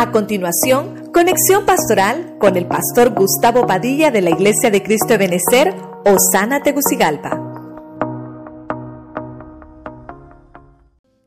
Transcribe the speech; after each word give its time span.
A 0.00 0.12
continuación, 0.12 1.12
conexión 1.12 1.66
pastoral 1.66 2.38
con 2.40 2.56
el 2.56 2.66
pastor 2.66 3.14
Gustavo 3.14 3.66
Padilla 3.66 4.10
de 4.10 4.22
la 4.22 4.30
Iglesia 4.30 4.70
de 4.70 4.82
Cristo 4.82 5.08
de 5.08 5.18
Benecer, 5.18 5.74
Osana 6.06 6.62
Tegucigalpa. 6.62 7.36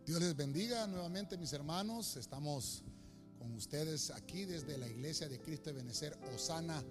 Dios 0.08 0.20
les 0.20 0.36
bendiga 0.36 0.88
nuevamente 0.88 1.38
mis 1.38 1.54
hermanos. 1.54 2.18
Estamos 2.18 2.84
con 3.38 3.54
ustedes 3.54 4.10
aquí 4.10 4.46
desde 4.46 4.76
la 4.80 4.88
Iglesia 4.88 5.30
de 5.30 5.40
Cristo 5.40 5.70
de 5.70 5.76
Benecer, 5.76 6.18
Osana, 6.34 6.84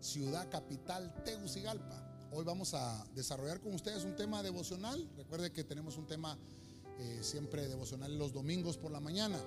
ciudad 0.00 0.50
capital 0.50 1.14
Tegucigalpa. 1.24 2.26
Hoy 2.32 2.44
vamos 2.44 2.74
a 2.74 3.06
desarrollar 3.14 3.60
con 3.60 3.72
ustedes 3.72 4.02
un 4.02 4.16
tema 4.16 4.42
devocional. 4.42 5.08
Recuerde 5.16 5.52
que 5.52 5.62
tenemos 5.62 5.96
un 5.96 6.08
tema 6.08 6.36
eh, 6.98 7.20
siempre 7.22 7.68
devocional 7.68 8.18
los 8.18 8.32
domingos 8.32 8.76
por 8.76 8.90
la 8.90 8.98
mañana. 8.98 9.38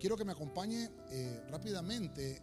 Quiero 0.00 0.16
que 0.16 0.24
me 0.24 0.32
acompañe 0.32 0.88
eh, 1.10 1.44
rápidamente 1.50 2.40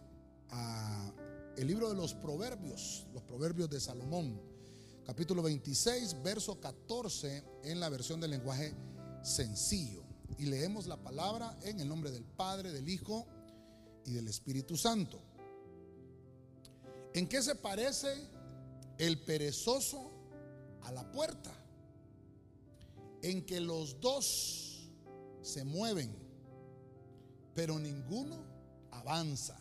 a 0.50 1.12
el 1.56 1.66
libro 1.66 1.88
de 1.88 1.96
los 1.96 2.14
proverbios, 2.14 3.04
los 3.12 3.24
proverbios 3.24 3.68
de 3.68 3.80
Salomón, 3.80 4.40
capítulo 5.04 5.42
26, 5.42 6.22
verso 6.22 6.60
14 6.60 7.42
en 7.64 7.80
la 7.80 7.88
versión 7.88 8.20
del 8.20 8.30
lenguaje 8.30 8.72
sencillo. 9.22 10.04
Y 10.38 10.46
leemos 10.46 10.86
la 10.86 11.02
palabra 11.02 11.58
en 11.62 11.80
el 11.80 11.88
nombre 11.88 12.12
del 12.12 12.22
Padre, 12.22 12.70
del 12.70 12.88
Hijo 12.88 13.26
y 14.04 14.12
del 14.12 14.28
Espíritu 14.28 14.76
Santo. 14.76 15.20
¿En 17.12 17.28
qué 17.28 17.42
se 17.42 17.56
parece 17.56 18.14
el 18.98 19.18
perezoso 19.22 20.12
a 20.82 20.92
la 20.92 21.10
puerta? 21.10 21.50
En 23.20 23.44
que 23.44 23.58
los 23.60 24.00
dos 24.00 24.88
se 25.42 25.64
mueven 25.64 26.27
pero 27.58 27.76
ninguno 27.76 28.36
avanza. 28.92 29.58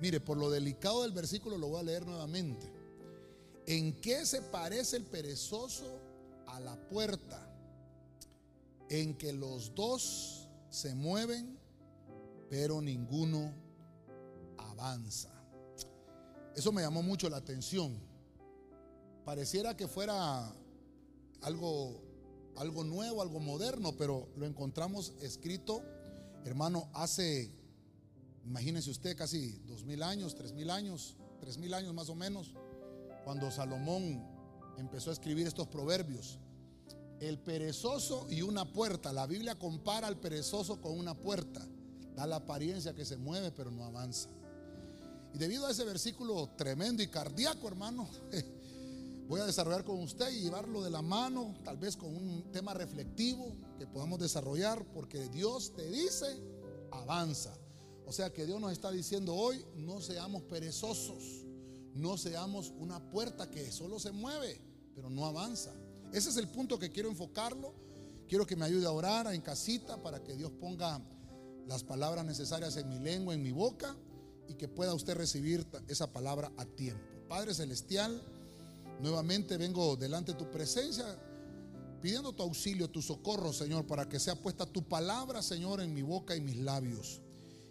Mire, 0.00 0.18
por 0.18 0.36
lo 0.36 0.50
delicado 0.50 1.02
del 1.02 1.12
versículo 1.12 1.56
lo 1.56 1.68
voy 1.68 1.78
a 1.78 1.84
leer 1.84 2.04
nuevamente. 2.04 2.66
¿En 3.64 3.92
qué 4.00 4.26
se 4.26 4.42
parece 4.42 4.96
el 4.96 5.04
perezoso 5.04 6.00
a 6.48 6.58
la 6.58 6.74
puerta? 6.88 7.48
En 8.88 9.14
que 9.16 9.32
los 9.32 9.72
dos 9.72 10.48
se 10.68 10.96
mueven, 10.96 11.56
pero 12.50 12.82
ninguno 12.82 13.54
avanza. 14.58 15.30
Eso 16.56 16.72
me 16.72 16.82
llamó 16.82 17.04
mucho 17.04 17.30
la 17.30 17.36
atención. 17.36 18.00
Pareciera 19.24 19.76
que 19.76 19.86
fuera 19.86 20.52
algo, 21.42 22.02
algo 22.56 22.82
nuevo, 22.82 23.22
algo 23.22 23.38
moderno, 23.38 23.96
pero 23.96 24.26
lo 24.34 24.44
encontramos 24.44 25.12
escrito 25.20 25.84
Hermano, 26.44 26.88
hace, 26.92 27.52
imagínese 28.44 28.90
usted, 28.90 29.16
casi 29.16 29.58
dos 29.66 29.84
mil 29.84 30.02
años, 30.02 30.34
tres 30.34 30.52
mil 30.52 30.70
años, 30.70 31.16
tres 31.40 31.58
mil 31.58 31.72
años 31.74 31.94
más 31.94 32.08
o 32.08 32.14
menos, 32.14 32.54
cuando 33.24 33.50
Salomón 33.50 34.24
empezó 34.78 35.10
a 35.10 35.12
escribir 35.12 35.46
estos 35.46 35.68
proverbios. 35.68 36.38
El 37.20 37.38
perezoso 37.38 38.26
y 38.28 38.42
una 38.42 38.64
puerta. 38.64 39.12
La 39.12 39.26
Biblia 39.26 39.56
compara 39.56 40.08
al 40.08 40.18
perezoso 40.18 40.80
con 40.80 40.98
una 40.98 41.14
puerta. 41.14 41.64
Da 42.16 42.26
la 42.26 42.36
apariencia 42.36 42.94
que 42.94 43.04
se 43.04 43.16
mueve, 43.16 43.52
pero 43.52 43.70
no 43.70 43.84
avanza. 43.84 44.28
Y 45.32 45.38
debido 45.38 45.66
a 45.66 45.70
ese 45.70 45.84
versículo 45.84 46.50
tremendo 46.56 47.02
y 47.02 47.06
cardíaco, 47.06 47.68
hermano, 47.68 48.08
voy 49.28 49.40
a 49.40 49.46
desarrollar 49.46 49.84
con 49.84 50.00
usted 50.00 50.30
y 50.30 50.42
llevarlo 50.42 50.82
de 50.82 50.90
la 50.90 51.02
mano, 51.02 51.54
tal 51.64 51.76
vez 51.76 51.96
con 51.96 52.14
un 52.14 52.50
tema 52.52 52.74
reflectivo 52.74 53.56
que 53.78 53.86
podamos 53.86 54.18
desarrollar, 54.18 54.84
porque 54.92 55.28
Dios 55.28 55.72
te 55.74 55.88
dice, 55.90 56.26
avanza. 56.90 57.56
O 58.06 58.12
sea 58.12 58.32
que 58.32 58.46
Dios 58.46 58.60
nos 58.60 58.72
está 58.72 58.90
diciendo 58.90 59.34
hoy, 59.34 59.64
no 59.76 60.00
seamos 60.00 60.42
perezosos, 60.42 61.46
no 61.94 62.18
seamos 62.18 62.72
una 62.78 63.10
puerta 63.10 63.50
que 63.50 63.70
solo 63.70 63.98
se 63.98 64.12
mueve, 64.12 64.60
pero 64.94 65.08
no 65.08 65.24
avanza. 65.24 65.72
Ese 66.12 66.30
es 66.30 66.36
el 66.36 66.48
punto 66.48 66.78
que 66.78 66.90
quiero 66.90 67.08
enfocarlo. 67.08 67.74
Quiero 68.28 68.46
que 68.46 68.56
me 68.56 68.64
ayude 68.64 68.86
a 68.86 68.92
orar 68.92 69.32
en 69.32 69.40
casita 69.40 70.02
para 70.02 70.22
que 70.22 70.36
Dios 70.36 70.52
ponga 70.52 71.00
las 71.66 71.84
palabras 71.84 72.24
necesarias 72.24 72.76
en 72.76 72.88
mi 72.88 72.98
lengua, 72.98 73.34
en 73.34 73.42
mi 73.42 73.52
boca, 73.52 73.96
y 74.48 74.54
que 74.54 74.68
pueda 74.68 74.94
usted 74.94 75.14
recibir 75.14 75.66
esa 75.88 76.12
palabra 76.12 76.52
a 76.56 76.64
tiempo. 76.64 77.04
Padre 77.28 77.54
Celestial, 77.54 78.22
Nuevamente 79.00 79.56
vengo 79.56 79.96
delante 79.96 80.32
de 80.32 80.38
tu 80.38 80.50
presencia 80.50 81.18
pidiendo 82.02 82.32
tu 82.32 82.42
auxilio, 82.42 82.90
tu 82.90 83.00
socorro, 83.00 83.52
Señor, 83.52 83.86
para 83.86 84.08
que 84.08 84.18
sea 84.18 84.34
puesta 84.34 84.66
tu 84.66 84.82
palabra, 84.82 85.40
Señor, 85.40 85.80
en 85.80 85.94
mi 85.94 86.02
boca 86.02 86.34
y 86.34 86.40
mis 86.40 86.56
labios. 86.56 87.20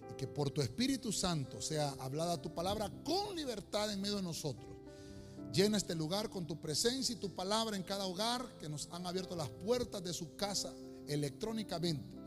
Y 0.10 0.16
que 0.16 0.26
por 0.26 0.50
tu 0.50 0.62
Espíritu 0.62 1.12
Santo 1.12 1.62
sea 1.62 1.90
hablada 2.00 2.42
tu 2.42 2.54
palabra 2.54 2.90
con 3.04 3.36
libertad 3.36 3.92
en 3.92 4.00
medio 4.00 4.16
de 4.16 4.24
nosotros. 4.24 4.72
Llena 5.54 5.78
este 5.78 5.96
lugar 5.96 6.30
con 6.30 6.48
tu 6.48 6.62
presencia 6.62 7.14
y 7.14 7.20
tu 7.20 7.36
palabra 7.36 7.76
en 7.76 7.84
cada 7.84 8.06
hogar 8.06 8.58
que 8.58 8.70
nos 8.70 8.88
han 8.92 9.06
abierto 9.06 9.36
las 9.36 9.50
puertas 9.50 10.02
de 10.02 10.14
su 10.14 10.38
casa 10.38 10.74
electrónicamente. 11.08 12.18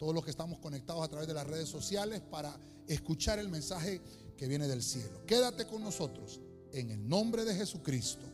Todos 0.00 0.12
los 0.12 0.24
que 0.24 0.32
estamos 0.32 0.58
conectados 0.58 1.04
a 1.04 1.08
través 1.08 1.28
de 1.28 1.34
las 1.34 1.46
redes 1.46 1.68
sociales 1.68 2.20
para 2.20 2.58
escuchar 2.88 3.38
el 3.38 3.48
mensaje 3.48 4.00
que 4.36 4.48
viene 4.48 4.66
del 4.66 4.82
cielo. 4.82 5.24
Quédate 5.26 5.64
con 5.68 5.84
nosotros 5.84 6.40
en 6.72 6.90
el 6.90 7.08
nombre 7.08 7.44
de 7.44 7.54
Jesucristo. 7.54 8.31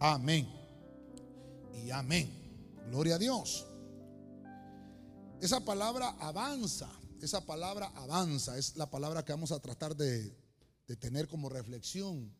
Amén. 0.00 0.48
Y 1.84 1.90
amén. 1.90 2.30
Gloria 2.90 3.16
a 3.16 3.18
Dios. 3.18 3.66
Esa 5.40 5.60
palabra 5.64 6.16
avanza, 6.20 6.90
esa 7.20 7.44
palabra 7.44 7.92
avanza, 7.96 8.56
es 8.56 8.76
la 8.76 8.90
palabra 8.90 9.24
que 9.24 9.32
vamos 9.32 9.52
a 9.52 9.60
tratar 9.60 9.96
de, 9.96 10.34
tener 10.98 11.28
como 11.28 11.48
reflexión. 11.48 12.34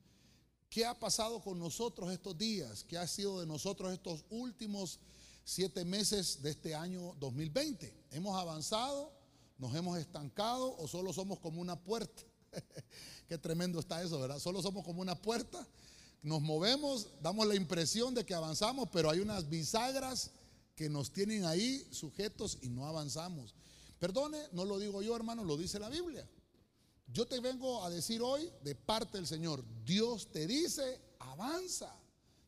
¿Qué 0.69 0.84
ha 0.84 0.98
pasado 0.98 1.43
con 1.43 1.59
nosotros 1.59 2.10
estos 2.12 2.37
días? 2.37 2.84
¿Qué 2.84 2.98
ha 2.98 3.06
sido 3.06 3.41
de 3.41 3.47
nosotros 3.47 3.93
estos 3.93 4.25
últimos 4.31 5.00
siete 5.44 5.84
meses 5.84 6.43
de 6.43 6.50
este 6.50 6.75
año 6.75 7.14
2020? 7.20 8.06
¿Hemos 8.10 8.37
avanzado? 8.37 9.12
¿Nos 9.59 9.75
hemos 9.75 9.98
estancado 9.98 10.76
o 10.76 10.88
solo 10.88 11.12
somos 11.12 11.38
como 11.41 11.60
una 11.60 11.78
puerta? 11.78 12.22
Qué 13.28 13.38
tremendo 13.38 13.81
está 13.81 14.03
eso, 14.03 14.19
¿verdad? 14.19 14.38
Solo 14.38 14.62
somos 14.62 14.84
como 14.84 15.00
una 15.00 15.14
puerta 15.20 15.66
nos 16.24 16.40
movemos, 16.40 17.08
damos 17.20 17.46
la 17.46 17.54
impresión 17.54 18.14
de 18.14 18.24
que 18.24 18.34
avanzamos, 18.34 18.88
pero 18.90 19.10
hay 19.10 19.20
unas 19.20 19.50
bisagras 19.50 20.30
que 20.74 20.88
nos 20.88 21.12
tienen 21.12 21.44
ahí 21.44 21.86
sujetos 21.90 22.58
y 22.62 22.70
no 22.70 22.86
avanzamos. 22.86 23.54
Perdone, 23.98 24.38
no 24.52 24.64
lo 24.64 24.78
digo 24.78 25.02
yo, 25.02 25.14
hermano, 25.14 25.44
lo 25.44 25.58
dice 25.58 25.78
la 25.78 25.90
Biblia. 25.90 26.26
Yo 27.08 27.26
te 27.26 27.40
vengo 27.40 27.84
a 27.84 27.90
decir 27.90 28.22
hoy 28.22 28.50
de 28.62 28.74
parte 28.74 29.18
del 29.18 29.26
Señor, 29.26 29.62
Dios 29.84 30.32
te 30.32 30.46
dice, 30.46 30.98
avanza. 31.18 31.94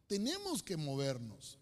Tenemos 0.06 0.62
que 0.62 0.78
movernos. 0.78 1.59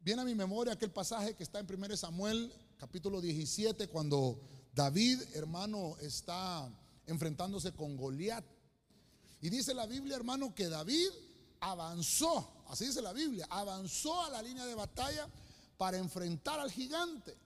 Viene 0.00 0.22
a 0.22 0.24
mi 0.24 0.36
memoria 0.36 0.74
aquel 0.74 0.92
pasaje 0.92 1.34
que 1.34 1.42
está 1.42 1.58
en 1.58 1.66
1 1.68 1.96
Samuel, 1.96 2.52
capítulo 2.78 3.20
17, 3.20 3.88
cuando 3.88 4.40
David, 4.72 5.20
hermano, 5.34 5.96
está 6.00 6.72
enfrentándose 7.06 7.72
con 7.72 7.96
Goliat. 7.96 8.44
Y 9.40 9.50
dice 9.50 9.74
la 9.74 9.86
Biblia, 9.86 10.14
hermano, 10.14 10.54
que 10.54 10.68
David 10.68 11.08
avanzó, 11.60 12.64
así 12.68 12.86
dice 12.86 13.02
la 13.02 13.12
Biblia, 13.12 13.46
avanzó 13.50 14.22
a 14.22 14.30
la 14.30 14.42
línea 14.42 14.66
de 14.66 14.74
batalla 14.74 15.28
para 15.76 15.98
enfrentar 15.98 16.58
al 16.60 16.70
gigante. 16.70 17.36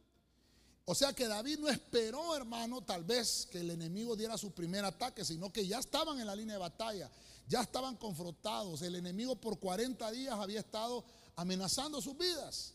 O 0.87 0.95
sea 0.95 1.13
que 1.13 1.27
David 1.27 1.61
no 1.61 1.69
esperó, 1.69 2.37
hermano, 2.37 2.83
tal 2.83 3.05
vez 3.05 3.49
que 3.51 3.61
el 3.61 3.71
enemigo 3.71 4.17
diera 4.17 4.37
su 4.37 4.53
primer 4.53 4.85
ataque, 4.85 5.25
sino 5.25 5.51
que 5.53 5.67
ya 5.67 5.79
estaban 5.79 6.21
en 6.21 6.27
la 6.27 6.37
línea 6.37 6.55
de 6.55 6.61
batalla, 6.61 7.11
ya 7.49 7.63
estaban 7.63 7.97
confrontados. 7.97 8.83
El 8.83 8.97
enemigo 8.97 9.35
por 9.37 9.59
40 9.59 10.11
días 10.11 10.35
había 10.35 10.61
estado 10.61 11.05
amenazando 11.37 12.03
sus 12.03 12.17
vidas. 12.19 12.75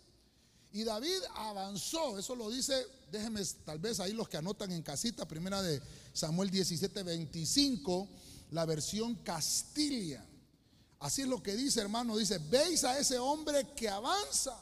Y 0.71 0.83
David 0.83 1.19
avanzó, 1.35 2.17
eso 2.17 2.35
lo 2.35 2.49
dice, 2.49 2.85
déjenme 3.11 3.43
tal 3.65 3.79
vez 3.79 3.99
ahí 3.99 4.13
los 4.13 4.29
que 4.29 4.37
anotan 4.37 4.71
en 4.71 4.81
casita, 4.81 5.27
primera 5.27 5.61
de 5.61 5.81
Samuel 6.13 6.49
17, 6.49 7.03
25, 7.03 8.07
la 8.51 8.65
versión 8.65 9.15
Castilla. 9.15 10.25
Así 10.99 11.21
es 11.21 11.27
lo 11.27 11.41
que 11.41 11.55
dice, 11.55 11.79
hermano. 11.79 12.17
Dice, 12.17 12.37
veis 12.37 12.83
a 12.83 12.99
ese 12.99 13.17
hombre 13.17 13.73
que 13.75 13.87
avanza. 13.87 14.59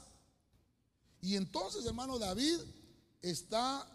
Y 1.19 1.36
entonces, 1.36 1.86
hermano 1.86 2.19
David 2.19 2.60
está 3.22 3.86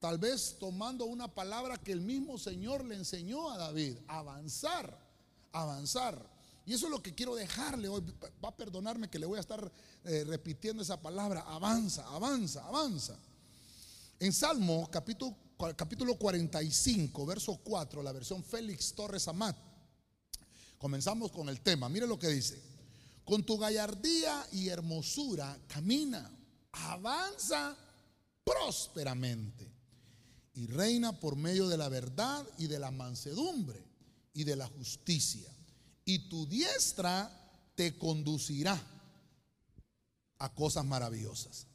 tal 0.00 0.18
vez 0.18 0.56
tomando 0.58 1.04
una 1.04 1.28
palabra 1.28 1.78
que 1.78 1.92
el 1.92 2.00
mismo 2.00 2.36
Señor 2.36 2.84
le 2.84 2.96
enseñó 2.96 3.50
a 3.50 3.58
David. 3.58 3.96
Avanzar, 4.08 4.98
avanzar. 5.52 6.34
Y 6.66 6.74
eso 6.74 6.86
es 6.86 6.90
lo 6.90 7.02
que 7.02 7.14
quiero 7.14 7.36
dejarle 7.36 7.88
hoy. 7.88 8.02
Va 8.44 8.48
a 8.48 8.56
perdonarme 8.56 9.08
que 9.08 9.18
le 9.18 9.26
voy 9.26 9.38
a 9.38 9.42
estar 9.42 9.70
eh, 10.04 10.24
repitiendo 10.26 10.82
esa 10.82 11.00
palabra. 11.00 11.42
Avanza, 11.42 12.04
avanza, 12.08 12.66
avanza. 12.66 13.16
En 14.18 14.32
Salmo 14.32 14.88
capítulo, 14.90 15.36
capítulo 15.76 16.16
45, 16.16 17.26
verso 17.26 17.60
4, 17.62 18.02
la 18.02 18.12
versión 18.12 18.42
Félix 18.42 18.94
Torres 18.94 19.28
Amat 19.28 19.56
Comenzamos 20.84 21.32
con 21.32 21.48
el 21.48 21.62
tema. 21.62 21.88
Mire 21.88 22.06
lo 22.06 22.18
que 22.18 22.28
dice. 22.28 22.60
Con 23.24 23.42
tu 23.42 23.56
gallardía 23.56 24.46
y 24.52 24.68
hermosura 24.68 25.58
camina, 25.66 26.30
avanza 26.72 27.74
prósperamente 28.44 29.66
y 30.52 30.66
reina 30.66 31.18
por 31.18 31.36
medio 31.36 31.68
de 31.68 31.78
la 31.78 31.88
verdad 31.88 32.46
y 32.58 32.66
de 32.66 32.78
la 32.78 32.90
mansedumbre 32.90 33.82
y 34.34 34.44
de 34.44 34.56
la 34.56 34.66
justicia. 34.66 35.50
Y 36.04 36.28
tu 36.28 36.44
diestra 36.44 37.32
te 37.74 37.96
conducirá 37.96 38.78
a 40.36 40.54
cosas 40.54 40.84
maravillosas. 40.84 41.66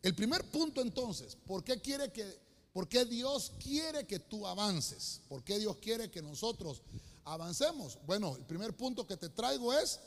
El 0.00 0.14
primer 0.14 0.42
punto 0.42 0.80
entonces, 0.80 1.36
¿por 1.36 1.62
qué 1.64 1.82
quiere 1.82 2.10
que 2.10 2.42
por 2.72 2.88
qué 2.88 3.04
Dios 3.04 3.52
quiere 3.62 4.06
que 4.06 4.20
tú 4.20 4.46
avances? 4.46 5.20
¿Por 5.28 5.44
qué 5.44 5.58
Dios 5.58 5.76
quiere 5.82 6.10
que 6.10 6.22
nosotros 6.22 6.80
avancemos? 7.24 7.98
Bueno, 8.06 8.36
el 8.36 8.44
primer 8.44 8.76
punto 8.76 9.06
que 9.06 9.16
te 9.16 9.28
traigo 9.28 9.72
es 9.72 10.00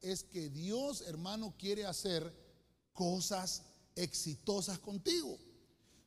es 0.00 0.22
que 0.22 0.48
Dios, 0.48 1.02
hermano, 1.02 1.54
quiere 1.58 1.84
hacer 1.84 2.32
cosas 2.92 3.62
exitosas 3.94 4.78
contigo. 4.78 5.38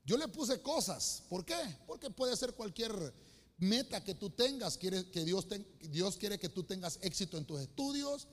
Yo 0.05 0.17
le 0.17 0.27
puse 0.27 0.61
cosas. 0.61 1.23
¿Por 1.29 1.45
qué? 1.45 1.77
Porque 1.85 2.09
puede 2.09 2.35
ser 2.35 2.53
cualquier 2.53 3.13
meta 3.57 4.03
que 4.03 4.15
tú 4.15 4.29
tengas. 4.29 4.77
Quiere, 4.77 5.09
que 5.11 5.23
Dios, 5.23 5.47
Dios 5.89 6.17
quiere 6.17 6.39
que 6.39 6.49
tú 6.49 6.63
tengas 6.63 6.99
éxito 7.01 7.37
en 7.37 7.45
tus 7.45 7.61
estudios. 7.61 8.27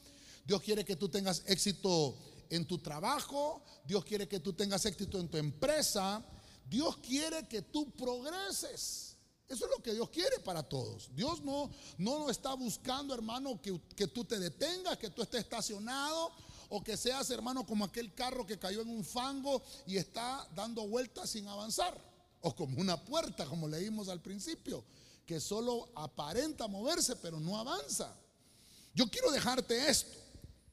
Dios 0.47 0.63
quiere 0.63 0.85
que 0.85 0.97
tú 0.97 1.09
tengas 1.09 1.43
éxito 1.47 2.17
en 2.51 2.67
tu 2.67 2.79
trabajo. 2.79 3.63
Dios 3.85 4.05
quiere 4.05 4.27
que 4.29 4.41
tú 4.41 4.53
tengas 4.53 4.87
éxito 4.87 5.21
en 5.21 5.29
tu 5.29 5.37
empresa. 5.37 6.25
Dios 6.69 6.97
quiere 6.99 7.47
que 7.49 7.63
tú 7.63 7.91
progreses. 7.91 9.08
Eso 9.49 9.65
es 9.65 9.71
lo 9.71 9.83
que 9.83 9.95
Dios 9.95 10.11
quiere 10.11 10.39
para 10.41 10.63
todos. 10.63 11.09
Dios 11.15 11.43
no, 11.43 11.71
no 11.97 12.29
está 12.29 12.53
buscando, 12.53 13.15
hermano, 13.15 13.61
que, 13.63 13.81
que 13.97 14.07
tú 14.07 14.25
te 14.25 14.39
detengas, 14.39 14.99
que 14.99 15.09
tú 15.09 15.23
estés 15.23 15.41
estacionado 15.41 16.31
o 16.69 16.85
que 16.85 16.99
seas, 16.99 17.31
hermano, 17.31 17.65
como 17.67 17.87
aquel 17.87 18.13
carro 18.15 18.47
que 18.47 18.59
cayó 18.59 18.83
en 18.83 18.91
un 18.91 19.03
fango 19.03 19.63
y 19.87 19.97
está 19.97 20.47
dando 20.55 20.87
vueltas 20.87 21.31
sin 21.31 21.49
avanzar. 21.49 21.99
O 22.43 22.55
como 22.55 22.79
una 22.79 23.03
puerta, 23.03 23.47
como 23.47 23.67
leímos 23.67 24.09
al 24.09 24.21
principio, 24.21 24.85
que 25.25 25.41
solo 25.41 25.89
aparenta 25.95 26.69
moverse, 26.69 27.17
pero 27.17 27.41
no 27.41 27.59
avanza. 27.59 28.15
Yo 28.95 29.09
quiero 29.11 29.31
dejarte 29.31 29.89
esto. 29.89 30.19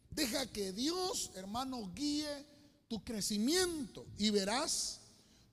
Deja 0.10 0.46
que 0.48 0.74
Dios, 0.74 1.32
hermano, 1.36 1.92
guíe 1.94 2.46
tu 2.90 3.04
crecimiento 3.04 4.06
y 4.18 4.30
verás 4.32 5.00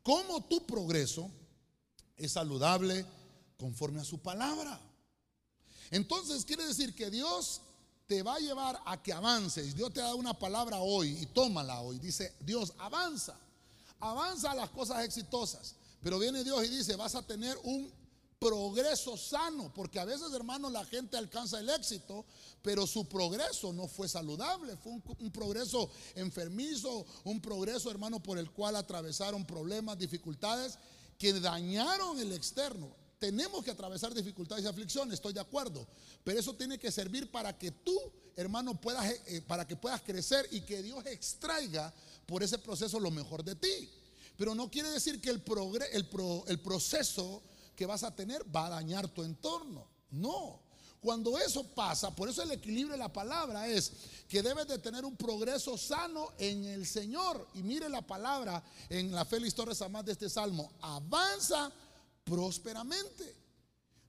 cómo 0.02 0.44
tu 0.44 0.66
progreso 0.66 1.30
es 2.26 2.32
saludable 2.32 3.04
conforme 3.58 4.00
a 4.00 4.04
su 4.04 4.18
palabra. 4.18 4.80
Entonces 5.90 6.44
quiere 6.44 6.66
decir 6.66 6.94
que 6.94 7.10
Dios 7.10 7.60
te 8.06 8.22
va 8.22 8.34
a 8.34 8.40
llevar 8.40 8.80
a 8.84 9.02
que 9.02 9.12
avances. 9.12 9.74
Dios 9.74 9.92
te 9.92 10.00
da 10.00 10.14
una 10.14 10.34
palabra 10.34 10.80
hoy 10.80 11.16
y 11.20 11.26
tómala 11.26 11.80
hoy. 11.80 11.98
Dice, 11.98 12.34
Dios, 12.40 12.72
avanza. 12.78 13.36
Avanza 14.00 14.50
a 14.50 14.54
las 14.54 14.70
cosas 14.70 15.04
exitosas. 15.04 15.76
Pero 16.02 16.18
viene 16.18 16.42
Dios 16.42 16.64
y 16.64 16.68
dice, 16.68 16.96
vas 16.96 17.14
a 17.14 17.22
tener 17.22 17.56
un 17.62 17.90
progreso 18.38 19.16
sano, 19.16 19.72
porque 19.72 20.00
a 20.00 20.04
veces, 20.04 20.32
hermano, 20.32 20.68
la 20.68 20.84
gente 20.84 21.16
alcanza 21.16 21.60
el 21.60 21.70
éxito, 21.70 22.24
pero 22.60 22.88
su 22.88 23.04
progreso 23.04 23.72
no 23.72 23.86
fue 23.86 24.08
saludable, 24.08 24.76
fue 24.78 24.92
un, 24.92 25.02
un, 25.20 25.30
progreso 25.30 25.88
enfermizo, 26.16 27.06
un 27.22 27.40
progreso, 27.40 27.88
hermano, 27.88 28.20
por 28.20 28.38
el 28.38 28.50
cual 28.50 28.74
atravesaron 28.74 29.46
problemas, 29.46 29.96
dificultades 29.96 30.76
que 31.22 31.32
dañaron 31.34 32.18
el 32.18 32.32
externo. 32.32 32.96
Tenemos 33.20 33.62
que 33.62 33.70
atravesar 33.70 34.12
dificultades 34.12 34.64
y 34.64 34.66
aflicciones, 34.66 35.14
estoy 35.14 35.32
de 35.32 35.38
acuerdo, 35.38 35.86
pero 36.24 36.40
eso 36.40 36.52
tiene 36.54 36.80
que 36.80 36.90
servir 36.90 37.30
para 37.30 37.56
que 37.56 37.70
tú, 37.70 37.96
hermano, 38.34 38.74
puedas, 38.80 39.08
eh, 39.08 39.22
eh, 39.26 39.40
para 39.40 39.64
que 39.64 39.76
puedas 39.76 40.02
crecer 40.02 40.48
y 40.50 40.62
que 40.62 40.82
Dios 40.82 41.06
extraiga 41.06 41.94
por 42.26 42.42
ese 42.42 42.58
proceso 42.58 42.98
lo 42.98 43.12
mejor 43.12 43.44
de 43.44 43.54
ti. 43.54 43.88
Pero 44.36 44.56
no 44.56 44.68
quiere 44.68 44.90
decir 44.90 45.20
que 45.20 45.30
el, 45.30 45.40
el, 45.92 46.08
el 46.48 46.60
proceso 46.60 47.40
que 47.76 47.86
vas 47.86 48.02
a 48.02 48.16
tener 48.16 48.44
va 48.52 48.66
a 48.66 48.70
dañar 48.70 49.06
tu 49.06 49.22
entorno. 49.22 49.86
No. 50.10 50.60
Cuando 51.02 51.36
eso 51.36 51.64
pasa, 51.64 52.14
por 52.14 52.28
eso 52.28 52.42
el 52.42 52.52
equilibrio 52.52 52.92
de 52.92 52.98
la 52.98 53.12
palabra 53.12 53.66
es 53.66 53.92
que 54.28 54.40
debes 54.40 54.68
de 54.68 54.78
tener 54.78 55.04
un 55.04 55.16
progreso 55.16 55.76
sano 55.76 56.32
en 56.38 56.64
el 56.64 56.86
Señor. 56.86 57.48
Y 57.54 57.62
mire 57.64 57.88
la 57.88 58.02
palabra 58.02 58.62
en 58.88 59.10
la 59.10 59.24
Félix 59.24 59.52
Torres 59.52 59.82
Amás 59.82 60.04
de 60.04 60.12
este 60.12 60.30
salmo. 60.30 60.70
Avanza 60.80 61.72
prósperamente. 62.22 63.34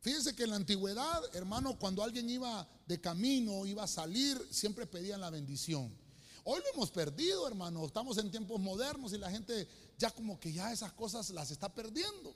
Fíjense 0.02 0.36
que 0.36 0.44
en 0.44 0.52
la 0.52 0.58
antigüedad, 0.58 1.36
hermano, 1.36 1.80
cuando 1.80 2.04
alguien 2.04 2.30
iba 2.30 2.70
de 2.86 3.02
camino, 3.02 3.66
iba 3.66 3.86
a 3.86 3.88
salir, 3.88 4.40
siempre 4.52 4.86
pedían 4.86 5.20
la 5.20 5.32
bendición. 5.32 5.92
Hoy 6.44 6.62
lo 6.62 6.74
hemos 6.76 6.92
perdido, 6.92 7.48
hermano. 7.48 7.88
Estamos 7.88 8.20
en 8.20 8.30
tiempos 8.30 8.60
modernos 8.60 9.14
y 9.14 9.18
la 9.18 9.32
gente 9.32 9.68
ya 9.98 10.12
como 10.12 10.40
que 10.40 10.54
ya 10.54 10.72
esas 10.72 10.94
cosas 10.94 11.32
las 11.32 11.50
está 11.50 11.74
perdiendo. 11.74 12.36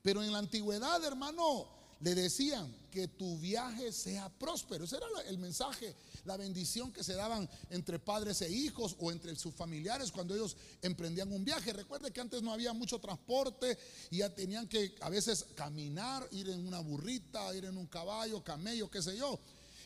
Pero 0.00 0.22
en 0.22 0.30
la 0.30 0.38
antigüedad, 0.38 1.02
hermano, 1.02 1.77
le 2.00 2.14
decían 2.14 2.72
que 2.90 3.08
tu 3.08 3.38
viaje 3.38 3.92
sea 3.92 4.28
próspero. 4.28 4.84
Ese 4.84 4.96
era 4.96 5.06
el 5.26 5.38
mensaje, 5.38 5.94
la 6.24 6.36
bendición 6.36 6.92
que 6.92 7.02
se 7.02 7.14
daban 7.14 7.48
entre 7.70 7.98
padres 7.98 8.40
e 8.42 8.50
hijos 8.50 8.96
o 9.00 9.10
entre 9.10 9.34
sus 9.36 9.54
familiares 9.54 10.12
cuando 10.12 10.34
ellos 10.34 10.56
emprendían 10.82 11.32
un 11.32 11.44
viaje. 11.44 11.72
Recuerde 11.72 12.10
que 12.10 12.20
antes 12.20 12.42
no 12.42 12.52
había 12.52 12.72
mucho 12.72 12.98
transporte 12.98 13.76
y 14.10 14.18
ya 14.18 14.34
tenían 14.34 14.68
que 14.68 14.94
a 15.00 15.10
veces 15.10 15.46
caminar, 15.54 16.26
ir 16.32 16.48
en 16.50 16.66
una 16.66 16.80
burrita, 16.80 17.54
ir 17.54 17.64
en 17.64 17.76
un 17.76 17.86
caballo, 17.86 18.42
camello, 18.42 18.90
qué 18.90 19.02
sé 19.02 19.16
yo. 19.16 19.38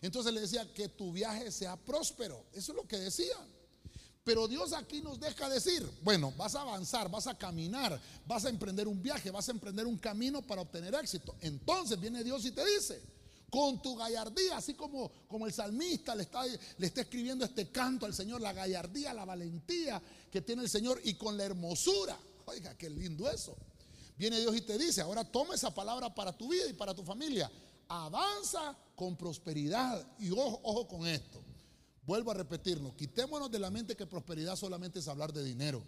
Entonces 0.03 0.32
le 0.32 0.41
decía 0.41 0.70
que 0.75 0.88
tu 0.88 1.12
viaje 1.12 1.50
sea 1.50 1.76
próspero. 1.76 2.44
Eso 2.53 2.73
es 2.73 2.76
lo 2.76 2.87
que 2.87 2.99
decían. 2.99 3.52
Pero 4.25 4.47
Dios 4.47 4.73
aquí 4.73 5.01
nos 5.01 5.19
deja 5.19 5.49
decir, 5.49 5.89
bueno, 6.03 6.33
vas 6.37 6.55
a 6.55 6.61
avanzar, 6.61 7.11
vas 7.11 7.27
a 7.27 7.37
caminar, 7.37 8.01
vas 8.25 8.45
a 8.45 8.51
emprender 8.51 8.87
un 8.87 9.03
viaje, 9.03 9.33
vas 9.33 9.49
a 9.49 9.53
emprender 9.53 9.85
un 9.87 9.99
camino 9.99 10.43
para 10.43 10.63
obtener 10.63 10.95
éxito. 10.95 11.35
Entonces 11.41 11.99
viene 12.01 12.23
Dios 12.23 12.45
y 12.45 12.53
te 12.53 12.65
dice, 12.65 13.03
con 13.51 13.83
tu 13.83 13.97
gallardía, 13.97 14.57
así 14.57 14.75
como, 14.75 15.11
como 15.27 15.47
el 15.47 15.53
salmista 15.53 16.15
le 16.15 16.23
está, 16.23 16.45
le 16.47 16.87
está 16.87 17.01
escribiendo 17.01 17.45
este 17.45 17.71
canto 17.71 18.07
al 18.07 18.15
Señor, 18.15 18.41
la 18.41 18.53
gallardía, 18.53 19.13
la 19.13 19.25
valentía 19.25 20.01
que 20.31 20.41
tiene 20.41 20.63
el 20.63 20.69
Señor 20.69 21.01
y 21.03 21.15
con 21.15 21.37
la 21.37 21.45
hermosura. 21.45 22.17
Oiga, 22.47 22.79
qué 22.79 22.89
lindo 22.89 23.29
eso. 23.29 23.57
Viene 24.17 24.39
Dios 24.39 24.55
y 24.57 24.61
te 24.61 24.79
dice, 24.79 25.01
ahora 25.01 25.25
toma 25.25 25.57
esa 25.57 25.75
palabra 25.75 26.15
para 26.15 26.33
tu 26.33 26.49
vida 26.49 26.67
y 26.69 26.75
para 26.75 26.95
tu 26.95 27.03
familia. 27.03 27.51
Avanza 27.89 28.77
con 28.95 29.17
prosperidad. 29.17 30.07
Y 30.21 30.31
ojo, 30.31 30.61
ojo 30.63 30.87
con 30.87 31.07
esto. 31.07 31.43
Vuelvo 32.05 32.33
a 32.33 32.35
repetirlo, 32.35 32.97
quitémonos 32.97 33.51
de 33.51 33.61
la 33.61 33.71
mente 33.71 33.97
que 33.97 34.07
prosperidad 34.07 34.57
solamente 34.57 34.99
es 34.99 35.09
hablar 35.09 35.33
de 35.33 35.45
dinero. 35.45 35.83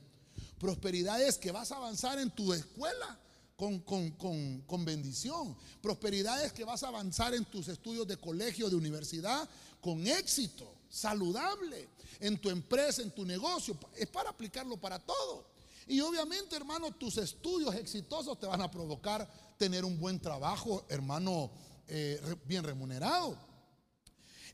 Prosperidad 0.59 1.21
es 1.21 1.39
que 1.39 1.51
vas 1.51 1.73
a 1.73 1.77
avanzar 1.77 2.19
en 2.19 2.31
tu 2.31 2.53
escuela 2.53 3.19
con, 3.57 3.81
con, 3.81 4.85
bendición. 4.85 5.57
Prosperidad 5.81 6.45
es 6.45 6.53
que 6.53 6.65
vas 6.65 6.83
a 6.83 6.89
avanzar 6.89 7.35
en 7.35 7.45
tus 7.45 7.69
estudios 7.69 8.07
de 8.07 8.17
colegio, 8.17 8.69
de 8.69 8.77
universidad, 8.77 9.49
con 9.81 10.07
éxito, 10.07 10.73
saludable, 10.89 11.89
en 12.21 12.39
tu 12.39 12.51
empresa, 12.51 13.03
en 13.03 13.11
tu 13.11 13.25
negocio. 13.25 13.77
Es 13.97 14.09
para 14.09 14.31
aplicarlo 14.31 14.77
para 14.77 14.99
todo. 14.99 15.47
Y 15.87 16.01
obviamente, 16.01 16.57
hermano, 16.57 16.93
tus 16.93 17.19
estudios 17.19 17.75
exitosos 17.75 18.39
te 18.39 18.47
van 18.47 18.63
a 18.63 18.71
provocar 18.71 19.29
tener 19.59 19.85
un 19.85 19.99
buen 19.99 20.19
trabajo, 20.19 20.85
hermano, 20.89 21.51
eh, 21.87 22.21
bien 22.47 22.65
remunerado. 22.65 23.37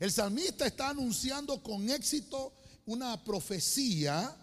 El 0.01 0.11
salmista 0.11 0.65
está 0.65 0.89
anunciando 0.89 1.61
con 1.61 1.87
éxito 1.87 2.53
una 2.87 3.23
profecía 3.23 4.35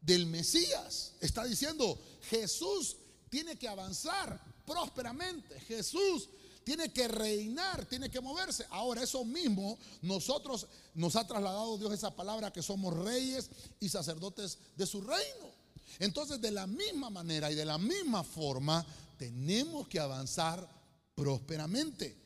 del 0.00 0.24
Mesías. 0.24 1.12
Está 1.20 1.44
diciendo, 1.44 2.00
Jesús 2.30 2.96
tiene 3.28 3.56
que 3.56 3.68
avanzar 3.68 4.42
prósperamente. 4.64 5.60
Jesús 5.60 6.30
tiene 6.64 6.94
que 6.94 7.08
reinar, 7.08 7.84
tiene 7.84 8.10
que 8.10 8.22
moverse. 8.22 8.64
Ahora, 8.70 9.02
eso 9.02 9.22
mismo, 9.22 9.78
nosotros 10.00 10.66
nos 10.94 11.14
ha 11.14 11.26
trasladado 11.26 11.76
Dios 11.76 11.92
esa 11.92 12.16
palabra 12.16 12.50
que 12.50 12.62
somos 12.62 12.96
reyes 12.96 13.50
y 13.80 13.90
sacerdotes 13.90 14.56
de 14.78 14.86
su 14.86 15.02
reino. 15.02 15.50
Entonces, 15.98 16.40
de 16.40 16.52
la 16.52 16.66
misma 16.66 17.10
manera 17.10 17.52
y 17.52 17.54
de 17.54 17.66
la 17.66 17.76
misma 17.76 18.24
forma, 18.24 18.82
tenemos 19.18 19.88
que 19.88 20.00
avanzar 20.00 20.66
prósperamente. 21.14 22.16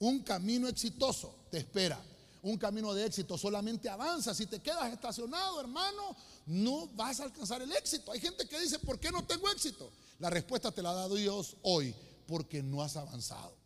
Un 0.00 0.22
camino 0.22 0.68
exitoso 0.68 1.46
te 1.50 1.56
espera 1.56 1.98
un 2.44 2.58
camino 2.58 2.92
de 2.92 3.06
éxito 3.06 3.38
solamente 3.38 3.88
avanza. 3.88 4.34
Si 4.34 4.46
te 4.46 4.60
quedas 4.60 4.92
estacionado, 4.92 5.60
hermano, 5.60 6.14
no 6.46 6.88
vas 6.88 7.18
a 7.20 7.24
alcanzar 7.24 7.62
el 7.62 7.72
éxito. 7.72 8.12
Hay 8.12 8.20
gente 8.20 8.46
que 8.46 8.60
dice, 8.60 8.78
¿por 8.78 9.00
qué 9.00 9.10
no 9.10 9.24
tengo 9.24 9.48
éxito? 9.50 9.90
La 10.18 10.28
respuesta 10.28 10.70
te 10.70 10.82
la 10.82 10.90
ha 10.90 10.94
dado 10.94 11.14
Dios 11.14 11.56
hoy, 11.62 11.94
porque 12.26 12.62
no 12.62 12.82
has 12.82 12.96
avanzado. 12.96 13.56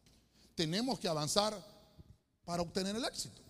Tenemos 0.55 1.01
que 1.01 1.09
avanzar 1.09 1.61
para 2.45 2.63
obtener 2.63 2.95
el 2.95 3.05
éxito. 3.05 3.43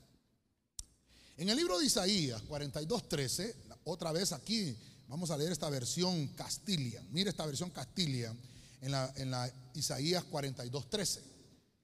En 1.36 1.50
el 1.50 1.56
libro 1.56 1.78
de 1.78 1.84
Isaías 1.84 2.42
42:13, 2.48 3.54
otra 3.84 4.12
vez 4.12 4.32
aquí 4.32 4.76
vamos 5.08 5.30
a 5.30 5.36
leer 5.36 5.52
esta 5.52 5.68
versión 5.68 6.28
Castilian. 6.28 7.06
Mire 7.12 7.30
esta 7.30 7.44
versión 7.44 7.70
Castilian 7.70 8.36
en 8.80 8.92
la, 8.92 9.12
en 9.16 9.30
la 9.30 9.52
Isaías 9.74 10.24
42:13. 10.24 11.20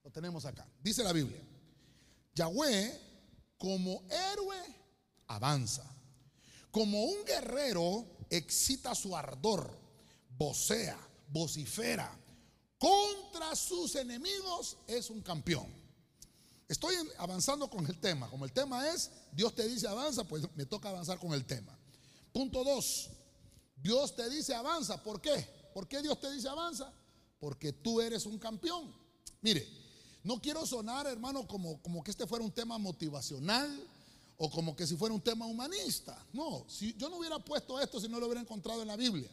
Lo 0.02 0.10
tenemos 0.10 0.46
acá. 0.46 0.66
Dice 0.82 1.04
la 1.04 1.12
Biblia: 1.12 1.40
Yahweh 2.34 3.12
como 3.58 4.02
héroe 4.10 4.58
avanza. 5.26 5.84
Como 6.70 7.04
un 7.04 7.24
guerrero 7.24 8.06
excita 8.30 8.94
su 8.94 9.16
ardor, 9.16 9.70
vocea, 10.36 10.98
vocifera. 11.28 12.20
contra 12.78 13.56
sus 13.56 13.94
enemigos 13.94 14.76
es 14.86 15.08
un 15.08 15.22
campeón. 15.22 15.66
Estoy 16.68 16.94
avanzando 17.18 17.70
con 17.70 17.86
el 17.86 17.98
tema. 17.98 18.28
Como 18.28 18.44
el 18.44 18.52
tema 18.52 18.88
es, 18.90 19.10
Dios 19.32 19.54
te 19.54 19.66
dice 19.68 19.86
avanza, 19.86 20.24
pues 20.24 20.44
me 20.54 20.66
toca 20.66 20.90
avanzar 20.90 21.18
con 21.18 21.32
el 21.32 21.44
tema. 21.46 21.78
Punto 22.32 22.64
dos, 22.64 23.10
Dios 23.76 24.14
te 24.16 24.28
dice 24.28 24.54
avanza. 24.54 25.02
¿Por 25.02 25.20
qué? 25.20 25.48
¿Por 25.72 25.86
qué 25.88 26.02
Dios 26.02 26.18
te 26.20 26.30
dice 26.32 26.48
avanza? 26.48 26.92
Porque 27.38 27.72
tú 27.72 28.00
eres 28.00 28.26
un 28.26 28.38
campeón. 28.38 28.94
Mire, 29.40 29.66
no 30.24 30.40
quiero 30.40 30.64
sonar, 30.64 31.06
hermano, 31.06 31.46
como, 31.46 31.80
como 31.82 32.02
que 32.02 32.10
este 32.10 32.26
fuera 32.26 32.42
un 32.42 32.50
tema 32.50 32.78
motivacional 32.78 33.86
o 34.38 34.50
como 34.50 34.74
que 34.74 34.86
si 34.86 34.96
fuera 34.96 35.14
un 35.14 35.20
tema 35.20 35.44
humanista. 35.46 36.18
No, 36.32 36.64
si 36.66 36.94
yo 36.94 37.10
no 37.10 37.18
hubiera 37.18 37.38
puesto 37.38 37.78
esto 37.78 38.00
si 38.00 38.08
no 38.08 38.18
lo 38.18 38.26
hubiera 38.26 38.40
encontrado 38.40 38.80
en 38.80 38.88
la 38.88 38.96
Biblia. 38.96 39.28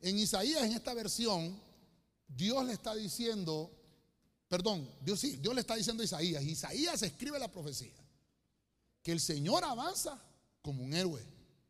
En 0.00 0.16
Isaías, 0.16 0.62
en 0.62 0.72
esta 0.72 0.94
versión, 0.94 1.60
Dios 2.28 2.64
le 2.64 2.72
está 2.72 2.94
diciendo, 2.94 3.68
perdón, 4.48 4.88
Dios 5.00 5.18
sí, 5.18 5.38
Dios 5.38 5.54
le 5.56 5.60
está 5.60 5.74
diciendo 5.74 6.02
a 6.02 6.06
Isaías, 6.06 6.42
Isaías 6.44 7.02
escribe 7.02 7.38
la 7.40 7.50
profecía, 7.50 7.92
que 9.02 9.10
el 9.10 9.20
Señor 9.20 9.64
avanza 9.64 10.22
como 10.62 10.84
un 10.84 10.94
héroe. 10.94 11.20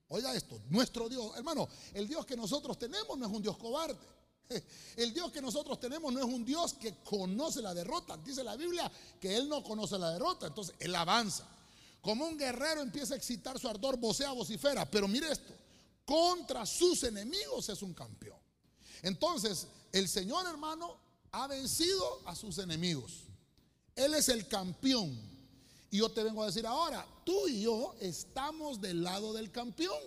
Oiga 0.09 0.35
esto, 0.35 0.61
nuestro 0.68 1.09
Dios, 1.09 1.32
hermano, 1.38 1.66
el 1.94 2.06
Dios 2.06 2.26
que 2.26 2.37
nosotros 2.37 2.78
tenemos 2.78 3.18
no 3.18 3.25
es 3.25 3.32
un 3.32 3.40
Dios 3.40 3.56
cobarde. 3.56 3.99
El 4.97 5.15
Dios 5.15 5.33
que 5.33 5.41
nosotros 5.41 5.81
tenemos 5.81 6.13
no 6.13 6.21
es 6.21 6.27
un 6.27 6.45
Dios 6.45 6.75
que 6.75 6.97
conoce 7.05 7.63
la 7.63 7.75
derrota. 7.75 8.17
Dice 8.19 8.45
la 8.45 8.57
Biblia 8.57 8.91
que 9.21 9.37
Él 9.37 9.49
no 9.49 9.63
conoce 9.63 9.99
la 9.99 10.11
derrota, 10.11 10.47
entonces 10.47 10.75
Él 10.79 10.95
avanza. 10.95 11.47
Como 12.01 12.27
un 12.27 12.37
guerrero 12.37 12.83
empieza 12.83 13.15
a 13.15 13.17
excitar 13.17 13.59
su 13.59 13.69
ardor, 13.69 13.97
vocea, 13.97 14.33
vocifera. 14.33 14.91
Pero 14.91 15.07
mire 15.07 15.31
esto, 15.31 15.55
contra 16.05 16.67
sus 16.67 17.05
enemigos 17.05 17.69
es 17.69 17.81
un 17.83 17.95
campeón. 17.95 18.39
Entonces, 19.03 19.69
el 19.93 20.09
Señor 20.09 20.47
hermano 20.47 20.97
ha 21.31 21.47
vencido 21.47 22.21
a 22.27 22.35
sus 22.35 22.59
enemigos. 22.59 23.25
Él 23.95 24.15
es 24.15 24.29
el 24.29 24.49
campeón. 24.49 25.19
Y 25.91 25.99
yo 25.99 26.09
te 26.11 26.23
vengo 26.23 26.43
a 26.43 26.47
decir 26.47 26.67
ahora, 26.67 27.07
tú 27.25 27.49
y 27.49 27.63
yo 27.63 27.95
estamos 28.01 28.81
del 28.81 29.03
lado 29.03 29.33
del 29.33 29.51
campeón. 29.51 30.01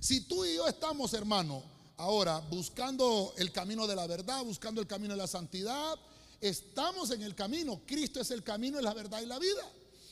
Si 0.00 0.22
tú 0.22 0.44
y 0.44 0.56
yo 0.56 0.66
estamos, 0.66 1.12
hermano, 1.12 1.62
ahora 1.96 2.38
buscando 2.40 3.34
el 3.36 3.52
camino 3.52 3.86
de 3.86 3.96
la 3.96 4.06
verdad, 4.06 4.44
buscando 4.44 4.80
el 4.80 4.86
camino 4.86 5.14
de 5.14 5.18
la 5.18 5.26
santidad, 5.26 5.98
estamos 6.40 7.10
en 7.10 7.22
el 7.22 7.34
camino. 7.34 7.82
Cristo 7.86 8.20
es 8.20 8.30
el 8.30 8.42
camino, 8.42 8.80
la 8.80 8.94
verdad 8.94 9.20
y 9.20 9.26
la 9.26 9.38
vida. 9.38 9.70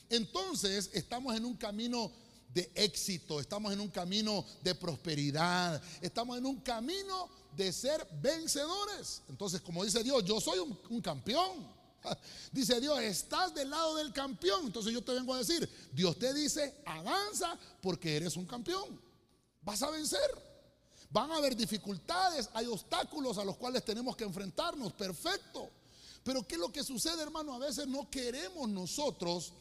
Entonces 0.09 0.91
estamos 0.93 1.37
en 1.37 1.45
un 1.45 1.57
camino 1.57 2.13
de 2.53 2.71
éxito, 2.75 3.41
estamos 3.41 3.73
en 3.73 3.81
un 3.81 3.89
camino 3.89 4.45
de 4.63 4.75
prosperidad, 4.75 5.83
estamos 6.01 6.39
en 6.39 6.47
un 6.47 6.61
camino 6.61 7.29
de 7.57 7.73
ser 7.73 8.07
vencedores. 8.23 9.23
Entonces, 9.29 9.61
como 9.61 9.85
dice 9.85 10.03
Dios, 10.03 10.25
yo 10.25 10.41
soy 10.41 10.61
un, 10.61 11.01
campeón. 11.01 11.75
Dice 12.53 12.81
Dios, 12.81 13.01
estás 13.01 13.55
del 13.55 13.71
lado 13.71 13.97
del 13.97 14.13
campeón. 14.13 14.67
Entonces 14.67 14.93
yo 14.93 15.03
te 15.03 15.13
vengo 15.13 15.33
a 15.35 15.39
decir, 15.39 15.69
Dios 15.91 16.19
te 16.19 16.35
dice, 16.35 16.83
avanza 16.85 17.59
porque 17.81 18.17
eres 18.17 18.37
un 18.37 18.45
campeón. 18.45 19.01
Vas 19.63 19.83
a 19.83 19.91
vencer. 19.91 20.54
Van 21.15 21.31
a 21.31 21.37
haber 21.37 21.55
dificultades, 21.55 22.51
hay 22.55 22.67
obstáculos 22.67 23.39
a 23.39 23.45
los 23.45 23.57
cuales 23.57 23.85
tenemos 23.85 24.17
que 24.17 24.25
enfrentarnos. 24.25 24.95
Perfecto. 24.95 25.71
Pero 26.25 26.45
¿qué 26.45 26.57
es 26.57 26.61
lo 26.61 26.73
que 26.73 26.83
sucede, 26.83 27.23
hermano? 27.23 27.55
A 27.55 27.59
veces 27.59 27.87
no 27.87 28.11
queremos 28.11 28.69
nosotros 28.69 29.53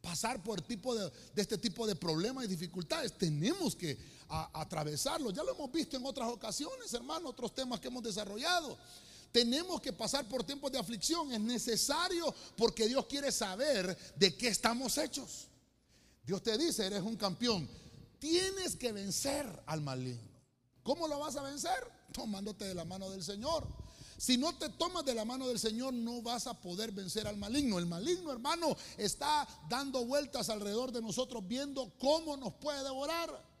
pasar 0.00 0.40
por 0.44 0.60
tipo 0.60 0.94
de, 0.94 1.10
este 1.34 1.58
tipo 1.58 1.88
de 1.88 1.96
problemas 1.96 2.44
y 2.44 2.46
dificultades. 2.46 3.18
Tenemos 3.18 3.74
que 3.74 3.98
atravesarlo. 4.28 5.32
Ya 5.32 5.42
lo 5.42 5.52
hemos 5.56 5.72
visto 5.72 5.96
en 5.96 6.06
otras 6.06 6.28
ocasiones, 6.28 6.94
hermano, 6.94 7.30
otros 7.30 7.52
temas 7.52 7.80
que 7.80 7.88
hemos 7.88 8.04
desarrollado. 8.04 8.78
Tenemos 9.32 9.80
que 9.80 9.92
pasar 9.92 10.28
por 10.28 10.44
tiempos 10.44 10.70
de 10.70 10.78
aflicción. 10.78 11.32
Es 11.32 11.40
necesario 11.40 12.32
porque 12.56 12.86
Dios 12.86 13.06
quiere 13.06 13.32
saber 13.32 13.98
de 14.14 14.36
qué 14.36 14.46
estamos 14.46 14.98
hechos. 14.98 15.48
Dios 16.24 16.44
te 16.44 16.56
dice, 16.56 16.86
eres 16.86 17.02
un 17.02 17.16
campeón. 17.16 17.68
Tienes 18.20 18.76
que 18.76 18.92
vencer 18.92 19.64
al 19.66 19.80
maligno. 19.80 20.33
¿Cómo 20.84 21.08
lo 21.08 21.18
vas 21.18 21.34
a 21.36 21.42
vencer? 21.42 21.90
Tomándote 22.12 22.66
de 22.66 22.74
la 22.74 22.84
mano 22.84 23.10
del 23.10 23.24
Señor. 23.24 23.66
Si 24.18 24.38
no 24.38 24.56
te 24.56 24.68
tomas 24.68 25.04
de 25.04 25.14
la 25.14 25.24
mano 25.24 25.48
del 25.48 25.58
Señor, 25.58 25.92
no 25.92 26.22
vas 26.22 26.46
a 26.46 26.54
poder 26.60 26.92
vencer 26.92 27.26
al 27.26 27.36
maligno. 27.36 27.78
El 27.78 27.86
maligno, 27.86 28.30
hermano, 28.30 28.76
está 28.96 29.48
dando 29.68 30.04
vueltas 30.04 30.50
alrededor 30.50 30.92
de 30.92 31.02
nosotros 31.02 31.42
viendo 31.48 31.92
cómo 31.98 32.36
nos 32.36 32.52
puede 32.54 32.84
devorar. 32.84 33.54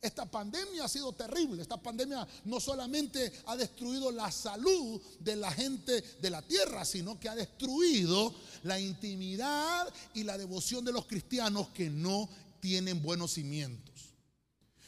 Esta 0.00 0.28
pandemia 0.28 0.84
ha 0.84 0.88
sido 0.88 1.12
terrible. 1.12 1.62
Esta 1.62 1.76
pandemia 1.76 2.26
no 2.44 2.58
solamente 2.58 3.32
ha 3.46 3.56
destruido 3.56 4.10
la 4.10 4.32
salud 4.32 5.00
de 5.20 5.36
la 5.36 5.52
gente 5.52 6.00
de 6.20 6.30
la 6.30 6.42
tierra, 6.42 6.84
sino 6.84 7.20
que 7.20 7.28
ha 7.28 7.34
destruido 7.34 8.34
la 8.62 8.80
intimidad 8.80 9.92
y 10.14 10.24
la 10.24 10.38
devoción 10.38 10.84
de 10.84 10.92
los 10.92 11.06
cristianos 11.06 11.68
que 11.68 11.90
no 11.90 12.28
tienen 12.60 13.02
buenos 13.02 13.32
cimientos. 13.32 13.91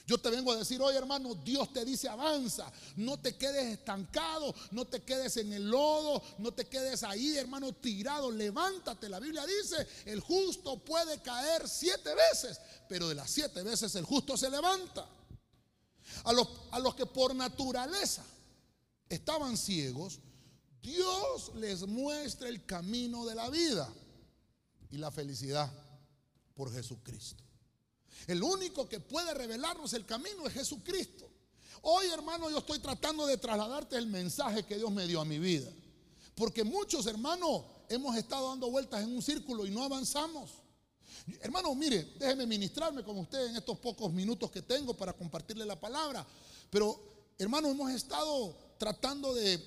Yo 0.07 0.19
te 0.19 0.29
vengo 0.29 0.53
a 0.53 0.57
decir 0.57 0.83
hoy, 0.83 0.95
hermano, 0.95 1.35
Dios 1.35 1.73
te 1.73 1.83
dice 1.83 2.09
avanza, 2.09 2.71
no 2.97 3.19
te 3.19 3.37
quedes 3.37 3.79
estancado, 3.79 4.55
no 4.71 4.85
te 4.85 5.03
quedes 5.03 5.39
en 5.39 5.51
el 5.55 5.71
lodo, 5.71 6.23
no 6.39 6.53
te 6.53 6.67
quedes 6.67 7.03
ahí, 7.03 7.39
hermano, 7.39 7.73
tirado, 7.73 8.31
levántate. 8.31 9.09
La 9.09 9.19
Biblia 9.19 9.47
dice, 9.47 9.87
el 10.05 10.21
justo 10.21 10.79
puede 10.85 11.23
caer 11.23 11.67
siete 11.67 12.11
veces, 12.15 12.61
pero 12.87 13.09
de 13.09 13.15
las 13.15 13.31
siete 13.31 13.63
veces 13.63 13.95
el 13.95 14.05
justo 14.05 14.37
se 14.37 14.51
levanta. 14.51 15.09
A 16.25 16.33
los, 16.35 16.49
a 16.71 16.79
los 16.81 16.95
que 16.95 17.07
por 17.07 17.35
naturaleza 17.35 18.23
estaban 19.09 19.57
ciegos, 19.57 20.21
Dios 20.83 21.53
les 21.55 21.87
muestra 21.87 22.51
el 22.51 22.67
camino 22.67 23.25
de 23.25 23.35
la 23.35 23.49
vida 23.49 23.91
y 24.91 24.99
la 24.99 25.11
felicidad 25.11 25.73
por 26.55 26.71
Jesucristo. 26.71 27.44
El 28.27 28.43
único 28.43 28.89
que 28.89 29.01
puede 29.01 29.35
revelarnos 29.35 29.93
el 29.93 30.07
camino 30.07 30.47
es 30.47 30.55
Jesucristo. 30.55 31.29
Hoy, 31.83 32.07
hermano, 32.07 32.51
yo 32.51 32.59
estoy 32.59 32.79
tratando 32.79 33.27
de 33.27 33.37
trasladarte 33.37 33.97
el 33.97 34.07
mensaje 34.07 34.65
que 34.65 34.77
Dios 34.77 34.91
me 34.91 35.07
dio 35.07 35.21
a 35.21 35.25
mi 35.25 35.39
vida. 35.39 35.71
Porque 36.35 36.65
muchos, 36.65 37.07
hermanos, 37.07 37.63
hemos 37.89 38.17
estado 38.17 38.49
dando 38.49 38.71
vueltas 38.71 39.03
en 39.03 39.15
un 39.15 39.23
círculo 39.23 39.67
y 39.67 39.71
no 39.71 39.85
avanzamos. 39.85 40.51
Hermano, 41.41 41.75
mire, 41.75 42.15
déjeme 42.19 42.47
ministrarme 42.47 43.03
con 43.03 43.19
usted 43.19 43.47
en 43.47 43.57
estos 43.57 43.79
pocos 43.79 44.13
minutos 44.13 44.51
que 44.51 44.63
tengo 44.63 44.95
para 44.95 45.13
compartirle 45.13 45.65
la 45.65 45.79
palabra. 45.79 46.27
Pero, 46.71 46.99
hermano, 47.39 47.69
hemos 47.69 47.91
estado 47.93 48.57
tratando 48.79 49.35
de 49.35 49.63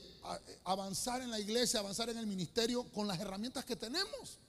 avanzar 0.64 1.22
en 1.22 1.32
la 1.32 1.40
iglesia, 1.40 1.80
avanzar 1.80 2.10
en 2.10 2.18
el 2.18 2.28
ministerio 2.28 2.84
con 2.92 3.08
las 3.08 3.20
herramientas 3.20 3.66
que 3.66 3.76
tenemos. 3.76 4.40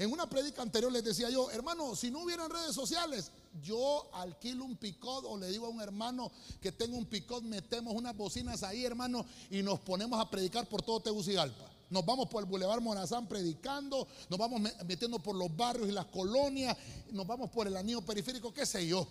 En 0.00 0.10
una 0.10 0.26
prédica 0.26 0.62
anterior 0.62 0.90
les 0.90 1.04
decía 1.04 1.28
yo, 1.28 1.50
hermano, 1.50 1.94
si 1.94 2.10
no 2.10 2.20
hubieran 2.20 2.48
redes 2.50 2.74
sociales, 2.74 3.30
yo 3.62 4.08
alquilo 4.14 4.64
un 4.64 4.76
picot 4.76 5.26
o 5.26 5.36
le 5.36 5.48
digo 5.48 5.66
a 5.66 5.68
un 5.68 5.82
hermano 5.82 6.32
que 6.58 6.72
tenga 6.72 6.96
un 6.96 7.04
picot, 7.04 7.42
metemos 7.42 7.92
unas 7.92 8.16
bocinas 8.16 8.62
ahí, 8.62 8.82
hermano, 8.82 9.26
y 9.50 9.62
nos 9.62 9.78
ponemos 9.80 10.18
a 10.18 10.30
predicar 10.30 10.66
por 10.70 10.80
todo 10.80 11.00
Tegucigalpa. 11.00 11.70
Nos 11.90 12.06
vamos 12.06 12.30
por 12.30 12.42
el 12.42 12.48
Boulevard 12.48 12.80
Morazán 12.80 13.28
predicando, 13.28 14.08
nos 14.30 14.38
vamos 14.38 14.62
metiendo 14.86 15.18
por 15.18 15.36
los 15.36 15.54
barrios 15.54 15.86
y 15.90 15.92
las 15.92 16.06
colonias, 16.06 16.74
nos 17.10 17.26
vamos 17.26 17.50
por 17.50 17.66
el 17.66 17.76
anillo 17.76 18.00
periférico, 18.00 18.54
qué 18.54 18.64
sé 18.64 18.86
yo. 18.86 19.06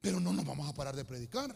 Pero 0.00 0.18
no 0.18 0.32
nos 0.32 0.44
vamos 0.44 0.68
a 0.68 0.74
parar 0.74 0.96
de 0.96 1.04
predicar. 1.04 1.54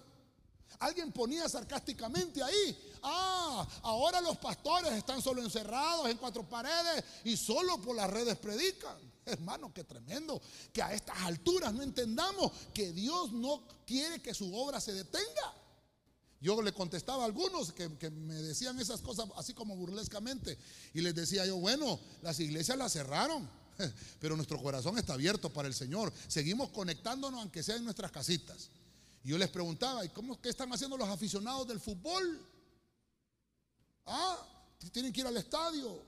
Alguien 0.81 1.12
ponía 1.12 1.49
sarcásticamente 1.49 2.43
ahí, 2.43 2.93
ah, 3.02 3.66
ahora 3.83 4.21
los 4.21 4.37
pastores 4.38 4.93
están 4.93 5.23
solo 5.23 5.43
encerrados 5.43 6.09
en 6.09 6.16
cuatro 6.16 6.49
paredes 6.49 7.04
y 7.25 7.37
solo 7.37 7.81
por 7.81 7.97
las 7.97 8.11
redes 8.11 8.37
predican. 8.38 8.97
Hermano, 9.26 9.73
qué 9.73 9.85
tremendo 9.85 10.40
que 10.73 10.83
a 10.83 10.93
estas 10.93 11.16
alturas 11.23 11.73
no 11.73 11.83
entendamos 11.83 12.52
que 12.73 12.93
Dios 12.93 13.33
no 13.33 13.66
quiere 13.87 14.21
que 14.21 14.35
su 14.35 14.54
obra 14.54 14.81
se 14.81 14.93
detenga. 14.93 15.54
Yo 16.40 16.61
le 16.61 16.73
contestaba 16.75 17.23
a 17.23 17.26
algunos 17.26 17.73
que, 17.73 17.97
que, 17.97 18.11
me 18.11 18.35
decían 18.35 18.78
esas 18.78 19.00
cosas 19.00 19.28
así 19.37 19.54
como 19.54 19.76
burlescamente 19.76 20.59
y 20.93 21.00
les 21.00 21.14
decía 21.14 21.47
yo, 21.47 21.57
bueno, 21.57 21.99
las 22.21 22.38
iglesias 22.38 22.76
las 22.76 22.93
cerraron, 22.93 23.49
pero 24.21 24.37
nuestro 24.37 24.61
corazón 24.61 24.99
está 24.99 25.14
abierto 25.14 25.50
para 25.50 25.69
el 25.69 25.75
Señor. 25.75 26.12
Seguimos 26.28 26.69
conectándonos 26.71 27.40
aunque 27.40 27.62
sea 27.62 27.76
en 27.76 27.85
nuestras 27.85 28.11
casitas. 28.11 28.69
Y 29.25 29.31
yo 29.31 29.38
les 29.38 29.49
preguntaba, 29.49 30.04
¿y 30.04 30.11
cómo 30.11 30.38
qué 30.40 30.50
están 30.50 30.71
haciendo 30.73 30.99
los 30.99 31.09
aficionados 31.09 31.66
del 31.66 31.81
fútbol? 31.81 32.47
Ah, 34.04 34.38
tienen 34.93 35.12
que 35.12 35.23
ir 35.23 35.26
al 35.26 35.37
estadio 35.38 36.02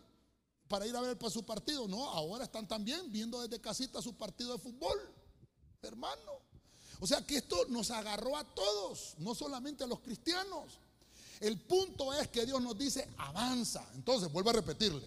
para 0.69 0.87
ir 0.87 0.95
a 0.95 1.01
ver 1.01 1.19
para 1.19 1.31
su 1.31 1.45
partido. 1.45 1.89
No, 1.89 2.11
ahora 2.11 2.45
están 2.45 2.69
también 2.69 3.11
viendo 3.11 3.41
desde 3.41 3.59
casita 3.59 4.03
su 4.03 4.15
partido 4.15 4.53
de 4.53 4.59
fútbol, 4.59 4.99
hermano. 5.81 6.43
O 7.01 7.07
sea 7.07 7.25
que 7.27 7.39
esto 7.39 7.65
nos 7.69 7.91
agarró 7.91 8.37
a 8.37 8.45
todos, 8.45 9.15
no 9.19 9.35
solamente 9.35 9.85
a 9.85 9.87
los 9.87 10.01
cristianos. 10.01 10.79
El 11.41 11.59
punto 11.61 12.13
es 12.13 12.29
que 12.29 12.45
Dios 12.45 12.61
nos 12.61 12.77
dice, 12.77 13.09
avanza. 13.17 13.87
Entonces, 13.95 14.31
vuelvo 14.31 14.51
a 14.51 14.55
repetirle, 14.55 15.05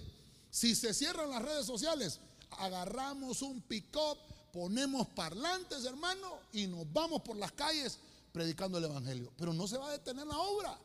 si 0.49 0.75
se 0.75 0.95
cierran 0.95 1.29
las 1.29 1.41
redes 1.43 1.65
sociales, 1.65 2.19
agarramos 2.51 3.43
un 3.43 3.61
pick-up 3.61 4.17
ponemos 4.51 5.07
parlantes, 5.09 5.85
hermano, 5.85 6.39
y 6.53 6.67
nos 6.67 6.91
vamos 6.91 7.21
por 7.21 7.35
las 7.35 7.51
calles 7.51 7.97
predicando 8.31 8.77
el 8.77 8.85
Evangelio. 8.85 9.31
Pero 9.37 9.53
no 9.53 9.67
se 9.67 9.77
va 9.77 9.89
a 9.89 9.91
detener 9.91 10.25
la 10.27 10.37
obra. 10.37 10.77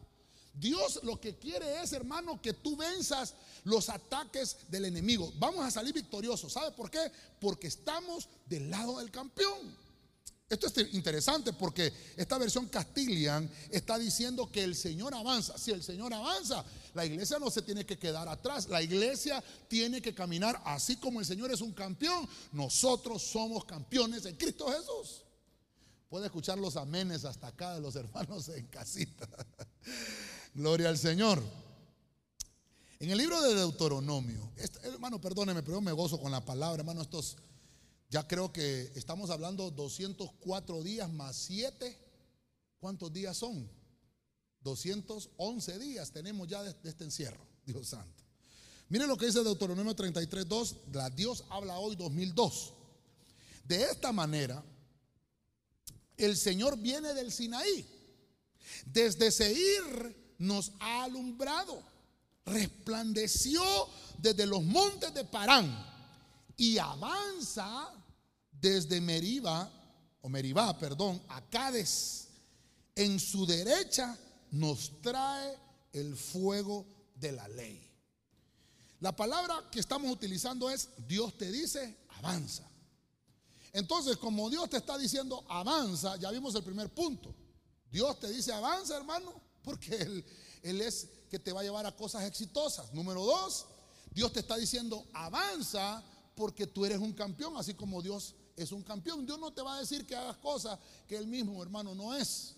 Dios 0.55 1.01
lo 1.03 1.21
que 1.21 1.37
quiere 1.37 1.83
es, 1.83 1.93
hermano, 1.93 2.41
que 2.41 2.53
tú 2.53 2.77
venzas 2.77 3.35
los 3.65 3.89
ataques 3.89 4.57
del 4.69 4.85
enemigo. 4.85 5.33
Vamos 5.39 5.65
a 5.65 5.71
salir 5.71 5.93
victoriosos. 5.93 6.53
¿Sabe 6.53 6.71
por 6.71 6.91
qué? 6.91 7.11
Porque 7.41 7.67
estamos 7.67 8.29
del 8.47 8.71
lado 8.71 8.99
del 8.99 9.11
campeón. 9.11 9.84
Esto 10.49 10.67
es 10.67 10.95
interesante 10.95 11.55
porque 11.55 11.93
esta 12.17 12.37
versión 12.37 12.67
Castilian 12.67 13.51
está 13.71 13.99
diciendo 13.99 14.51
que 14.53 14.63
el 14.63 14.77
Señor 14.77 15.15
avanza. 15.15 15.57
Si 15.57 15.71
el 15.71 15.83
Señor 15.83 16.13
avanza, 16.13 16.65
la 16.93 17.07
iglesia 17.07 17.39
no 17.39 17.51
se 17.51 17.63
tiene 17.63 17.87
que 17.87 17.99
quedar 17.99 18.29
atrás. 18.29 18.69
La 18.69 18.83
iglesia 18.83 19.43
tiene 19.69 20.03
que 20.03 20.15
caminar 20.15 20.61
así 20.65 20.97
como 20.97 21.21
el 21.21 21.27
Señor 21.27 21.51
es 21.51 21.63
un 21.63 21.73
campeón. 21.73 22.29
Nosotros 22.53 23.23
somos 23.23 23.65
campeones 23.65 24.27
en 24.27 24.37
Cristo 24.37 24.67
Jesús. 24.69 25.23
Puede 26.11 26.27
escuchar 26.27 26.59
los 26.59 26.77
amenes 26.77 27.25
hasta 27.25 27.49
acá 27.49 27.75
de 27.75 27.81
los 27.81 27.97
hermanos 27.97 28.49
en 28.51 28.67
casita. 28.67 29.27
Gloria 30.55 30.91
al 30.91 30.99
Señor. 30.99 31.43
En 33.01 33.11
el 33.11 33.19
libro 33.19 33.41
de 33.43 33.55
Deuteronomio, 33.55 34.53
hermano, 34.83 35.21
perdóneme, 35.21 35.63
pero 35.63 35.79
yo 35.79 35.81
me 35.81 35.93
gozo 35.93 36.21
con 36.21 36.31
la 36.31 36.45
palabra, 36.45 36.81
hermano, 36.81 37.03
estos, 37.03 37.37
ya 38.15 38.29
creo 38.29 38.53
que 38.53 38.93
estamos 38.95 39.29
hablando 39.31 39.73
204 39.73 40.85
días 40.85 41.11
más 41.11 41.35
7. 41.35 41.99
¿Cuántos 42.79 43.13
días 43.13 43.37
son? 43.37 43.69
211 44.61 45.79
días 45.81 46.13
tenemos 46.13 46.47
ya 46.47 46.63
de, 46.63 46.77
este 46.89 47.03
encierro, 47.03 47.45
Dios 47.67 47.89
santo. 47.89 48.23
Miren 48.89 49.09
lo 49.09 49.17
que 49.17 49.27
dice 49.27 49.43
Deuteronomio 49.43 49.97
33, 49.97 50.47
2, 50.47 50.77
la 50.93 51.11
Dios 51.11 51.43
habla 51.51 51.77
hoy 51.81 51.97
2002. 51.97 52.73
De 53.65 53.83
esta 53.83 54.13
manera, 54.13 54.65
el 56.17 56.37
Señor 56.37 56.79
viene 56.79 57.15
del 57.15 57.33
Sinaí. 57.33 57.85
Desde 58.87 59.33
Seir 59.33 60.35
nos 60.39 60.71
ha 60.79 61.03
alumbrado. 61.03 61.83
Resplandeció 62.45 63.65
desde 64.19 64.47
los 64.47 64.63
montes 64.63 65.13
de 65.15 65.25
Parán 65.25 65.95
y 66.57 66.79
avanza 66.79 67.91
desde 68.65 68.99
Meriba, 68.99 69.71
o 70.23 70.29
Meribá, 70.31 70.79
perdón, 70.79 71.23
a 71.29 71.43
Cádiz. 71.51 72.29
En 72.97 73.21
su 73.21 73.45
derecha 73.45 74.17
nos 74.53 75.03
trae 75.03 75.59
el 75.93 76.17
fuego 76.17 76.87
de 77.15 77.33
la 77.33 77.47
ley. 77.49 77.87
La 79.01 79.15
palabra 79.15 79.69
que 79.71 79.81
estamos 79.81 80.11
utilizando 80.11 80.71
es 80.71 80.89
Dios 81.07 81.37
te 81.37 81.53
dice, 81.53 81.99
avanza. 82.09 82.67
Entonces, 83.71 84.17
como 84.17 84.49
Dios 84.49 84.71
te 84.71 84.79
está 84.79 84.97
diciendo, 84.97 85.45
avanza, 85.47 86.17
ya 86.17 86.31
vimos 86.31 86.55
el 86.55 86.63
primer 86.63 86.89
punto. 86.95 87.35
Dios 87.91 88.19
te 88.19 88.31
dice, 88.31 88.51
avanza, 88.51 88.97
hermano, 88.97 89.43
porque 89.63 89.95
Él, 89.95 90.25
él 90.63 90.81
es 90.81 91.11
que 91.29 91.39
te 91.39 91.53
va 91.53 91.61
a 91.61 91.65
llevar 91.65 91.85
a 91.85 91.95
cosas 91.95 92.25
exitosas. 92.25 92.95
Número 92.95 93.23
dos, 93.25 93.67
Dios 94.11 94.33
te 94.33 94.41
está 94.41 94.57
diciendo, 94.57 95.07
avanza 95.13 96.03
porque 96.35 96.67
tú 96.67 96.87
eres 96.87 96.99
un 96.99 97.13
campeón, 97.13 97.59
así 97.59 97.75
como 97.75 98.01
Dios 98.01 98.35
es 98.57 98.73
un 98.73 98.83
campeón. 98.83 99.27
Dios 99.27 99.39
no 99.39 99.53
te 99.53 99.63
va 99.63 99.77
a 99.77 99.81
decir 99.81 100.07
que 100.07 100.15
hagas 100.15 100.37
cosas 100.39 100.79
que 101.07 101.17
Él 101.17 101.27
mismo, 101.27 101.63
hermano, 101.63 101.95
no 101.95 102.15
es. 102.15 102.55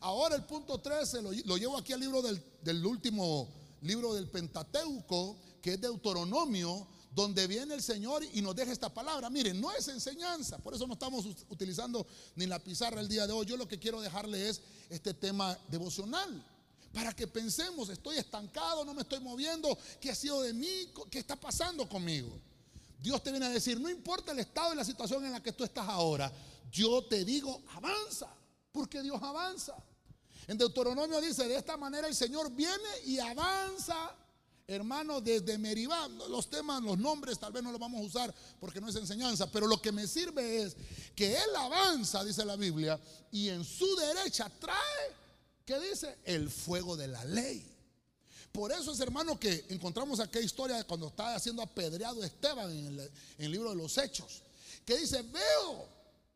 Ahora 0.00 0.36
el 0.36 0.44
punto 0.44 0.78
13 0.78 1.22
lo, 1.22 1.56
llevo 1.56 1.76
aquí 1.76 1.92
al 1.92 2.00
libro 2.00 2.22
del, 2.22 2.42
del 2.62 2.84
último 2.84 3.48
libro 3.82 4.14
del 4.14 4.28
Pentateuco, 4.28 5.36
que 5.62 5.74
es 5.74 5.80
Deuteronomio, 5.80 6.86
donde 7.16 7.46
viene 7.46 7.74
el 7.74 7.82
Señor 7.82 8.22
y 8.34 8.42
nos 8.42 8.54
deja 8.54 8.72
esta 8.72 8.92
palabra. 8.92 9.30
Miren, 9.30 9.58
no 9.60 9.72
es 9.72 9.88
enseñanza, 9.88 10.58
por 10.58 10.74
eso 10.74 10.86
no 10.86 10.92
estamos 10.92 11.24
utilizando 11.48 12.06
ni 12.34 12.46
la 12.46 12.58
pizarra 12.58 13.00
el 13.00 13.08
día 13.08 13.26
de 13.26 13.32
hoy. 13.32 13.46
Yo 13.46 13.56
lo 13.56 13.66
que 13.66 13.78
quiero 13.78 14.00
dejarle 14.02 14.50
es 14.50 14.60
este 14.90 15.14
tema 15.14 15.58
devocional. 15.68 16.44
Para 16.92 17.14
que 17.14 17.26
pensemos, 17.26 17.88
estoy 17.88 18.16
estancado, 18.18 18.84
no 18.84 18.94
me 18.94 19.02
estoy 19.02 19.20
moviendo, 19.20 19.78
¿qué 20.00 20.10
ha 20.10 20.14
sido 20.14 20.42
de 20.42 20.52
mí? 20.52 20.92
¿Qué 21.10 21.18
está 21.18 21.36
pasando 21.36 21.88
conmigo? 21.88 22.38
Dios 22.98 23.22
te 23.22 23.30
viene 23.30 23.46
a 23.46 23.50
decir, 23.50 23.80
no 23.80 23.88
importa 23.88 24.32
el 24.32 24.38
estado 24.38 24.72
y 24.72 24.76
la 24.76 24.84
situación 24.84 25.24
en 25.24 25.32
la 25.32 25.42
que 25.42 25.52
tú 25.52 25.64
estás 25.64 25.88
ahora, 25.88 26.32
yo 26.70 27.04
te 27.04 27.24
digo, 27.24 27.62
avanza, 27.74 28.28
porque 28.72 29.02
Dios 29.02 29.22
avanza. 29.22 29.74
En 30.46 30.58
Deuteronomio 30.58 31.20
dice, 31.20 31.46
de 31.48 31.56
esta 31.56 31.76
manera 31.76 32.06
el 32.08 32.14
Señor 32.14 32.50
viene 32.52 32.88
y 33.04 33.18
avanza 33.18 34.14
hermano, 34.66 35.20
desde 35.20 35.58
Meribá. 35.58 36.08
Los 36.28 36.50
temas, 36.50 36.82
los 36.82 36.98
nombres 36.98 37.38
tal 37.38 37.52
vez 37.52 37.62
no 37.62 37.70
los 37.70 37.80
vamos 37.80 38.00
a 38.00 38.04
usar 38.04 38.34
porque 38.58 38.80
no 38.80 38.88
es 38.88 38.96
enseñanza, 38.96 39.50
pero 39.50 39.66
lo 39.66 39.80
que 39.80 39.92
me 39.92 40.06
sirve 40.06 40.62
es 40.62 40.76
que 41.14 41.34
Él 41.34 41.56
avanza, 41.56 42.24
dice 42.24 42.44
la 42.44 42.56
Biblia, 42.56 42.98
y 43.30 43.48
en 43.48 43.64
su 43.64 43.86
derecha 43.96 44.50
trae, 44.58 45.14
¿qué 45.64 45.78
dice? 45.80 46.18
El 46.24 46.50
fuego 46.50 46.96
de 46.96 47.08
la 47.08 47.24
ley. 47.24 47.75
Por 48.56 48.72
eso 48.72 48.90
es, 48.90 49.00
hermano, 49.00 49.38
que 49.38 49.66
encontramos 49.68 50.18
aquella 50.18 50.46
historia 50.46 50.76
de 50.78 50.84
cuando 50.84 51.08
estaba 51.08 51.38
siendo 51.38 51.60
apedreado 51.60 52.24
Esteban 52.24 52.70
en 52.70 53.10
el, 53.36 53.50
libro 53.50 53.68
de 53.68 53.76
los 53.76 53.98
Hechos, 53.98 54.42
que 54.82 54.96
dice, 54.96 55.20
veo, 55.20 55.86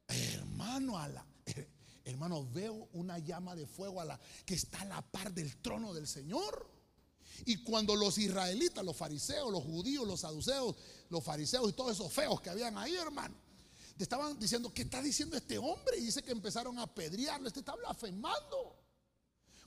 hermano, 0.06 0.98
a 0.98 1.08
la, 1.08 1.24
hermano, 2.04 2.46
veo 2.52 2.90
una 2.92 3.18
llama 3.18 3.56
de 3.56 3.66
fuego 3.66 4.02
a 4.02 4.04
la 4.04 4.20
que 4.44 4.52
está 4.52 4.82
a 4.82 4.84
la 4.84 5.00
par 5.00 5.32
del 5.32 5.56
trono 5.62 5.94
del 5.94 6.06
Señor. 6.06 6.70
Y 7.46 7.62
cuando 7.62 7.96
los 7.96 8.18
israelitas, 8.18 8.84
los 8.84 8.98
fariseos, 8.98 9.50
los 9.50 9.62
judíos, 9.62 10.06
los 10.06 10.20
saduceos, 10.20 10.76
los 11.08 11.24
fariseos 11.24 11.70
y 11.70 11.72
todos 11.72 11.92
esos 11.92 12.12
feos 12.12 12.38
que 12.42 12.50
habían 12.50 12.76
ahí, 12.76 12.96
hermano, 12.96 13.34
te 13.96 14.02
estaban 14.02 14.38
diciendo, 14.38 14.70
¿qué 14.74 14.82
está 14.82 15.00
diciendo 15.00 15.38
este 15.38 15.56
hombre? 15.56 15.96
Y 15.96 16.02
dice 16.02 16.22
que 16.22 16.32
empezaron 16.32 16.78
a 16.80 16.82
apedrearlo, 16.82 17.48
este 17.48 17.60
está 17.60 17.74
blasfemando. 17.76 18.79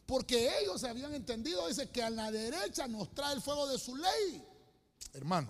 Porque 0.06 0.60
ellos 0.60 0.84
habían 0.84 1.14
entendido, 1.14 1.68
dice 1.68 1.90
que 1.90 2.04
a 2.04 2.10
la 2.10 2.32
derecha 2.32 2.88
nos 2.88 3.14
trae 3.14 3.34
el 3.36 3.42
fuego 3.42 3.68
de 3.68 3.80
su 3.80 3.96
ley. 3.96 4.44
Hermano, 5.14 5.50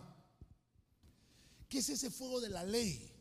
¿qué 1.67 1.79
es 1.79 1.89
ese 1.89 2.11
fuego 2.11 2.39
de 2.39 2.49
la 2.49 2.63
ley? 2.63 3.11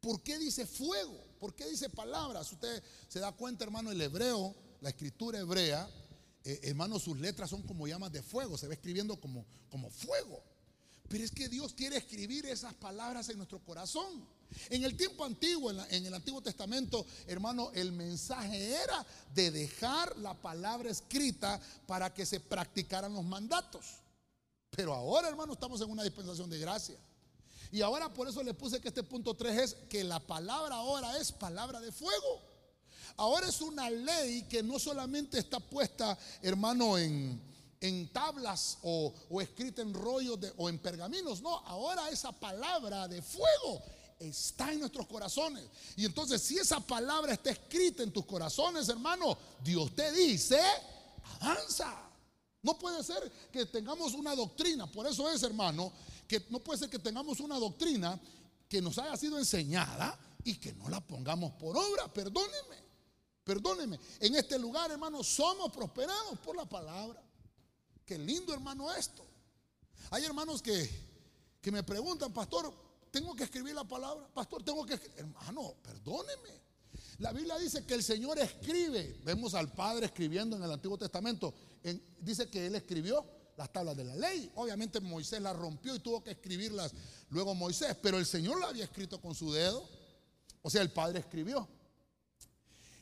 ¿Por 0.00 0.22
qué 0.22 0.38
dice 0.38 0.66
fuego? 0.66 1.18
¿Por 1.38 1.54
qué 1.54 1.68
dice 1.68 1.88
palabras? 1.88 2.52
Usted 2.52 2.82
se 3.08 3.18
da 3.18 3.32
cuenta, 3.32 3.64
hermano, 3.64 3.90
el 3.90 4.00
hebreo, 4.00 4.54
la 4.80 4.90
escritura 4.90 5.38
hebrea, 5.38 5.88
eh, 6.44 6.60
hermano, 6.64 6.98
sus 6.98 7.18
letras 7.18 7.50
son 7.50 7.62
como 7.62 7.86
llamas 7.86 8.12
de 8.12 8.22
fuego, 8.22 8.58
se 8.58 8.66
va 8.66 8.74
escribiendo 8.74 9.20
como, 9.20 9.44
como 9.70 9.90
fuego. 9.90 10.42
Pero 11.08 11.24
es 11.24 11.30
que 11.30 11.48
Dios 11.48 11.74
quiere 11.74 11.96
escribir 11.96 12.46
esas 12.46 12.74
palabras 12.74 13.28
en 13.28 13.36
nuestro 13.36 13.62
corazón. 13.64 14.26
En 14.70 14.84
el 14.84 14.96
tiempo 14.96 15.24
antiguo, 15.24 15.70
en, 15.70 15.80
en, 15.90 16.06
el 16.06 16.14
Antiguo 16.14 16.40
Testamento, 16.40 17.06
hermano, 17.26 17.70
el 17.74 17.92
mensaje 17.92 18.74
era 18.74 19.04
de 19.34 19.50
dejar 19.50 20.16
la 20.18 20.34
palabra 20.34 20.90
escrita 20.90 21.60
para 21.86 22.12
que 22.12 22.26
se 22.26 22.40
practicaran 22.40 23.12
los 23.12 23.24
mandatos. 23.24 24.02
Pero 24.70 24.94
ahora, 24.94 25.28
hermano, 25.28 25.52
estamos 25.52 25.80
en 25.80 25.90
una 25.90 26.02
dispensación 26.02 26.48
de 26.48 26.58
gracia. 26.58 26.96
Y 27.70 27.80
ahora 27.80 28.12
por 28.12 28.28
eso 28.28 28.42
le 28.42 28.52
puse 28.52 28.80
que 28.80 28.88
este 28.88 29.02
punto 29.02 29.34
3 29.34 29.58
es 29.58 29.74
que 29.88 30.04
la 30.04 30.20
palabra 30.20 30.76
ahora 30.76 31.16
es 31.18 31.32
palabra 31.32 31.80
de 31.80 31.90
fuego. 31.90 32.42
Ahora 33.16 33.48
es 33.48 33.60
una 33.60 33.88
ley 33.88 34.42
que 34.42 34.62
no 34.62 34.78
solamente 34.78 35.38
está 35.38 35.58
puesta, 35.58 36.18
hermano, 36.42 36.98
en, 36.98 37.40
tablas 38.12 38.78
o, 38.82 39.12
escrita 39.40 39.82
en 39.82 39.92
rollos 39.92 40.38
o 40.56 40.68
en 40.68 40.78
pergaminos. 40.78 41.40
No, 41.40 41.58
ahora 41.66 42.10
esa 42.10 42.30
palabra 42.30 43.08
de 43.08 43.20
fuego 43.22 43.82
está 44.28 44.72
en 44.72 44.80
nuestros 44.80 45.06
corazones. 45.06 45.64
Y 45.96 46.04
entonces 46.04 46.40
si 46.42 46.58
esa 46.58 46.80
palabra 46.80 47.32
está 47.32 47.50
escrita 47.50 48.02
en 48.02 48.12
tus 48.12 48.24
corazones, 48.24 48.88
hermano, 48.88 49.36
Dios 49.62 49.94
te 49.94 50.12
dice, 50.12 50.60
avanza. 51.40 52.10
No 52.62 52.78
puede 52.78 53.02
ser 53.02 53.30
que 53.50 53.66
tengamos 53.66 54.14
una 54.14 54.34
doctrina. 54.36 54.86
Por 54.86 55.06
eso 55.06 55.28
es, 55.30 55.42
hermano, 55.42 55.92
que 56.28 56.46
no 56.50 56.60
puede 56.60 56.78
ser 56.78 56.88
que 56.88 56.98
tengamos 56.98 57.40
una 57.40 57.58
doctrina 57.58 58.20
que 58.68 58.80
nos 58.80 58.96
haya 58.98 59.16
sido 59.16 59.38
enseñada 59.38 60.18
y 60.44 60.54
que 60.54 60.72
no 60.72 60.88
la 60.88 61.00
pongamos 61.00 61.52
por 61.54 61.76
obra. 61.76 62.12
Perdóneme. 62.12 62.82
Perdóneme, 63.44 63.98
en 64.20 64.36
este 64.36 64.56
lugar, 64.56 64.90
hermano, 64.92 65.24
somos 65.24 65.72
prosperados 65.72 66.38
por 66.38 66.54
la 66.54 66.64
palabra. 66.64 67.20
Qué 68.04 68.16
lindo, 68.16 68.54
hermano, 68.54 68.92
esto. 68.92 69.26
Hay 70.10 70.24
hermanos 70.24 70.62
que, 70.62 70.88
que 71.60 71.72
me 71.72 71.82
preguntan, 71.82 72.32
pastor, 72.32 72.72
¿tengo 73.12 73.36
que 73.36 73.44
escribir 73.44 73.74
la 73.76 73.84
palabra? 73.84 74.26
Pastor, 74.34 74.64
tengo 74.64 74.84
que. 74.84 74.98
Hermano, 75.16 75.76
perdóneme. 75.82 76.60
La 77.18 77.32
Biblia 77.32 77.56
dice 77.58 77.86
que 77.86 77.94
el 77.94 78.02
Señor 78.02 78.38
escribe. 78.40 79.20
Vemos 79.24 79.54
al 79.54 79.72
Padre 79.72 80.06
escribiendo 80.06 80.56
en 80.56 80.64
el 80.64 80.72
Antiguo 80.72 80.98
Testamento. 80.98 81.54
dice 82.18 82.48
que 82.50 82.66
Él 82.66 82.74
escribió 82.74 83.24
las 83.56 83.72
tablas 83.72 83.96
de 83.96 84.04
la 84.04 84.16
ley. 84.16 84.50
Obviamente 84.56 84.98
Moisés 84.98 85.40
las 85.40 85.54
rompió 85.54 85.94
y 85.94 86.00
tuvo 86.00 86.24
que 86.24 86.32
escribirlas 86.32 86.92
luego 87.28 87.54
Moisés. 87.54 87.96
Pero 88.02 88.18
el 88.18 88.26
Señor 88.26 88.58
la 88.58 88.68
había 88.68 88.84
escrito 88.84 89.20
con 89.20 89.36
su 89.36 89.52
dedo. 89.52 89.88
O 90.62 90.70
sea, 90.70 90.82
el 90.82 90.90
Padre 90.90 91.20
escribió. 91.20 91.68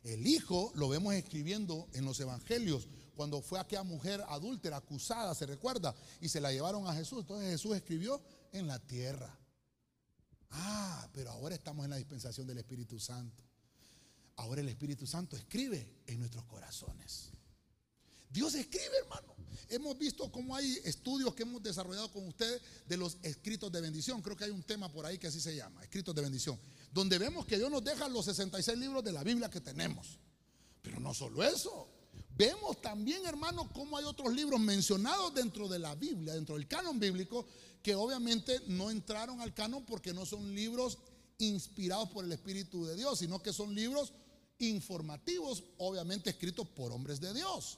El 0.02 0.26
Hijo 0.26 0.72
lo 0.74 0.88
vemos 0.88 1.14
escribiendo 1.14 1.88
en 1.92 2.04
los 2.04 2.20
evangelios 2.20 2.88
cuando 3.14 3.42
fue 3.42 3.60
aquella 3.60 3.82
mujer 3.82 4.24
adúltera 4.28 4.78
acusada, 4.78 5.34
se 5.34 5.44
recuerda, 5.44 5.94
y 6.22 6.28
se 6.30 6.40
la 6.40 6.52
llevaron 6.52 6.86
a 6.86 6.94
Jesús. 6.94 7.20
Entonces 7.20 7.50
Jesús 7.50 7.76
escribió 7.76 8.18
en 8.50 8.66
la 8.66 8.78
tierra. 8.78 9.39
Ah, 10.50 11.08
pero 11.12 11.30
ahora 11.30 11.54
estamos 11.54 11.84
en 11.84 11.90
la 11.90 11.96
dispensación 11.96 12.46
del 12.46 12.58
Espíritu 12.58 12.98
Santo. 12.98 13.44
Ahora 14.36 14.60
el 14.60 14.68
Espíritu 14.68 15.06
Santo 15.06 15.36
escribe 15.36 16.02
en 16.06 16.18
nuestros 16.18 16.44
corazones. 16.44 17.30
Dios 18.30 18.54
escribe, 18.54 18.96
hermano. 19.02 19.34
Hemos 19.68 19.98
visto 19.98 20.30
cómo 20.32 20.56
hay 20.56 20.78
estudios 20.84 21.34
que 21.34 21.42
hemos 21.42 21.62
desarrollado 21.62 22.10
con 22.10 22.26
ustedes 22.26 22.60
de 22.86 22.96
los 22.96 23.18
escritos 23.22 23.70
de 23.70 23.80
bendición. 23.80 24.22
Creo 24.22 24.36
que 24.36 24.44
hay 24.44 24.50
un 24.50 24.62
tema 24.62 24.90
por 24.90 25.04
ahí 25.04 25.18
que 25.18 25.26
así 25.26 25.40
se 25.40 25.54
llama, 25.54 25.82
escritos 25.82 26.14
de 26.14 26.22
bendición. 26.22 26.58
Donde 26.92 27.18
vemos 27.18 27.46
que 27.46 27.56
Dios 27.56 27.70
nos 27.70 27.84
deja 27.84 28.08
los 28.08 28.24
66 28.24 28.78
libros 28.78 29.04
de 29.04 29.12
la 29.12 29.22
Biblia 29.22 29.50
que 29.50 29.60
tenemos. 29.60 30.18
Pero 30.82 30.98
no 31.00 31.12
solo 31.14 31.42
eso. 31.42 31.88
Vemos 32.40 32.80
también, 32.80 33.26
hermano, 33.26 33.70
cómo 33.70 33.98
hay 33.98 34.04
otros 34.06 34.32
libros 34.32 34.58
mencionados 34.58 35.34
dentro 35.34 35.68
de 35.68 35.78
la 35.78 35.94
Biblia, 35.94 36.32
dentro 36.32 36.54
del 36.54 36.66
canon 36.66 36.98
bíblico, 36.98 37.44
que 37.82 37.94
obviamente 37.94 38.62
no 38.66 38.90
entraron 38.90 39.42
al 39.42 39.52
canon 39.52 39.84
porque 39.84 40.14
no 40.14 40.24
son 40.24 40.54
libros 40.54 40.96
inspirados 41.36 42.08
por 42.08 42.24
el 42.24 42.32
Espíritu 42.32 42.86
de 42.86 42.96
Dios, 42.96 43.18
sino 43.18 43.42
que 43.42 43.52
son 43.52 43.74
libros 43.74 44.14
informativos, 44.58 45.64
obviamente 45.76 46.30
escritos 46.30 46.66
por 46.66 46.92
hombres 46.92 47.20
de 47.20 47.34
Dios. 47.34 47.76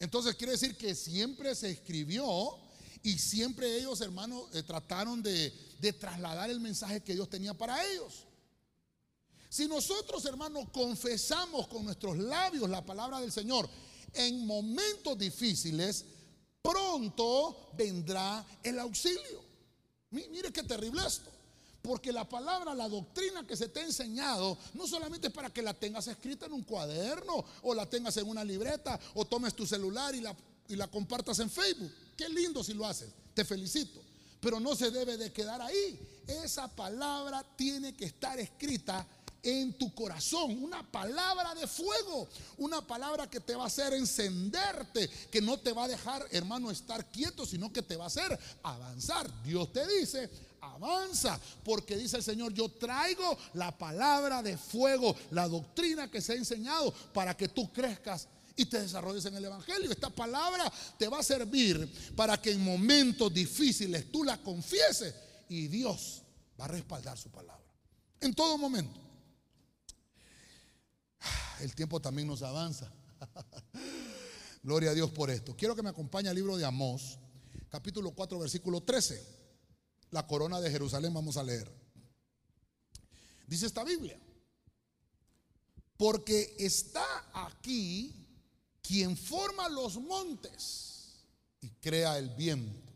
Entonces 0.00 0.34
quiere 0.34 0.54
decir 0.54 0.76
que 0.76 0.96
siempre 0.96 1.54
se 1.54 1.70
escribió 1.70 2.58
y 3.04 3.16
siempre 3.16 3.76
ellos, 3.76 4.00
hermanos, 4.00 4.42
eh, 4.54 4.64
trataron 4.64 5.22
de, 5.22 5.54
de 5.80 5.92
trasladar 5.92 6.50
el 6.50 6.58
mensaje 6.58 7.00
que 7.00 7.14
Dios 7.14 7.30
tenía 7.30 7.54
para 7.54 7.80
ellos. 7.92 8.26
Si 9.52 9.68
nosotros, 9.68 10.24
hermanos, 10.24 10.68
confesamos 10.72 11.68
con 11.68 11.84
nuestros 11.84 12.16
labios 12.16 12.70
la 12.70 12.82
palabra 12.82 13.20
del 13.20 13.30
Señor 13.30 13.68
en 14.14 14.46
momentos 14.46 15.18
difíciles, 15.18 16.06
pronto 16.62 17.68
vendrá 17.76 18.46
el 18.62 18.78
auxilio. 18.78 19.44
Mire 20.08 20.50
qué 20.50 20.62
terrible 20.62 21.06
esto. 21.06 21.30
Porque 21.82 22.12
la 22.12 22.26
palabra, 22.26 22.74
la 22.74 22.88
doctrina 22.88 23.46
que 23.46 23.54
se 23.54 23.68
te 23.68 23.80
ha 23.80 23.84
enseñado, 23.84 24.56
no 24.72 24.86
solamente 24.86 25.26
es 25.26 25.34
para 25.34 25.50
que 25.50 25.60
la 25.60 25.74
tengas 25.74 26.06
escrita 26.06 26.46
en 26.46 26.54
un 26.54 26.62
cuaderno, 26.62 27.44
o 27.60 27.74
la 27.74 27.84
tengas 27.84 28.16
en 28.16 28.30
una 28.30 28.42
libreta, 28.42 28.98
o 29.12 29.26
tomes 29.26 29.54
tu 29.54 29.66
celular 29.66 30.14
y 30.14 30.22
la, 30.22 30.34
y 30.68 30.76
la 30.76 30.90
compartas 30.90 31.40
en 31.40 31.50
Facebook. 31.50 31.92
Qué 32.16 32.26
lindo 32.30 32.64
si 32.64 32.72
lo 32.72 32.86
haces, 32.86 33.10
te 33.34 33.44
felicito. 33.44 34.00
Pero 34.40 34.58
no 34.58 34.74
se 34.74 34.90
debe 34.90 35.18
de 35.18 35.30
quedar 35.30 35.60
ahí. 35.60 36.22
Esa 36.26 36.68
palabra 36.68 37.44
tiene 37.54 37.94
que 37.94 38.06
estar 38.06 38.40
escrita 38.40 39.06
en 39.42 39.72
tu 39.76 39.92
corazón, 39.94 40.62
una 40.62 40.88
palabra 40.88 41.54
de 41.54 41.66
fuego, 41.66 42.28
una 42.58 42.80
palabra 42.80 43.28
que 43.28 43.40
te 43.40 43.56
va 43.56 43.64
a 43.64 43.66
hacer 43.66 43.92
encenderte, 43.94 45.08
que 45.30 45.40
no 45.40 45.58
te 45.58 45.72
va 45.72 45.84
a 45.84 45.88
dejar, 45.88 46.26
hermano, 46.30 46.70
estar 46.70 47.10
quieto, 47.10 47.44
sino 47.44 47.72
que 47.72 47.82
te 47.82 47.96
va 47.96 48.04
a 48.04 48.08
hacer 48.08 48.38
avanzar. 48.62 49.28
Dios 49.42 49.72
te 49.72 49.84
dice, 49.86 50.30
avanza, 50.60 51.40
porque 51.64 51.96
dice 51.96 52.18
el 52.18 52.22
Señor, 52.22 52.54
yo 52.54 52.68
traigo 52.68 53.36
la 53.54 53.76
palabra 53.76 54.42
de 54.42 54.56
fuego, 54.56 55.16
la 55.30 55.48
doctrina 55.48 56.10
que 56.10 56.20
se 56.20 56.32
ha 56.32 56.36
enseñado 56.36 56.92
para 57.12 57.36
que 57.36 57.48
tú 57.48 57.72
crezcas 57.72 58.28
y 58.54 58.66
te 58.66 58.80
desarrolles 58.80 59.24
en 59.24 59.34
el 59.34 59.44
Evangelio. 59.44 59.90
Esta 59.90 60.10
palabra 60.10 60.72
te 60.98 61.08
va 61.08 61.18
a 61.18 61.24
servir 61.24 61.90
para 62.14 62.40
que 62.40 62.52
en 62.52 62.62
momentos 62.62 63.32
difíciles 63.32 64.12
tú 64.12 64.22
la 64.22 64.38
confieses 64.38 65.14
y 65.48 65.66
Dios 65.66 66.22
va 66.60 66.66
a 66.66 66.68
respaldar 66.68 67.18
su 67.18 67.28
palabra. 67.30 67.62
En 68.20 68.34
todo 68.34 68.56
momento. 68.56 69.11
El 71.60 71.74
tiempo 71.74 72.00
también 72.00 72.28
nos 72.28 72.42
avanza. 72.42 72.92
Gloria 74.62 74.90
a 74.90 74.94
Dios 74.94 75.10
por 75.10 75.30
esto. 75.30 75.56
Quiero 75.56 75.74
que 75.74 75.82
me 75.82 75.90
acompañe 75.90 76.28
al 76.28 76.36
libro 76.36 76.56
de 76.56 76.64
Amós, 76.64 77.18
capítulo 77.68 78.12
4, 78.12 78.38
versículo 78.38 78.82
13. 78.82 79.42
La 80.10 80.26
corona 80.26 80.60
de 80.60 80.70
Jerusalén 80.70 81.12
vamos 81.12 81.36
a 81.36 81.42
leer. 81.42 81.70
Dice 83.46 83.66
esta 83.66 83.84
Biblia. 83.84 84.18
Porque 85.96 86.56
está 86.58 87.04
aquí 87.32 88.12
quien 88.82 89.16
forma 89.16 89.68
los 89.68 89.96
montes 89.98 91.24
y 91.60 91.68
crea 91.70 92.18
el 92.18 92.30
viento. 92.30 92.92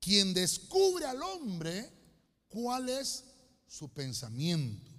Quien 0.00 0.32
descubre 0.32 1.04
al 1.04 1.22
hombre 1.22 1.90
cuál 2.48 2.88
es 2.88 3.24
su 3.66 3.90
pensamiento 3.90 4.89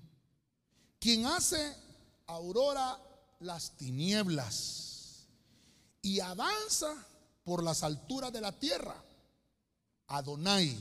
quien 1.02 1.26
hace 1.26 1.76
aurora 2.28 2.98
las 3.40 3.76
tinieblas 3.76 5.26
y 6.04 6.20
avanza 6.20 6.94
por 7.44 7.64
las 7.64 7.82
alturas 7.84 8.32
de 8.32 8.40
la 8.40 8.58
tierra. 8.58 9.04
Adonai, 10.08 10.78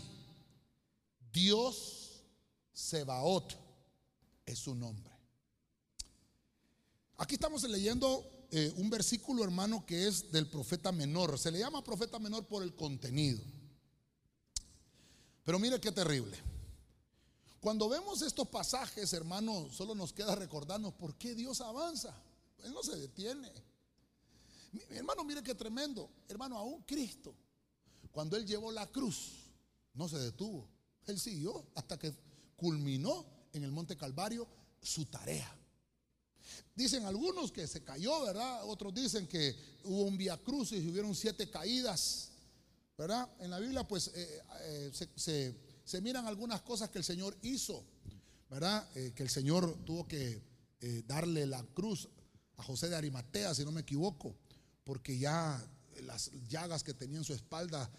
Dios 1.32 2.22
Sebaot 2.72 3.56
es 4.44 4.58
su 4.58 4.74
nombre. 4.74 5.10
Aquí 7.16 7.34
estamos 7.34 7.62
leyendo 7.62 8.46
eh, 8.50 8.72
un 8.76 8.90
versículo, 8.90 9.42
hermano, 9.42 9.86
que 9.86 10.06
es 10.06 10.30
del 10.30 10.50
profeta 10.50 10.92
menor. 10.92 11.38
Se 11.38 11.50
le 11.50 11.60
llama 11.60 11.82
profeta 11.82 12.18
menor 12.18 12.46
por 12.46 12.62
el 12.62 12.74
contenido. 12.74 13.40
Pero 15.44 15.58
mire 15.58 15.80
qué 15.80 15.92
terrible. 15.92 16.36
Cuando 17.60 17.90
vemos 17.90 18.22
estos 18.22 18.48
pasajes, 18.48 19.12
hermano, 19.12 19.68
solo 19.70 19.94
nos 19.94 20.14
queda 20.14 20.34
recordarnos 20.34 20.94
por 20.94 21.14
qué 21.16 21.34
Dios 21.34 21.60
avanza. 21.60 22.14
Él 22.64 22.72
no 22.72 22.82
se 22.82 22.96
detiene. 22.96 23.52
Mi, 24.72 24.80
hermano, 24.96 25.24
mire 25.24 25.42
qué 25.42 25.54
tremendo. 25.54 26.08
Hermano, 26.26 26.56
aún 26.56 26.82
Cristo, 26.84 27.34
cuando 28.10 28.38
Él 28.38 28.46
llevó 28.46 28.72
la 28.72 28.86
cruz, 28.86 29.44
no 29.92 30.08
se 30.08 30.18
detuvo. 30.18 30.66
Él 31.06 31.20
siguió 31.20 31.66
hasta 31.74 31.98
que 31.98 32.14
culminó 32.56 33.26
en 33.52 33.62
el 33.62 33.72
Monte 33.72 33.94
Calvario 33.94 34.48
su 34.80 35.04
tarea. 35.04 35.54
Dicen 36.74 37.04
algunos 37.04 37.52
que 37.52 37.66
se 37.66 37.84
cayó, 37.84 38.22
¿verdad? 38.22 38.64
Otros 38.64 38.94
dicen 38.94 39.28
que 39.28 39.54
hubo 39.84 40.04
un 40.04 40.16
via 40.16 40.38
cruz 40.38 40.72
y 40.72 40.88
hubieron 40.88 41.14
siete 41.14 41.50
caídas, 41.50 42.30
¿verdad? 42.96 43.28
En 43.38 43.50
la 43.50 43.58
Biblia, 43.58 43.86
pues 43.86 44.10
eh, 44.14 44.42
eh, 44.62 44.92
se 45.14 45.69
miran 46.00 46.26
algunas 46.26 46.60
cosas 46.60 46.90
que 46.90 46.98
el 46.98 47.04
Señor 47.04 47.36
hizo, 47.42 47.82
¿verdad? 48.50 48.86
Eh, 48.94 49.12
que 49.14 49.22
el 49.22 49.30
Señor 49.30 49.76
tuvo 49.84 50.06
que 50.06 50.42
eh, 50.80 51.02
darle 51.06 51.46
la 51.46 51.62
cruz 51.74 52.08
a 52.56 52.62
José 52.62 52.88
de 52.88 52.96
Arimatea, 52.96 53.54
si 53.54 53.64
no 53.64 53.72
me 53.72 53.80
equivoco, 53.80 54.36
porque 54.84 55.18
ya 55.18 55.60
las 56.02 56.30
llagas 56.48 56.84
que 56.84 56.94
tenía 56.94 57.18
en 57.18 57.24
su 57.24 57.32
espalda 57.32 57.90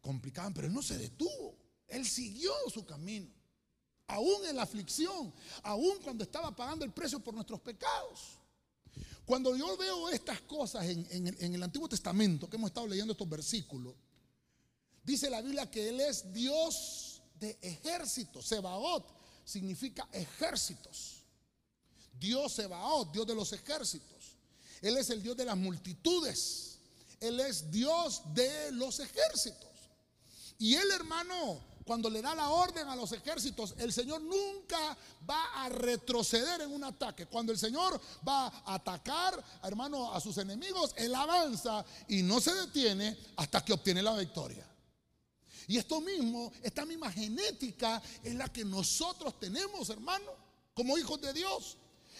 complicaban, 0.00 0.54
pero 0.54 0.66
él 0.66 0.72
no 0.72 0.82
se 0.82 0.96
detuvo, 0.96 1.56
él 1.88 2.06
siguió 2.06 2.52
su 2.72 2.84
camino, 2.84 3.28
aún 4.06 4.46
en 4.46 4.56
la 4.56 4.62
aflicción, 4.62 5.32
aún 5.62 5.98
cuando 6.02 6.24
estaba 6.24 6.54
pagando 6.54 6.84
el 6.84 6.92
precio 6.92 7.20
por 7.20 7.34
nuestros 7.34 7.60
pecados. 7.60 8.38
Cuando 9.24 9.56
yo 9.56 9.76
veo 9.76 10.10
estas 10.10 10.40
cosas 10.42 10.84
en, 10.86 11.06
en 11.10 11.54
el 11.54 11.62
Antiguo 11.62 11.88
Testamento, 11.88 12.48
que 12.48 12.56
hemos 12.56 12.70
estado 12.70 12.86
leyendo 12.86 13.12
estos 13.12 13.28
versículos, 13.28 13.94
dice 15.02 15.30
la 15.30 15.40
Biblia 15.40 15.70
que 15.70 15.88
Él 15.88 16.00
es 16.00 16.32
Dios 16.32 17.13
de 17.44 17.58
ejércitos. 17.60 18.46
Sebaot 18.46 19.04
significa 19.44 20.08
ejércitos. 20.12 21.22
Dios 22.18 22.52
Sebaot, 22.52 23.12
Dios 23.12 23.26
de 23.26 23.34
los 23.34 23.52
ejércitos. 23.52 24.36
Él 24.80 24.96
es 24.96 25.10
el 25.10 25.22
Dios 25.22 25.36
de 25.36 25.44
las 25.44 25.56
multitudes. 25.56 26.78
Él 27.20 27.38
es 27.40 27.70
Dios 27.70 28.22
de 28.32 28.72
los 28.72 28.98
ejércitos. 29.00 29.68
Y 30.58 30.74
él, 30.74 30.90
hermano, 30.90 31.60
cuando 31.84 32.08
le 32.08 32.22
da 32.22 32.34
la 32.34 32.48
orden 32.48 32.88
a 32.88 32.96
los 32.96 33.12
ejércitos, 33.12 33.74
el 33.78 33.92
Señor 33.92 34.22
nunca 34.22 34.96
va 35.28 35.64
a 35.64 35.68
retroceder 35.68 36.62
en 36.62 36.72
un 36.72 36.84
ataque. 36.84 37.26
Cuando 37.26 37.52
el 37.52 37.58
Señor 37.58 38.00
va 38.26 38.46
a 38.46 38.74
atacar, 38.74 39.42
hermano, 39.62 40.12
a 40.14 40.20
sus 40.20 40.38
enemigos, 40.38 40.94
Él 40.96 41.14
avanza 41.14 41.84
y 42.08 42.22
no 42.22 42.40
se 42.40 42.54
detiene 42.54 43.18
hasta 43.36 43.62
que 43.62 43.74
obtiene 43.74 44.02
la 44.02 44.16
victoria. 44.16 44.66
Y 45.66 45.78
esto 45.78 46.00
mismo, 46.00 46.52
esta 46.62 46.84
misma 46.84 47.10
genética 47.10 48.02
es 48.22 48.34
la 48.34 48.52
que 48.52 48.64
nosotros 48.64 49.38
tenemos, 49.38 49.88
hermano, 49.90 50.32
como 50.74 50.98
hijos 50.98 51.20
de 51.20 51.32
Dios. 51.32 51.76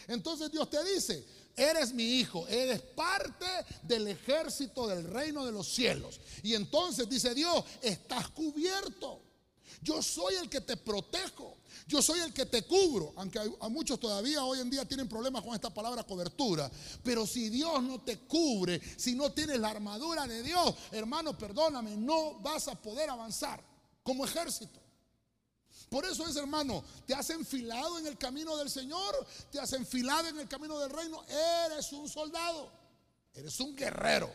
Entonces 0.09 0.51
Dios 0.51 0.69
te 0.71 0.83
dice, 0.85 1.25
eres 1.57 1.93
mi 1.93 2.19
hijo, 2.19 2.47
eres 2.49 2.81
parte 2.81 3.47
del 3.83 4.09
ejército 4.09 4.87
del 4.87 5.05
reino 5.05 5.45
de 5.45 5.53
los 5.53 5.69
cielos. 5.69 6.21
Y 6.43 6.55
entonces 6.55 7.09
dice 7.09 7.35
Dios, 7.35 7.65
estás 7.83 8.29
cubierto. 8.29 9.21
Yo 9.83 10.03
soy 10.03 10.35
el 10.37 10.49
que 10.49 10.61
te 10.61 10.77
protejo. 10.77 11.57
Yo 11.87 12.01
soy 12.01 12.21
el 12.21 12.33
que 12.33 12.47
te 12.47 12.63
cubro, 12.63 13.13
aunque 13.17 13.39
a 13.39 13.69
muchos 13.69 14.01
todavía 14.01 14.43
hoy 14.43 14.61
en 14.61 14.71
día 14.71 14.87
tienen 14.87 15.09
problemas 15.09 15.43
con 15.43 15.55
esta 15.55 15.73
palabra 15.73 16.03
cobertura. 16.03 16.71
Pero 17.03 17.27
si 17.27 17.51
Dios 17.51 17.83
no 17.83 18.01
te 18.01 18.21
cubre, 18.21 18.81
si 18.97 19.15
no 19.15 19.33
tienes 19.33 19.59
la 19.59 19.71
armadura 19.71 20.27
de 20.27 20.43
Dios, 20.43 20.75
hermano, 20.93 21.37
perdóname, 21.37 21.97
no 21.97 22.41
vas 22.41 22.69
a 22.69 22.75
poder 22.75 23.11
avanzar 23.11 23.63
como 24.03 24.25
ejército. 24.25 24.81
Por 25.91 26.07
eso 26.07 26.27
es, 26.27 26.35
hermano, 26.37 26.83
te 27.07 27.15
has 27.15 27.29
enfilado 27.31 27.99
en 27.99 28.07
el 28.07 28.17
camino 28.17 28.57
del 28.57 28.71
Señor, 28.71 29.15
te 29.53 29.61
has 29.61 29.73
enfilado 29.75 30.29
en 30.29 30.39
el 30.39 30.49
camino 30.49 30.79
del 30.79 30.91
reino, 30.91 31.23
eres 31.67 31.93
un 31.93 32.09
soldado, 32.09 32.71
eres 33.35 33.61
un 33.61 33.77
guerrero. 33.77 34.33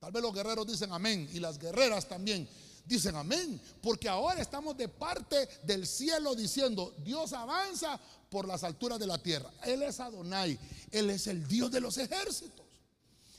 Tal 0.00 0.12
vez 0.12 0.22
los 0.22 0.32
guerreros 0.32 0.66
dicen 0.66 0.92
amén 0.92 1.28
y 1.32 1.40
las 1.40 1.58
guerreras 1.58 2.08
también 2.08 2.48
dicen 2.88 3.14
amén, 3.14 3.60
porque 3.82 4.08
ahora 4.08 4.40
estamos 4.40 4.76
de 4.76 4.88
parte 4.88 5.46
del 5.62 5.86
cielo 5.86 6.34
diciendo, 6.34 6.94
Dios 7.04 7.34
avanza 7.34 8.00
por 8.30 8.48
las 8.48 8.64
alturas 8.64 8.98
de 8.98 9.06
la 9.06 9.18
tierra. 9.18 9.52
Él 9.62 9.82
es 9.82 10.00
Adonai, 10.00 10.58
Él 10.90 11.10
es 11.10 11.26
el 11.26 11.46
Dios 11.46 11.70
de 11.70 11.80
los 11.80 11.98
ejércitos. 11.98 12.66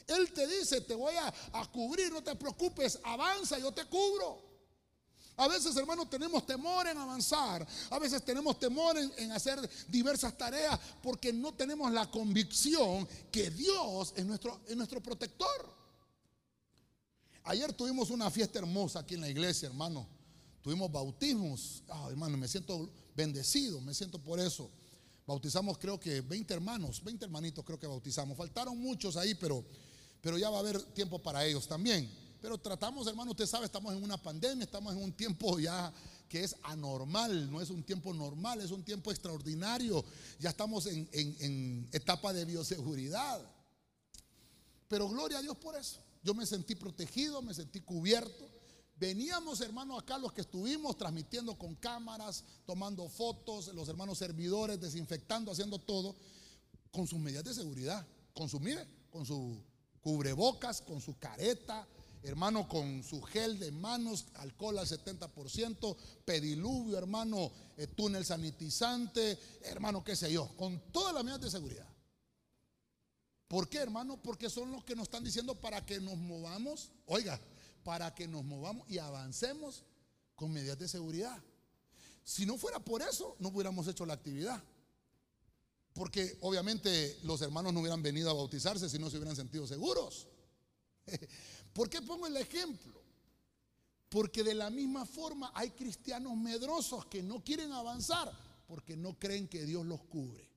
Él 0.08 0.32
te 0.32 0.48
dice, 0.48 0.82
te 0.82 0.96
voy 0.96 1.16
a, 1.16 1.66
cubrir, 1.72 2.12
no 2.12 2.24
te 2.24 2.36
preocupes, 2.36 3.00
avanza, 3.04 3.58
yo 3.58 3.72
te 3.72 3.86
cubro. 3.86 4.48
A 5.38 5.48
veces, 5.48 5.76
hermanos, 5.78 6.10
tenemos 6.10 6.46
temor 6.46 6.88
en 6.88 6.98
avanzar. 6.98 7.66
A 7.92 8.00
veces 8.00 8.24
tenemos 8.26 8.60
temor 8.60 8.98
en, 8.98 9.32
hacer 9.32 9.58
diversas 9.88 10.38
tareas 10.38 10.78
porque 11.02 11.32
no 11.32 11.54
tenemos 11.54 11.92
la 11.92 12.10
convicción 12.12 13.08
que 13.32 13.50
Dios 13.50 14.14
es 14.16 14.26
nuestro, 14.26 14.60
es 14.68 14.76
nuestro 14.76 15.02
protector. 15.02 15.79
Ayer 17.44 17.74
tuvimos 17.74 18.10
una 18.10 18.30
fiesta 18.30 18.60
hermosa 18.60 19.00
aquí 19.00 19.16
en 19.16 19.22
la 19.22 19.30
iglesia, 19.30 19.68
hermano. 19.68 20.08
Tuvimos 20.62 20.92
bautismos. 20.92 21.84
Ah, 21.88 22.08
hermano, 22.10 22.38
me 22.38 22.48
siento 22.48 22.90
bendecido, 23.16 23.80
me 23.82 23.94
siento 23.94 24.20
por 24.20 24.40
eso. 24.40 24.70
Bautizamos 25.26 25.78
creo 25.78 26.00
que 26.00 26.22
20 26.22 26.54
hermanos, 26.54 27.04
20 27.04 27.26
hermanitos 27.26 27.64
creo 27.64 27.80
que 27.80 27.88
bautizamos. 27.88 28.38
Faltaron 28.38 28.78
muchos 28.78 29.16
ahí, 29.16 29.36
pero, 29.36 29.64
pero 30.22 30.38
ya 30.38 30.50
va 30.50 30.58
a 30.58 30.60
haber 30.60 30.82
tiempo 30.94 31.20
para 31.20 31.46
ellos 31.46 31.68
también. 31.68 32.12
Pero 32.42 32.58
tratamos, 32.58 33.08
hermano, 33.08 33.32
usted 33.32 33.46
sabe, 33.46 33.66
estamos 33.66 33.94
en 33.94 34.04
una 34.04 34.18
pandemia, 34.18 34.64
estamos 34.64 34.94
en 34.94 35.04
un 35.04 35.12
tiempo 35.14 35.60
ya 35.60 35.94
que 36.28 36.44
es 36.44 36.56
anormal, 36.64 37.52
no 37.52 37.60
es 37.62 37.70
un 37.70 37.84
tiempo 37.84 38.14
normal, 38.14 38.62
es 38.62 38.72
un 38.72 38.84
tiempo 38.84 39.12
extraordinario. 39.12 40.04
Ya 40.40 40.50
estamos 40.50 40.86
en, 40.86 41.08
en 41.12 41.90
etapa 41.92 42.34
de 42.34 42.46
bioseguridad. 42.46 43.42
Pero 44.88 45.08
gloria 45.10 45.40
a 45.40 45.42
Dios 45.42 45.58
por 45.58 45.76
eso. 45.76 46.00
Yo 46.22 46.34
me 46.34 46.46
sentí 46.46 46.76
protegido, 46.76 47.42
me 47.42 47.54
sentí 47.54 47.82
cubierto. 47.82 48.50
Veníamos, 48.98 49.62
hermanos, 49.62 50.02
acá 50.02 50.18
los 50.18 50.34
que 50.34 50.42
estuvimos 50.42 50.98
transmitiendo 50.98 51.58
con 51.58 51.76
cámaras, 51.76 52.44
tomando 52.66 53.08
fotos, 53.08 53.74
los 53.74 53.88
hermanos 53.88 54.18
servidores, 54.18 54.82
desinfectando, 54.82 55.52
haciendo 55.52 55.80
todo, 55.80 56.16
con 56.92 57.08
sus 57.08 57.20
medidas 57.20 57.46
de 57.46 57.54
seguridad, 57.54 58.06
con 58.34 58.50
su, 58.50 58.60
mire, 58.60 58.86
con 59.10 59.26
su 59.26 59.64
cubrebocas, 60.02 60.82
con 60.82 61.00
su 61.00 61.18
careta, 61.18 61.88
hermano, 62.24 62.68
con 62.68 63.04
su 63.04 63.22
gel 63.22 63.58
de 63.58 63.72
manos, 63.72 64.26
alcohol 64.36 64.78
al 64.80 64.88
70%, 64.88 65.96
pediluvio, 66.26 66.98
hermano, 66.98 67.52
eh, 67.78 67.88
túnel 67.88 68.26
sanitizante, 68.26 69.40
hermano, 69.62 70.04
qué 70.04 70.16
sé 70.16 70.32
yo, 70.32 70.50
con 70.58 70.92
todas 70.92 71.14
las 71.14 71.24
medidas 71.24 71.42
de 71.42 71.52
seguridad. 71.52 71.89
¿Por 73.50 73.68
qué, 73.68 73.80
hermano? 73.80 74.22
Porque 74.22 74.48
son 74.48 74.72
los 74.72 74.86
que 74.86 74.96
nos 74.96 75.06
están 75.06 75.24
diciendo 75.24 75.56
para 75.56 75.84
que 75.84 76.00
nos 76.00 76.16
movamos, 76.18 76.92
oiga, 77.08 77.42
para 77.84 78.14
que 78.14 78.28
nos 78.28 78.46
movamos 78.46 78.88
y 78.88 79.00
avancemos 79.00 79.84
con 80.36 80.54
medidas 80.54 80.78
de 80.78 80.88
seguridad. 80.88 81.44
Si 82.24 82.46
no 82.46 82.60
fuera 82.60 82.80
por 82.80 83.02
eso, 83.02 83.36
no 83.40 83.50
hubiéramos 83.50 83.88
hecho 83.88 84.06
la 84.06 84.14
actividad. 84.14 84.64
Porque 85.94 86.38
obviamente 86.42 87.18
los 87.24 87.42
hermanos 87.42 87.74
no 87.74 87.80
hubieran 87.80 88.04
venido 88.04 88.30
a 88.30 88.34
bautizarse 88.34 88.88
si 88.88 89.00
no 89.00 89.10
se 89.10 89.18
hubieran 89.18 89.36
sentido 89.36 89.66
seguros. 89.66 90.28
¿Por 91.74 91.90
qué 91.90 92.04
pongo 92.04 92.28
el 92.28 92.38
ejemplo? 92.38 93.02
Porque 94.10 94.44
de 94.44 94.54
la 94.54 94.70
misma 94.70 95.08
forma 95.08 95.52
hay 95.56 95.72
cristianos 95.72 96.38
medrosos 96.38 97.08
que 97.08 97.24
no 97.24 97.44
quieren 97.44 97.72
avanzar 97.72 98.32
porque 98.68 98.96
no 98.96 99.18
creen 99.18 99.48
que 99.48 99.66
Dios 99.66 99.84
los 99.88 100.04
cubre. 100.04 100.49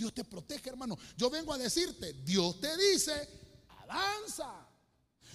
Dios 0.00 0.14
te 0.14 0.24
protege, 0.24 0.70
hermano. 0.70 0.96
Yo 1.14 1.28
vengo 1.28 1.52
a 1.52 1.58
decirte, 1.58 2.14
Dios 2.24 2.58
te 2.58 2.74
dice, 2.78 3.12
avanza. 3.80 4.66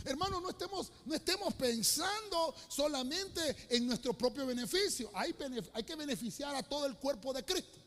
Hermano, 0.03 0.41
no 0.41 0.49
estemos, 0.49 0.91
no 1.05 1.13
estemos 1.13 1.53
pensando 1.53 2.55
solamente 2.67 3.67
en 3.69 3.85
nuestro 3.85 4.17
propio 4.17 4.47
beneficio. 4.47 5.11
Hay, 5.13 5.35
hay 5.71 5.83
que 5.83 5.95
beneficiar 5.95 6.55
a 6.55 6.63
todo 6.63 6.87
el 6.87 6.95
cuerpo 6.95 7.31
de 7.31 7.45
Cristo. 7.45 7.77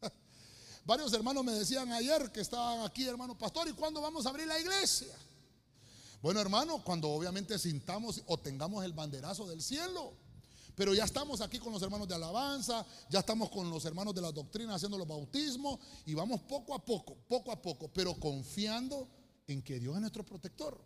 Varios 0.86 1.12
hermanos 1.12 1.44
me 1.44 1.52
decían 1.52 1.92
ayer 1.92 2.32
que 2.32 2.40
estaban 2.40 2.80
aquí, 2.86 3.06
hermano 3.06 3.36
pastor, 3.36 3.68
¿y 3.68 3.72
cuándo 3.72 4.00
vamos 4.00 4.24
a 4.24 4.30
abrir 4.30 4.46
la 4.46 4.58
iglesia? 4.58 5.14
Bueno, 6.22 6.40
hermano, 6.40 6.82
cuando 6.82 7.10
obviamente 7.10 7.58
sintamos 7.58 8.22
o 8.24 8.38
tengamos 8.38 8.86
el 8.86 8.94
banderazo 8.94 9.46
del 9.46 9.62
cielo. 9.62 10.14
Pero 10.76 10.94
ya 10.94 11.04
estamos 11.04 11.40
aquí 11.40 11.58
con 11.58 11.72
los 11.72 11.82
hermanos 11.82 12.06
de 12.06 12.14
alabanza, 12.14 12.84
ya 13.08 13.20
estamos 13.20 13.48
con 13.48 13.68
los 13.70 13.84
hermanos 13.86 14.14
de 14.14 14.20
la 14.20 14.30
doctrina 14.30 14.74
haciendo 14.74 14.98
los 14.98 15.08
bautismos 15.08 15.80
y 16.04 16.12
vamos 16.12 16.42
poco 16.42 16.74
a 16.74 16.84
poco, 16.84 17.16
poco 17.26 17.50
a 17.50 17.60
poco, 17.60 17.88
pero 17.88 18.14
confiando 18.14 19.08
en 19.48 19.62
que 19.62 19.80
Dios 19.80 19.94
es 19.94 20.00
nuestro 20.02 20.22
protector. 20.22 20.78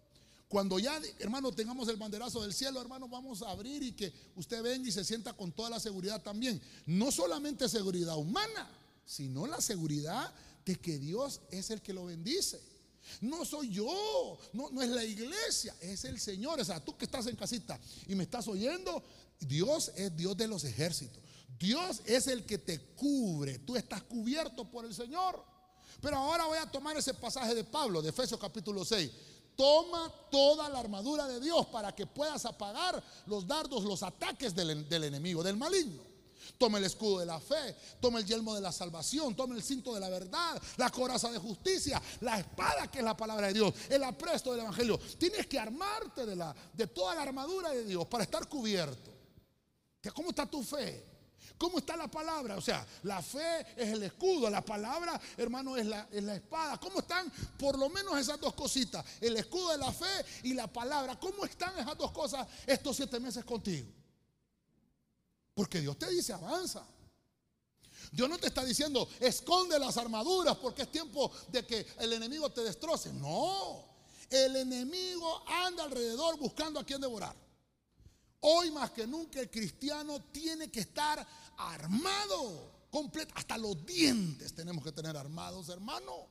Cuando 0.47 0.79
ya, 0.79 1.01
hermano, 1.19 1.53
tengamos 1.53 1.89
el 1.89 1.97
banderazo 1.97 2.43
del 2.43 2.55
cielo, 2.55 2.81
hermano, 2.81 3.09
vamos 3.09 3.43
a 3.43 3.51
abrir 3.51 3.83
y 3.83 3.93
que 3.93 4.13
usted 4.37 4.63
venga 4.63 4.89
y 4.89 4.93
se 4.93 5.05
sienta 5.05 5.33
con 5.33 5.53
toda 5.53 5.71
la 5.71 5.81
seguridad 5.81 6.23
también. 6.23 6.61
No 6.87 7.11
solamente 7.11 7.69
seguridad 7.69 8.17
humana, 8.17 8.71
sino 9.05 9.47
la 9.47 9.61
seguridad 9.61 10.33
de 10.65 10.77
que 10.77 10.99
Dios 10.99 11.41
es 11.51 11.71
el 11.71 11.83
que 11.83 11.93
lo 11.93 12.07
bendice. 12.07 12.61
No 13.21 13.45
soy 13.45 13.71
yo, 13.71 14.39
no, 14.53 14.71
no 14.71 14.83
es 14.83 14.91
la 14.91 15.05
iglesia, 15.05 15.75
es 15.81 16.05
el 16.05 16.21
Señor. 16.21 16.61
O 16.61 16.65
sea, 16.65 16.85
tú 16.85 16.97
que 16.97 17.05
estás 17.05 17.27
en 17.27 17.37
casita 17.37 17.79
y 18.07 18.15
me 18.15 18.25
estás 18.25 18.47
oyendo, 18.49 19.05
Dios 19.41 19.91
es 19.97 20.17
Dios 20.17 20.37
de 20.37 20.49
los 20.49 20.65
ejércitos. 20.65 21.23
Dios 21.59 22.01
es 22.07 22.27
el 22.27 22.47
que 22.47 22.59
te 22.59 22.81
cubre. 22.95 23.59
Tú 23.59 23.77
estás 23.77 24.03
cubierto 24.03 24.71
por 24.71 24.85
el 24.85 24.95
Señor. 24.95 25.45
Pero 26.01 26.17
ahora 26.17 26.47
voy 26.47 26.59
a 26.59 26.71
tomar 26.71 26.97
ese 26.97 27.13
pasaje 27.15 27.55
de 27.55 27.65
Pablo, 27.65 28.01
de 28.01 28.11
Efesios 28.11 28.41
capítulo 28.41 28.85
6. 28.85 29.11
Toma 29.57 30.11
toda 30.31 30.69
la 30.71 30.79
armadura 30.79 31.27
de 31.27 31.39
Dios 31.39 31.67
para 31.67 31.95
que 31.95 32.07
puedas 32.07 32.47
apagar 32.47 33.03
los 33.27 33.47
dardos, 33.47 33.85
los 33.85 34.03
ataques 34.03 34.55
del, 34.55 34.89
del 34.89 35.05
enemigo, 35.05 35.43
del 35.43 35.57
maligno. 35.57 36.03
Toma 36.57 36.79
el 36.79 36.85
escudo 36.85 37.19
de 37.19 37.27
la 37.27 37.39
fe, 37.41 37.77
toma 38.01 38.19
el 38.19 38.27
yelmo 38.27 38.55
de 38.55 38.61
la 38.61 38.73
salvación, 38.73 39.37
toma 39.37 39.55
el 39.55 39.63
cinto 39.63 39.95
de 39.95 40.01
la 40.01 40.09
verdad, 40.09 40.61
la 40.79 40.91
coraza 40.91 41.31
de 41.31 41.39
justicia, 41.39 42.01
la 42.21 42.39
espada 42.39 42.91
que 42.91 42.99
es 42.99 43.05
la 43.05 43.17
palabra 43.17 43.49
de 43.49 43.55
Dios, 43.55 43.75
el 43.89 44.03
apresto 44.05 44.53
del 44.53 44.61
evangelio. 44.61 44.99
Tienes 45.19 45.47
que 45.47 45.59
armarte 45.59 46.25
de, 46.25 46.37
la, 46.37 46.55
de 46.73 46.87
toda 46.87 47.15
la 47.15 47.23
armadura 47.23 47.71
de 47.71 47.85
Dios 47.85 48.07
para 48.07 48.25
estar 48.25 48.49
cubierto. 48.49 49.20
¿Cómo 50.15 50.31
está 50.31 50.47
tu 50.47 50.63
fe? 50.63 51.05
¿Cómo 51.59 51.79
está 51.79 51.95
la 51.95 52.11
palabra? 52.11 52.57
O 52.57 52.61
sea, 52.63 52.87
la 53.03 53.21
fe 53.21 53.67
es 53.77 53.91
el 53.91 54.03
escudo, 54.03 54.49
la 54.49 54.65
palabra, 54.65 55.21
hermano, 55.37 55.77
es 55.77 55.85
la, 55.85 56.09
es 56.11 56.25
la, 56.25 56.37
espada. 56.37 56.79
¿Cómo 56.81 57.01
están 57.01 57.31
por 57.59 57.79
lo 57.79 57.91
menos 57.91 58.19
esas 58.19 58.41
dos 58.41 58.55
cositas? 58.55 59.05
El 59.21 59.37
escudo 59.37 59.73
de 59.73 59.77
la 59.77 59.93
fe 59.93 60.25
y 60.45 60.55
la 60.55 60.67
palabra. 60.67 61.21
¿Cómo 61.21 61.45
están 61.45 61.79
esas 61.79 61.99
dos 61.99 62.13
cosas 62.13 62.49
estos 62.67 62.97
siete 62.97 63.21
meses 63.21 63.45
contigo? 63.45 63.87
Porque 65.53 65.81
Dios 65.81 65.99
te 65.99 66.09
dice, 66.09 66.33
avanza. 66.33 66.83
Dios 68.11 68.27
no 68.27 68.39
te 68.39 68.47
está 68.47 68.65
diciendo, 68.65 69.07
esconde 69.21 69.79
las 69.79 69.99
armaduras 69.99 70.57
porque 70.57 70.83
es 70.83 70.91
tiempo 70.91 71.31
de 71.49 71.67
que 71.67 71.87
el 71.99 72.15
enemigo 72.15 72.49
te 72.51 72.63
destroce. 72.63 73.13
No, 73.13 73.85
el 74.31 74.57
enemigo 74.57 75.45
anda 75.47 75.85
alrededor 75.85 76.39
buscando 76.39 76.81
a 76.81 76.85
quien 76.85 77.03
devorar. 77.03 77.37
Hoy 78.41 78.71
más 78.71 78.91
que 78.91 79.07
nunca 79.07 79.41
el 79.41 79.51
cristiano 79.51 80.21
tiene 80.33 80.71
que 80.71 80.81
estar 80.81 81.27
armado, 81.59 82.87
completo, 82.91 83.35
hasta 83.37 83.59
los 83.59 83.85
dientes 83.85 84.55
tenemos 84.55 84.83
que 84.83 84.93
tener 84.93 85.17
armados, 85.17 85.69
hermano. 85.69 86.27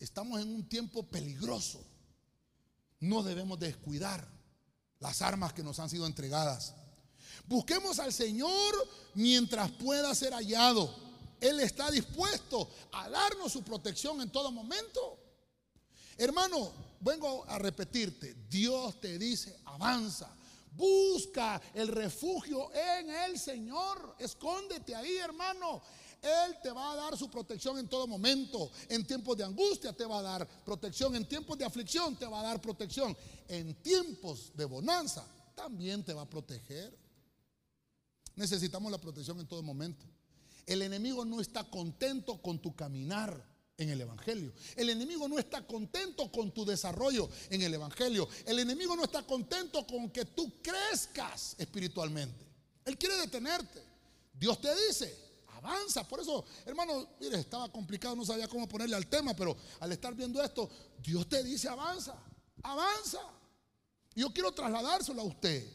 Estamos 0.00 0.40
en 0.40 0.52
un 0.52 0.68
tiempo 0.68 1.04
peligroso. 1.04 1.84
No 3.00 3.22
debemos 3.22 3.58
descuidar 3.58 4.26
las 4.98 5.22
armas 5.22 5.52
que 5.52 5.62
nos 5.62 5.78
han 5.78 5.88
sido 5.88 6.06
entregadas. 6.06 6.74
Busquemos 7.46 7.98
al 7.98 8.12
Señor 8.12 8.74
mientras 9.14 9.70
pueda 9.72 10.14
ser 10.14 10.32
hallado. 10.32 10.92
Él 11.40 11.60
está 11.60 11.90
dispuesto 11.90 12.68
a 12.92 13.08
darnos 13.08 13.52
su 13.52 13.62
protección 13.62 14.20
en 14.20 14.30
todo 14.30 14.50
momento. 14.50 15.18
Hermano, 16.18 16.72
vengo 17.00 17.44
a 17.46 17.58
repetirte, 17.58 18.36
Dios 18.48 19.00
te 19.00 19.18
dice, 19.18 19.58
avanza. 19.64 20.34
Busca 20.72 21.60
el 21.74 21.88
refugio 21.88 22.70
en 22.72 23.10
el 23.10 23.38
Señor. 23.38 24.14
Escóndete 24.18 24.94
ahí, 24.94 25.16
hermano. 25.16 25.82
Él 26.22 26.56
te 26.62 26.70
va 26.70 26.92
a 26.92 26.96
dar 26.96 27.16
su 27.16 27.30
protección 27.30 27.78
en 27.78 27.88
todo 27.88 28.06
momento. 28.06 28.70
En 28.88 29.04
tiempos 29.06 29.36
de 29.36 29.44
angustia 29.44 29.92
te 29.92 30.04
va 30.04 30.18
a 30.18 30.22
dar 30.22 30.48
protección. 30.64 31.16
En 31.16 31.26
tiempos 31.26 31.58
de 31.58 31.64
aflicción 31.64 32.14
te 32.16 32.26
va 32.26 32.40
a 32.40 32.44
dar 32.44 32.60
protección. 32.60 33.16
En 33.48 33.74
tiempos 33.82 34.52
de 34.54 34.64
bonanza 34.64 35.26
también 35.54 36.04
te 36.04 36.12
va 36.12 36.22
a 36.22 36.30
proteger. 36.30 36.96
Necesitamos 38.36 38.92
la 38.92 38.98
protección 38.98 39.40
en 39.40 39.46
todo 39.46 39.62
momento. 39.62 40.06
El 40.66 40.82
enemigo 40.82 41.24
no 41.24 41.40
está 41.40 41.64
contento 41.64 42.40
con 42.40 42.60
tu 42.60 42.76
caminar 42.76 43.49
en 43.80 43.88
el 43.88 44.00
Evangelio. 44.00 44.52
El 44.76 44.90
enemigo 44.90 45.26
no 45.26 45.38
está 45.38 45.66
contento 45.66 46.30
con 46.30 46.52
tu 46.52 46.64
desarrollo 46.64 47.28
en 47.48 47.62
el 47.62 47.74
Evangelio. 47.74 48.28
El 48.44 48.58
enemigo 48.58 48.94
no 48.94 49.04
está 49.04 49.22
contento 49.22 49.86
con 49.86 50.10
que 50.10 50.26
tú 50.26 50.52
crezcas 50.62 51.56
espiritualmente. 51.58 52.46
Él 52.84 52.98
quiere 52.98 53.16
detenerte. 53.16 53.82
Dios 54.32 54.60
te 54.60 54.68
dice, 54.86 55.16
avanza. 55.48 56.06
Por 56.06 56.20
eso, 56.20 56.44
hermano, 56.66 57.08
mire, 57.20 57.38
estaba 57.40 57.70
complicado, 57.72 58.14
no 58.14 58.24
sabía 58.24 58.48
cómo 58.48 58.68
ponerle 58.68 58.96
al 58.96 59.06
tema, 59.06 59.34
pero 59.34 59.56
al 59.80 59.92
estar 59.92 60.14
viendo 60.14 60.42
esto, 60.42 60.68
Dios 60.98 61.26
te 61.28 61.42
dice, 61.42 61.68
avanza, 61.68 62.16
avanza. 62.62 63.20
Yo 64.14 64.30
quiero 64.30 64.52
trasladárselo 64.52 65.22
a 65.22 65.24
usted. 65.24 65.66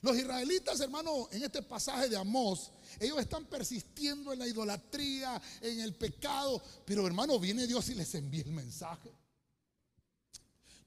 Los 0.00 0.16
israelitas, 0.16 0.80
hermano, 0.80 1.28
en 1.30 1.44
este 1.44 1.62
pasaje 1.62 2.08
de 2.08 2.16
Amós, 2.16 2.72
ellos 3.00 3.18
están 3.18 3.46
persistiendo 3.46 4.32
en 4.32 4.38
la 4.38 4.46
idolatría, 4.46 5.40
en 5.60 5.80
el 5.80 5.94
pecado, 5.94 6.62
pero 6.84 7.06
hermano, 7.06 7.38
viene 7.38 7.66
Dios 7.66 7.88
y 7.88 7.94
les 7.94 8.14
envía 8.14 8.42
el 8.42 8.52
mensaje. 8.52 9.12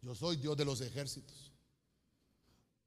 Yo 0.01 0.13
soy 0.13 0.37
Dios 0.37 0.55
de 0.55 0.65
los 0.65 0.81
ejércitos. 0.81 1.51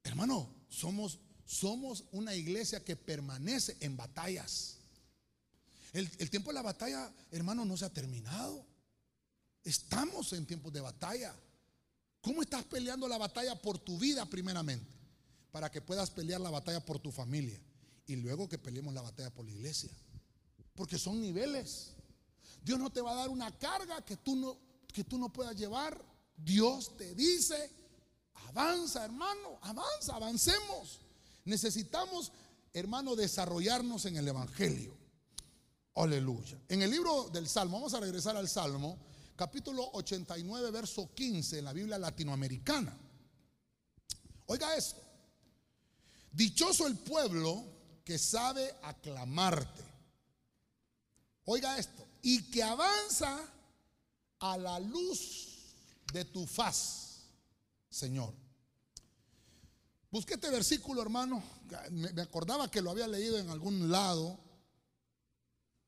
Hermano, 0.03 0.55
somos, 0.69 1.19
somos 1.45 2.05
una 2.11 2.33
iglesia 2.33 2.83
que 2.83 2.95
permanece 2.95 3.75
en 3.81 3.97
batallas. 3.97 4.77
El, 5.91 6.09
el 6.17 6.29
tiempo 6.29 6.51
de 6.51 6.55
la 6.55 6.61
batalla, 6.61 7.13
hermano, 7.31 7.65
no 7.65 7.75
se 7.75 7.85
ha 7.85 7.89
terminado. 7.89 8.65
Estamos 9.63 10.31
en 10.33 10.45
tiempos 10.45 10.71
de 10.71 10.81
batalla. 10.81 11.35
¿Cómo 12.21 12.41
estás 12.41 12.63
peleando 12.65 13.07
la 13.07 13.17
batalla 13.17 13.55
por 13.61 13.79
tu 13.79 13.97
vida 13.97 14.25
primeramente? 14.25 14.89
Para 15.51 15.69
que 15.69 15.81
puedas 15.81 16.11
pelear 16.11 16.39
la 16.39 16.49
batalla 16.49 16.85
por 16.85 16.99
tu 16.99 17.11
familia. 17.11 17.59
Y 18.09 18.15
luego 18.15 18.49
que 18.49 18.57
peleemos 18.57 18.91
la 18.91 19.03
batalla 19.03 19.29
por 19.29 19.45
la 19.45 19.51
iglesia. 19.51 19.91
Porque 20.73 20.97
son 20.97 21.21
niveles. 21.21 21.91
Dios 22.63 22.79
no 22.79 22.89
te 22.89 23.01
va 23.01 23.11
a 23.11 23.15
dar 23.15 23.29
una 23.29 23.55
carga 23.59 24.03
que 24.03 24.17
tú 24.17 24.35
no, 24.35 24.57
que 24.91 25.03
tú 25.03 25.19
no 25.19 25.31
puedas 25.31 25.55
llevar. 25.55 26.03
Dios 26.35 26.97
te 26.97 27.13
dice, 27.13 27.69
avanza 28.47 29.05
hermano, 29.05 29.59
avanza, 29.61 30.15
avancemos. 30.15 31.01
Necesitamos, 31.45 32.31
hermano, 32.73 33.15
desarrollarnos 33.15 34.03
en 34.05 34.17
el 34.17 34.27
Evangelio. 34.27 34.97
Aleluya. 35.93 36.59
En 36.67 36.81
el 36.81 36.89
libro 36.89 37.29
del 37.29 37.47
Salmo, 37.47 37.77
vamos 37.77 37.93
a 37.93 37.99
regresar 37.99 38.35
al 38.35 38.49
Salmo 38.49 38.97
capítulo 39.35 39.87
89, 39.93 40.71
verso 40.71 41.13
15 41.13 41.59
en 41.59 41.65
la 41.65 41.73
Biblia 41.73 41.99
latinoamericana. 41.99 42.97
Oiga 44.47 44.75
esto. 44.75 44.99
Dichoso 46.31 46.87
el 46.87 46.97
pueblo 46.97 47.78
que 48.09 48.17
sabe 48.17 48.73
aclamarte. 48.81 49.83
Oiga 51.45 51.77
esto. 51.77 52.07
Y 52.23 52.41
que 52.49 52.63
avanza 52.63 53.39
a 54.39 54.57
la 54.57 54.79
luz 54.79 55.47
de 56.11 56.25
tu 56.25 56.47
faz, 56.47 57.27
Señor. 57.87 58.33
Busqué 60.09 60.33
este 60.33 60.49
versículo, 60.49 61.03
hermano. 61.03 61.43
Me 61.91 62.23
acordaba 62.23 62.71
que 62.71 62.81
lo 62.81 62.89
había 62.89 63.07
leído 63.07 63.37
en 63.37 63.51
algún 63.51 63.91
lado, 63.91 64.39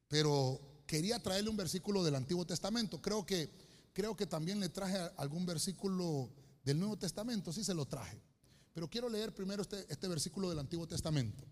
pero 0.08 0.84
quería 0.86 1.18
traerle 1.24 1.50
un 1.50 1.58
versículo 1.58 2.04
del 2.04 2.14
Antiguo 2.14 2.46
Testamento. 2.46 3.02
Creo 3.02 3.26
que, 3.26 3.50
creo 3.94 4.16
que 4.16 4.28
también 4.28 4.60
le 4.60 4.70
traje 4.70 4.96
algún 5.18 5.48
versículo 5.48 6.30
del 6.64 6.78
Nuevo 6.78 7.00
Testamento, 7.00 7.52
sí 7.52 7.64
se 7.64 7.74
lo 7.74 7.88
traje. 7.88 8.22
Pero 8.74 8.88
quiero 8.92 9.10
leer 9.10 9.34
primero 9.34 9.64
este, 9.64 9.92
este 9.92 10.08
versículo 10.08 10.52
del 10.52 10.60
Antiguo 10.60 10.88
Testamento. 10.88 11.44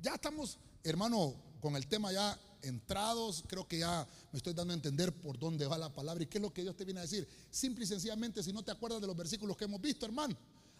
Ya 0.00 0.14
estamos, 0.14 0.58
hermano, 0.84 1.34
con 1.60 1.76
el 1.76 1.86
tema 1.86 2.12
ya 2.12 2.38
entrados, 2.62 3.44
creo 3.46 3.66
que 3.66 3.78
ya 3.78 4.06
me 4.32 4.36
estoy 4.36 4.54
dando 4.54 4.72
a 4.72 4.76
entender 4.76 5.12
por 5.12 5.38
dónde 5.38 5.66
va 5.66 5.78
la 5.78 5.92
palabra 5.92 6.22
y 6.22 6.26
qué 6.26 6.38
es 6.38 6.42
lo 6.42 6.52
que 6.52 6.62
Dios 6.62 6.76
te 6.76 6.84
viene 6.84 7.00
a 7.00 7.02
decir. 7.02 7.28
Simple 7.50 7.84
y 7.84 7.88
sencillamente, 7.88 8.42
si 8.42 8.52
no 8.52 8.62
te 8.62 8.70
acuerdas 8.70 9.00
de 9.00 9.06
los 9.06 9.16
versículos 9.16 9.56
que 9.56 9.64
hemos 9.64 9.80
visto, 9.80 10.06
hermano, 10.06 10.36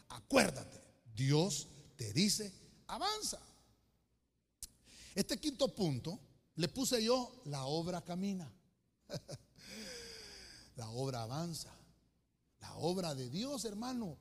acuérdate, 0.09 0.81
Dios 1.15 1.69
te 1.97 2.13
dice, 2.13 2.53
avanza. 2.87 3.41
Este 5.15 5.39
quinto 5.39 5.75
punto 5.75 6.19
le 6.57 6.69
puse 6.69 7.03
yo, 7.03 7.43
la 7.47 7.65
obra 7.65 8.05
camina. 8.05 8.51
la 10.77 10.91
obra 10.91 11.23
avanza. 11.23 11.73
La 12.61 12.75
obra 12.77 13.15
de 13.15 13.31
Dios, 13.31 13.65
hermano, 13.65 14.17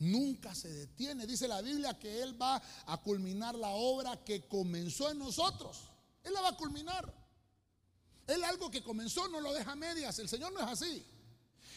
nunca 0.00 0.54
se 0.54 0.68
detiene. 0.72 1.26
Dice 1.26 1.46
la 1.46 1.62
Biblia 1.62 1.98
que 1.98 2.22
Él 2.22 2.40
va 2.40 2.60
a 2.86 2.96
culminar 2.98 3.54
la 3.54 3.68
obra 3.68 4.22
que 4.24 4.46
comenzó 4.48 5.10
en 5.10 5.18
nosotros. 5.18 5.78
Él 6.24 6.32
la 6.34 6.40
va 6.40 6.48
a 6.48 6.56
culminar. 6.56 7.14
Él 8.26 8.42
algo 8.44 8.70
que 8.70 8.82
comenzó 8.82 9.28
no 9.28 9.40
lo 9.40 9.52
deja 9.52 9.72
a 9.72 9.76
medias. 9.76 10.18
El 10.18 10.28
Señor 10.28 10.52
no 10.52 10.60
es 10.60 10.66
así. 10.66 11.04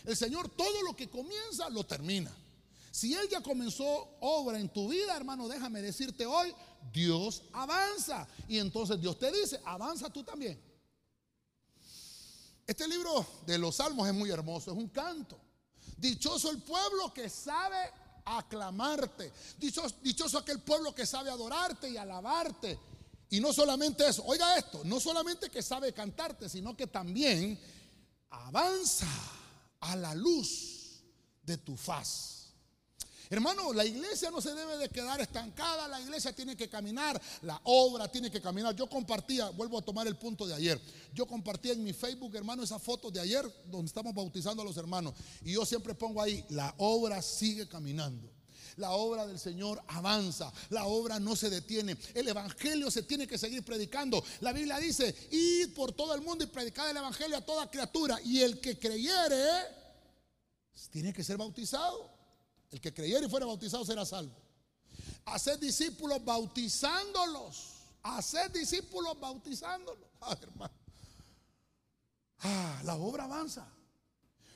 El 0.06 0.18
Señor 0.18 0.50
todo 0.50 0.82
lo 0.84 0.96
que 0.96 1.10
comienza 1.10 1.70
lo 1.70 1.86
termina. 1.86 2.32
Si 2.92 3.14
Él 3.14 3.28
ya 3.30 3.42
comenzó 3.42 4.18
obra 4.20 4.60
en 4.60 4.70
tu 4.70 4.90
vida, 4.90 5.16
hermano, 5.16 5.48
déjame 5.48 5.82
decirte 5.82 6.26
hoy, 6.26 6.54
Dios 6.92 7.44
avanza. 7.54 8.28
Y 8.48 8.60
entonces 8.60 9.02
Dios 9.02 9.18
te 9.18 9.32
dice, 9.32 9.60
avanza 9.66 10.12
tú 10.12 10.24
también. 10.24 10.62
Este 12.68 12.88
libro 12.88 13.26
de 13.46 13.58
los 13.58 13.76
salmos 13.76 14.08
es 14.08 14.14
muy 14.14 14.30
hermoso, 14.30 14.72
es 14.72 14.78
un 14.78 14.90
canto. 14.90 15.40
Dichoso 15.98 16.52
el 16.52 16.62
pueblo 16.62 17.14
que 17.14 17.30
sabe 17.30 17.92
aclamarte. 18.26 19.32
Dichoso, 19.58 20.38
aquel 20.38 20.62
pueblo 20.62 20.94
que 20.94 21.06
sabe 21.06 21.30
adorarte 21.30 21.90
y 21.90 21.98
alabarte. 21.98 22.80
Y 23.30 23.40
no 23.40 23.52
solamente 23.52 24.08
eso, 24.08 24.24
oiga 24.26 24.58
esto, 24.58 24.84
no 24.84 25.00
solamente 25.00 25.50
que 25.50 25.64
sabe 25.64 25.92
cantarte, 25.94 26.48
sino 26.48 26.78
que 26.78 26.86
también 26.88 27.60
avanza 28.30 29.08
a 29.80 29.96
la 29.96 30.14
luz 30.14 31.02
de 31.42 31.58
tu 31.58 31.76
faz. 31.76 32.42
Hermano, 33.34 33.74
la 33.74 33.84
iglesia 33.84 34.30
no 34.30 34.39
se 34.39 34.54
debe 34.54 34.78
de 34.78 34.89
quedar 34.89 35.19
estancada, 35.19 35.88
la 35.88 36.00
iglesia 36.00 36.32
tiene 36.34 36.56
que 36.56 36.69
caminar, 36.69 37.19
la 37.41 37.60
obra 37.63 38.08
tiene 38.08 38.30
que 38.30 38.39
caminar. 38.39 38.76
Yo 38.76 38.88
compartía, 38.88 39.50
vuelvo 39.50 39.80
a 39.80 39.82
tomar 39.82 40.06
el 40.06 40.15
punto 40.15 40.46
de 40.46 40.54
ayer, 40.54 40.80
yo 41.15 41.26
compartía 41.26 41.74
en 41.74 41.84
mi 41.84 41.93
Facebook, 41.93 42.36
hermano, 42.36 42.62
esa 42.62 42.78
foto 42.78 43.10
de 43.10 43.19
ayer 43.19 43.43
donde 43.72 43.88
estamos 43.88 44.13
bautizando 44.13 44.62
a 44.62 44.65
los 44.65 44.78
hermanos. 44.78 45.15
Y 45.43 45.54
yo 45.54 45.65
siempre 45.65 45.96
pongo 45.96 46.22
ahí, 46.22 46.46
la 46.50 46.76
obra 46.78 47.24
sigue 47.24 47.67
caminando. 47.67 48.30
La 48.78 48.91
obra 48.91 49.26
del 49.26 49.39
Señor 49.39 49.82
avanza, 49.88 50.54
la 50.69 50.86
obra 50.86 51.19
no 51.19 51.36
se 51.36 51.50
detiene. 51.50 51.98
El 52.13 52.28
Evangelio 52.28 52.91
se 52.91 53.02
tiene 53.02 53.26
que 53.26 53.39
seguir 53.39 53.65
predicando. 53.65 54.24
La 54.41 54.54
Biblia 54.54 54.78
dice, 54.78 55.15
id 55.32 55.74
por 55.74 55.91
todo 55.91 56.13
el 56.13 56.22
mundo 56.22 56.43
y 56.43 56.48
predicad 56.48 56.88
el 56.88 56.98
Evangelio 56.98 57.38
a 57.38 57.41
toda 57.41 57.69
criatura. 57.72 58.19
Y 58.24 58.41
el 58.41 58.60
que 58.60 58.78
creyere, 58.78 59.43
tiene 60.91 61.12
que 61.12 61.24
ser 61.24 61.38
bautizado. 61.38 62.12
El 62.74 62.82
que 62.82 62.92
creyera 62.92 63.24
y 63.24 63.30
fuera 63.30 63.46
bautizado 63.46 63.86
será 63.86 64.04
salvo. 64.04 64.36
Hacer 65.26 65.60
discípulos 65.60 66.26
bautizándolos. 66.26 67.74
Hacer 68.02 68.52
discípulos 68.52 69.18
bautizándolos. 69.20 70.10
Ah, 70.26 70.38
hermano. 70.42 70.74
Ah, 72.40 72.82
la 72.86 72.96
obra 72.96 73.26
avanza. 73.26 73.68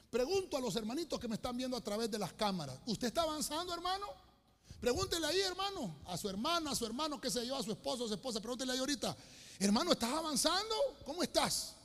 Pregunto 0.10 0.56
a 0.56 0.62
los 0.62 0.74
hermanitos 0.78 1.20
que 1.20 1.28
me 1.28 1.36
están 1.36 1.58
viendo 1.58 1.76
a 1.76 1.82
través 1.82 2.10
de 2.10 2.18
las 2.18 2.32
cámaras. 2.32 2.80
¿Usted 2.86 3.08
está 3.08 3.24
avanzando, 3.24 3.74
hermano? 3.74 4.08
Pregúntele 4.80 5.28
ahí, 5.28 5.42
hermano, 5.42 5.98
a 6.06 6.18
su 6.18 6.30
hermana, 6.30 6.72
a 6.72 6.76
su 6.76 6.86
hermano 6.86 7.20
que 7.20 7.30
se 7.30 7.44
lleva 7.44 7.60
a 7.60 7.64
su 7.64 7.72
esposo, 7.74 8.06
a 8.06 8.08
su 8.08 8.14
esposa. 8.14 8.40
Pregúntele 8.40 8.72
ahí 8.72 8.80
ahorita, 8.80 9.16
hermano, 9.60 9.92
¿estás 9.92 10.14
avanzando? 10.14 10.74
¿Cómo 11.06 11.22
estás? 11.22 11.76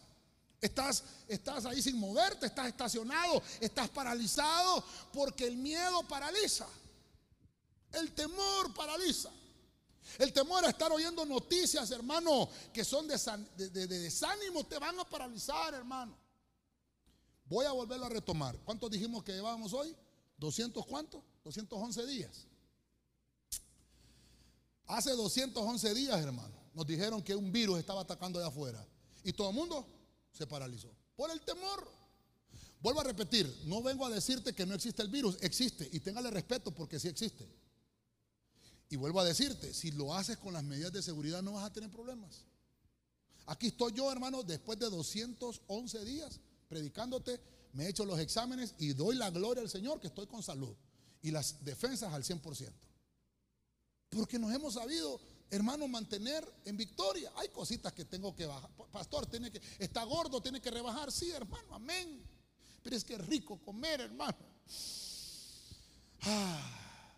Estás, 0.63 1.03
estás 1.27 1.67
ahí 1.67 1.83
sin 1.83 1.99
moverte, 1.99 2.47
estás 2.47 2.69
estacionado, 2.69 3.43
estás 3.59 3.91
paralizado 3.91 4.85
porque 5.13 5.45
el 5.45 5.57
miedo 5.57 6.05
paraliza. 6.05 6.69
El 7.91 8.13
temor 8.13 8.73
paraliza. 8.73 9.29
El 10.21 10.33
temor 10.33 10.65
a 10.65 10.71
estar 10.71 10.93
oyendo 10.93 11.27
noticias, 11.27 11.91
hermano, 11.91 12.49
que 12.73 12.85
son 12.85 13.09
de, 13.09 13.19
de, 13.71 13.87
desánimo, 13.89 14.65
te 14.65 14.79
van 14.79 15.01
a 15.01 15.05
paralizar, 15.05 15.75
hermano. 15.75 16.17
Voy 17.47 17.67
a 17.67 17.73
volverlo 17.73 18.07
a 18.07 18.11
retomar. 18.11 18.57
¿Cuántos 18.61 18.89
dijimos 18.89 19.25
que 19.25 19.33
llevábamos 19.33 19.73
hoy? 19.73 19.97
¿200 20.39 20.87
cuántos? 20.87 21.23
211 21.43 22.07
días. 22.07 22.47
Hace 24.87 25.11
211 25.11 25.93
días, 25.93 26.21
hermano, 26.21 26.55
nos 26.73 26.87
dijeron 26.87 27.21
que 27.21 27.35
un 27.35 27.51
virus 27.51 27.81
estaba 27.81 28.03
atacando 28.03 28.39
de 28.39 28.47
afuera. 28.47 28.87
Y 29.25 29.33
todo 29.33 29.51
el 29.51 29.57
mundo 29.57 30.02
se 30.33 30.47
paralizó. 30.47 30.91
Por 31.17 31.31
el 31.31 31.41
temor. 31.41 32.03
Vuelvo 32.81 33.01
a 33.01 33.05
repetir, 33.05 33.47
no 33.67 33.81
vengo 33.81 34.05
a 34.05 34.11
decirte 34.11 34.55
que 34.55 34.67
no 34.67 34.75
existe 34.75 35.03
el 35.03 35.09
virus, 35.09 35.39
existe 35.41 35.89
y 35.93 36.01
téngale 36.01 36.33
respeto 36.33 36.73
porque 36.73 36.99
sí 36.99 37.07
existe. 37.07 37.49
Y 38.89 38.97
vuelvo 38.97 39.21
a 39.21 39.25
decirte, 39.25 39.73
si 39.73 39.93
lo 39.93 40.13
haces 40.13 40.37
con 40.37 40.53
las 40.53 40.65
medidas 40.65 40.93
de 40.93 41.01
seguridad 41.01 41.43
no 41.43 41.53
vas 41.53 41.65
a 41.65 41.73
tener 41.73 41.91
problemas. 41.91 42.45
Aquí 43.47 43.69
estoy 43.69 43.93
yo, 43.93 44.11
hermano, 44.11 44.43
después 44.43 44.81
de 44.81 44.91
211 44.91 46.05
días 46.05 46.41
predicándote, 46.69 47.41
me 47.73 47.85
he 47.85 47.89
hecho 47.89 48.05
los 48.05 48.19
exámenes 48.19 48.75
y 48.79 48.95
doy 48.95 49.15
la 49.15 49.31
gloria 49.31 49.63
al 49.63 49.71
Señor 49.71 50.01
que 50.01 50.09
estoy 50.09 50.27
con 50.27 50.43
salud 50.43 50.75
y 51.23 51.31
las 51.31 51.65
defensas 51.65 52.13
al 52.13 52.25
100%. 52.25 52.73
Porque 54.11 54.39
nos 54.39 54.53
hemos 54.53 54.75
sabido 54.75 55.21
hermano, 55.53 55.87
mantener 55.87 56.51
en 56.65 56.77
victoria. 56.79 57.31
Hay 57.37 57.49
cositas 57.51 57.93
que 57.93 58.07
tengo 58.07 58.35
que 58.35 58.47
bajar. 58.47 58.71
Pastor, 58.91 59.27
tiene 59.27 59.53
que, 59.53 59.61
está 59.79 60.03
gordo, 60.05 60.41
tiene 60.41 60.63
que 60.63 60.71
rebajar. 60.71 61.13
Sí, 61.13 61.31
hermano, 61.31 61.75
amén. 61.75 62.25
Pero 62.83 62.97
es 62.97 63.05
que 63.05 63.15
es 63.15 63.27
rico 63.27 63.61
comer, 63.63 64.01
hermano. 64.01 64.39
Ah, 66.23 67.13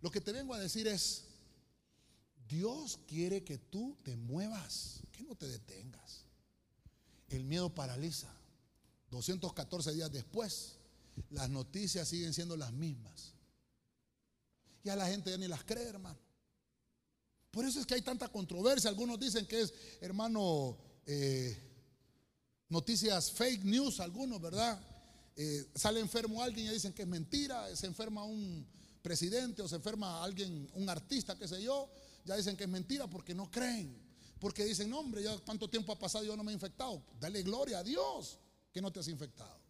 lo 0.00 0.10
que 0.10 0.20
te 0.20 0.30
vengo 0.30 0.54
a 0.54 0.58
decir 0.60 0.86
es, 0.86 1.24
Dios 2.48 3.00
quiere 3.08 3.42
que 3.42 3.58
tú 3.58 3.98
te 4.04 4.16
muevas, 4.16 5.00
que 5.10 5.24
no 5.24 5.34
te 5.34 5.48
detengas. 5.48 6.26
El 7.28 7.44
miedo 7.44 7.74
paraliza. 7.74 8.32
214 9.10 9.92
días 9.92 10.12
después, 10.12 10.76
las 11.30 11.50
noticias 11.50 12.06
siguen 12.06 12.32
siendo 12.32 12.56
las 12.56 12.72
mismas. 12.72 13.34
Y 14.84 14.90
a 14.90 14.96
la 14.96 15.08
gente 15.08 15.30
ya 15.30 15.36
ni 15.36 15.48
las 15.48 15.64
cree, 15.64 15.88
hermano. 15.88 16.29
Por 17.50 17.64
eso 17.64 17.80
es 17.80 17.86
que 17.86 17.94
hay 17.94 18.02
tanta 18.02 18.28
controversia. 18.28 18.90
Algunos 18.90 19.18
dicen 19.18 19.46
que 19.46 19.62
es, 19.62 19.74
hermano, 20.00 20.78
eh, 21.06 21.56
noticias 22.68 23.32
fake 23.32 23.64
news, 23.64 24.00
algunos, 24.00 24.40
¿verdad? 24.40 24.80
Eh, 25.36 25.70
sale 25.74 26.00
enfermo 26.00 26.42
alguien 26.42 26.66
y 26.66 26.70
dicen 26.70 26.92
que 26.92 27.02
es 27.02 27.08
mentira, 27.08 27.74
se 27.74 27.86
enferma 27.86 28.24
un 28.24 28.66
presidente 29.02 29.62
o 29.62 29.68
se 29.68 29.76
enferma 29.76 30.22
alguien, 30.22 30.68
un 30.74 30.88
artista, 30.88 31.36
qué 31.36 31.48
sé 31.48 31.62
yo, 31.62 31.90
ya 32.24 32.36
dicen 32.36 32.56
que 32.56 32.64
es 32.64 32.70
mentira 32.70 33.08
porque 33.08 33.34
no 33.34 33.50
creen. 33.50 34.10
Porque 34.38 34.64
dicen, 34.64 34.88
no, 34.88 35.00
hombre, 35.00 35.22
ya 35.22 35.36
cuánto 35.38 35.68
tiempo 35.68 35.92
ha 35.92 35.98
pasado 35.98 36.24
y 36.24 36.28
yo 36.28 36.36
no 36.36 36.42
me 36.42 36.50
he 36.50 36.54
infectado. 36.54 37.02
Dale 37.18 37.42
gloria 37.42 37.80
a 37.80 37.82
Dios 37.82 38.38
que 38.72 38.80
no 38.80 38.90
te 38.90 39.00
has 39.00 39.08
infectado. 39.08 39.60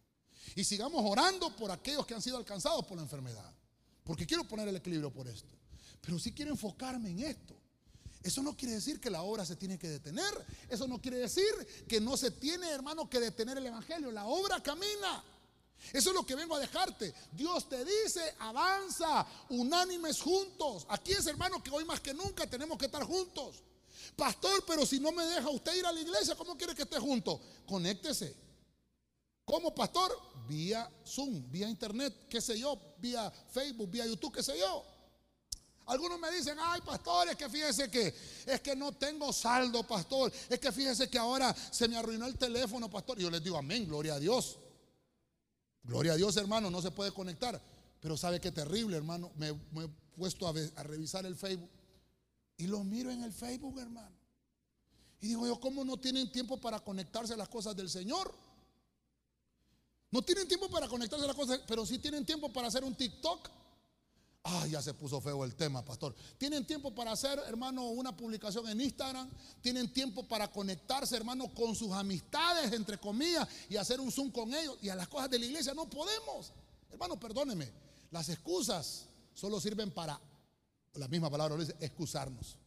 Y 0.55 0.63
sigamos 0.63 1.03
orando 1.05 1.53
por 1.55 1.71
aquellos 1.71 2.05
que 2.05 2.13
han 2.13 2.21
sido 2.21 2.37
alcanzados 2.37 2.85
por 2.85 2.95
la 2.95 3.03
enfermedad. 3.03 3.53
Porque 4.03 4.25
quiero 4.25 4.47
poner 4.47 4.67
el 4.67 4.75
equilibrio 4.77 5.11
por 5.11 5.27
esto. 5.27 5.53
Pero 5.99 6.17
sí 6.19 6.31
quiero 6.31 6.51
enfocarme 6.51 7.09
en 7.09 7.19
esto. 7.19 7.60
Eso 8.23 8.43
no 8.43 8.55
quiere 8.55 8.75
decir 8.75 8.99
que 8.99 9.09
la 9.09 9.23
obra 9.23 9.45
se 9.45 9.55
tiene 9.55 9.79
que 9.79 9.89
detener. 9.89 10.33
Eso 10.69 10.87
no 10.87 11.01
quiere 11.01 11.17
decir 11.17 11.51
que 11.87 11.99
no 11.99 12.15
se 12.17 12.31
tiene, 12.31 12.69
hermano, 12.69 13.09
que 13.09 13.19
detener 13.19 13.57
el 13.57 13.65
Evangelio. 13.65 14.11
La 14.11 14.25
obra 14.25 14.61
camina. 14.61 15.23
Eso 15.91 16.09
es 16.09 16.15
lo 16.15 16.25
que 16.25 16.35
vengo 16.35 16.55
a 16.55 16.59
dejarte. 16.59 17.13
Dios 17.31 17.67
te 17.67 17.83
dice, 17.83 18.35
avanza, 18.39 19.25
unánimes 19.49 20.21
juntos. 20.21 20.85
Aquí 20.89 21.11
es, 21.13 21.25
hermano, 21.25 21.63
que 21.63 21.71
hoy 21.71 21.83
más 21.83 21.99
que 21.99 22.13
nunca 22.13 22.47
tenemos 22.47 22.77
que 22.77 22.85
estar 22.85 23.03
juntos. 23.03 23.63
Pastor, 24.15 24.63
pero 24.67 24.85
si 24.85 24.99
no 24.99 25.11
me 25.11 25.25
deja 25.25 25.49
usted 25.49 25.75
ir 25.75 25.85
a 25.85 25.91
la 25.91 25.99
iglesia, 25.99 26.35
¿cómo 26.35 26.55
quiere 26.55 26.75
que 26.75 26.83
esté 26.83 26.99
junto? 26.99 27.41
Conéctese. 27.65 28.35
¿Cómo, 29.45 29.73
pastor? 29.73 30.17
Vía 30.47 30.89
Zoom, 31.05 31.49
vía 31.51 31.69
internet, 31.69 32.27
qué 32.29 32.39
sé 32.39 32.59
yo, 32.59 32.79
vía 32.97 33.31
Facebook, 33.49 33.89
vía 33.89 34.05
YouTube, 34.05 34.33
qué 34.33 34.43
sé 34.43 34.57
yo. 34.59 34.85
Algunos 35.87 36.19
me 36.19 36.31
dicen, 36.31 36.57
ay 36.59 36.81
pastor, 36.81 37.29
es 37.29 37.35
que 37.35 37.49
fíjese 37.49 37.89
que 37.89 38.13
es 38.45 38.61
que 38.61 38.75
no 38.75 38.91
tengo 38.93 39.33
saldo, 39.33 39.83
pastor. 39.83 40.31
Es 40.49 40.59
que 40.59 40.71
fíjese 40.71 41.09
que 41.09 41.17
ahora 41.17 41.55
se 41.71 41.87
me 41.87 41.97
arruinó 41.97 42.27
el 42.27 42.37
teléfono, 42.37 42.89
pastor. 42.89 43.19
Y 43.19 43.23
yo 43.23 43.31
les 43.31 43.43
digo, 43.43 43.57
amén, 43.57 43.87
gloria 43.87 44.15
a 44.15 44.19
Dios. 44.19 44.57
Gloria 45.83 46.13
a 46.13 46.15
Dios, 46.15 46.37
hermano, 46.37 46.69
no 46.69 46.81
se 46.81 46.91
puede 46.91 47.11
conectar. 47.11 47.61
Pero 47.99 48.15
sabe 48.17 48.39
qué 48.39 48.51
terrible, 48.51 48.97
hermano. 48.97 49.31
Me, 49.35 49.49
he 49.49 49.89
puesto 50.15 50.47
a, 50.47 50.53
revisar 50.83 51.25
el 51.25 51.35
Facebook. 51.35 51.69
Y 52.57 52.67
lo 52.67 52.83
miro 52.83 53.09
en 53.09 53.23
el 53.23 53.33
Facebook, 53.33 53.79
hermano. 53.79 54.15
Y 55.19 55.27
digo 55.27 55.45
yo, 55.45 55.59
¿cómo 55.59 55.83
no 55.83 55.97
tienen 55.97 56.31
tiempo 56.31 56.59
para 56.59 56.79
conectarse 56.79 57.33
a 57.33 57.37
las 57.37 57.49
cosas 57.49 57.75
del 57.75 57.89
Señor? 57.89 58.33
No 60.09 60.21
tienen 60.21 60.47
tiempo 60.47 60.69
para 60.69 60.87
conectarse 60.87 61.23
a 61.23 61.27
las 61.27 61.35
cosas, 61.35 61.61
pero 61.67 61.85
sí 61.85 61.99
tienen 61.99 62.25
tiempo 62.25 62.51
para 62.51 62.67
hacer 62.67 62.83
un 62.83 62.95
TikTok. 62.95 63.49
Ah, 64.43 64.65
ya 64.65 64.81
se 64.81 64.93
puso 64.95 65.21
feo 65.21 65.43
el 65.45 65.55
tema, 65.55 65.85
pastor. 65.85 66.15
Tienen 66.37 66.65
tiempo 66.65 66.93
para 66.95 67.11
hacer, 67.11 67.39
hermano, 67.47 67.89
una 67.89 68.15
publicación 68.15 68.67
en 68.69 68.81
Instagram. 68.81 69.29
Tienen 69.61 69.93
tiempo 69.93 70.23
para 70.23 70.51
conectarse, 70.51 71.15
hermano, 71.15 71.53
con 71.53 71.75
sus 71.75 71.91
amistades, 71.91 72.73
entre 72.73 72.97
comillas, 72.97 73.47
y 73.69 73.77
hacer 73.77 73.99
un 73.99 74.11
Zoom 74.11 74.31
con 74.31 74.51
ellos. 74.53 74.77
Y 74.81 74.89
a 74.89 74.95
las 74.95 75.07
cosas 75.07 75.29
de 75.29 75.37
la 75.37 75.45
iglesia 75.45 75.75
no 75.75 75.87
podemos. 75.87 76.51
Hermano, 76.89 77.19
perdóneme. 77.19 77.71
Las 78.09 78.29
excusas 78.29 79.05
solo 79.35 79.61
sirven 79.61 79.91
para, 79.91 80.19
la 80.95 81.07
misma 81.07 81.29
palabra 81.29 81.55
lo 81.55 81.61
dice, 81.61 81.75
excusarnos. 81.79 82.57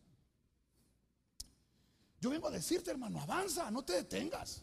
Yo 2.20 2.30
vengo 2.30 2.46
a 2.48 2.52
decirte, 2.52 2.92
hermano, 2.92 3.20
avanza, 3.20 3.70
no 3.70 3.84
te 3.84 3.94
detengas. 3.94 4.62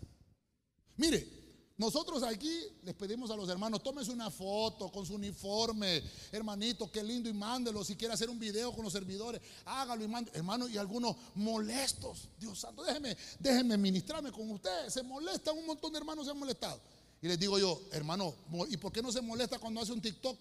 Mire, 0.96 1.41
nosotros 1.82 2.22
aquí 2.22 2.64
les 2.84 2.94
pedimos 2.94 3.32
a 3.32 3.36
los 3.36 3.50
hermanos, 3.50 3.82
tómese 3.82 4.12
una 4.12 4.30
foto 4.30 4.92
con 4.92 5.04
su 5.04 5.16
uniforme, 5.16 6.04
hermanito, 6.32 6.92
qué 6.92 7.04
lindo 7.04 7.28
y 7.28 7.34
mándelo. 7.34 7.84
Si 7.84 7.96
quiere 7.96 8.14
hacer 8.14 8.30
un 8.30 8.38
video 8.38 8.72
con 8.72 8.84
los 8.84 8.94
servidores, 8.94 9.42
hágalo 9.66 10.04
y 10.04 10.08
mándelo. 10.08 10.38
Hermano, 10.38 10.70
y 10.70 10.78
algunos 10.78 11.16
molestos. 11.34 12.30
Dios 12.38 12.60
santo, 12.60 12.84
déjeme, 12.84 13.18
déjeme 13.40 13.78
ministrarme 13.80 14.32
con 14.32 14.52
ustedes. 14.52 14.94
Se 14.94 15.02
molestan, 15.02 15.58
un 15.58 15.66
montón 15.66 15.92
de 15.92 15.98
hermanos 15.98 16.26
se 16.26 16.30
han 16.30 16.38
molestado. 16.38 16.80
Y 17.20 17.28
les 17.28 17.40
digo 17.40 17.58
yo, 17.58 17.82
hermano, 17.92 18.32
¿y 18.70 18.78
por 18.78 18.92
qué 18.92 19.02
no 19.02 19.12
se 19.12 19.22
molesta 19.22 19.58
cuando 19.58 19.82
hace 19.82 19.92
un 19.92 20.04
TikTok? 20.04 20.38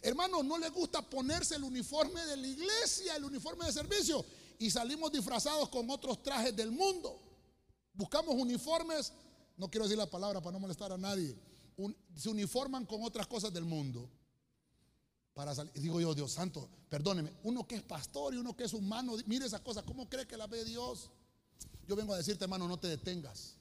Hermano, 0.00 0.44
no 0.44 0.58
le 0.58 0.68
gusta 0.68 1.02
ponerse 1.02 1.56
el 1.56 1.64
uniforme 1.64 2.24
de 2.24 2.36
la 2.36 2.46
iglesia, 2.46 3.16
el 3.16 3.24
uniforme 3.24 3.66
de 3.66 3.72
servicio, 3.72 4.24
y 4.60 4.70
salimos 4.70 5.10
disfrazados 5.10 5.68
con 5.70 5.90
otros 5.90 6.22
trajes 6.22 6.54
del 6.54 6.70
mundo. 6.70 7.20
Buscamos 7.94 8.36
uniformes 8.36 9.12
no 9.60 9.70
quiero 9.70 9.84
decir 9.84 9.98
la 9.98 10.08
palabra 10.08 10.40
para 10.40 10.54
no 10.54 10.58
molestar 10.58 10.90
a 10.90 10.96
nadie, 10.96 11.36
se 12.16 12.30
uniforman 12.30 12.86
con 12.86 13.02
otras 13.04 13.26
cosas 13.26 13.52
del 13.52 13.66
mundo. 13.66 14.08
Para 15.34 15.54
salir. 15.54 15.72
Digo 15.74 16.00
yo, 16.00 16.14
Dios 16.14 16.32
santo, 16.32 16.68
perdóneme, 16.88 17.30
uno 17.44 17.66
que 17.66 17.76
es 17.76 17.82
pastor 17.82 18.34
y 18.34 18.38
uno 18.38 18.56
que 18.56 18.64
es 18.64 18.72
humano, 18.72 19.16
mire 19.26 19.44
esas 19.44 19.60
cosas, 19.60 19.84
¿cómo 19.84 20.08
cree 20.08 20.26
que 20.26 20.38
la 20.38 20.46
ve 20.46 20.64
Dios? 20.64 21.10
Yo 21.86 21.94
vengo 21.94 22.14
a 22.14 22.16
decirte, 22.16 22.44
hermano, 22.44 22.66
no 22.66 22.78
te 22.78 22.88
detengas. 22.88 23.56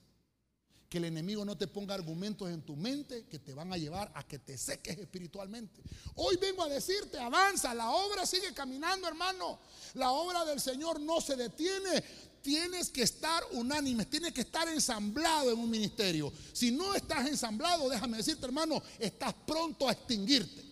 Que 0.88 0.98
el 1.00 1.06
enemigo 1.06 1.44
no 1.44 1.58
te 1.58 1.68
ponga 1.68 1.94
argumentos 1.94 2.50
en 2.50 2.64
tu 2.64 2.76
mente 2.78 3.28
que 3.28 3.38
te 3.38 3.54
van 3.54 3.72
a 3.74 3.78
llevar 3.78 4.10
a 4.16 4.26
que 4.26 4.40
te 4.40 4.58
seques 4.58 4.98
espiritualmente. 4.98 5.84
Hoy 6.16 6.38
vengo 6.38 6.64
a 6.64 6.70
decirte, 6.70 7.20
avanza, 7.20 7.74
la 7.76 7.92
obra 7.92 8.26
sigue 8.26 8.54
caminando, 8.54 9.08
hermano. 9.08 9.60
La 9.96 10.12
obra 10.12 10.46
del 10.46 10.62
Señor 10.62 11.00
no 11.00 11.20
se 11.22 11.36
detiene 11.36 12.04
tienes 12.42 12.90
que 12.90 13.04
estar 13.04 13.44
unánime, 13.52 14.06
tienes 14.06 14.34
que 14.34 14.42
estar 14.42 14.68
ensamblado 14.68 15.52
en 15.52 15.60
un 15.60 15.70
ministerio. 15.70 16.32
Si 16.54 16.72
no 16.72 16.94
estás 16.96 17.28
ensamblado, 17.28 17.90
déjame 17.90 18.18
decirte, 18.18 18.46
hermano, 18.46 18.82
estás 18.98 19.34
pronto 19.46 19.88
a 19.88 19.92
extinguirte. 19.92 20.64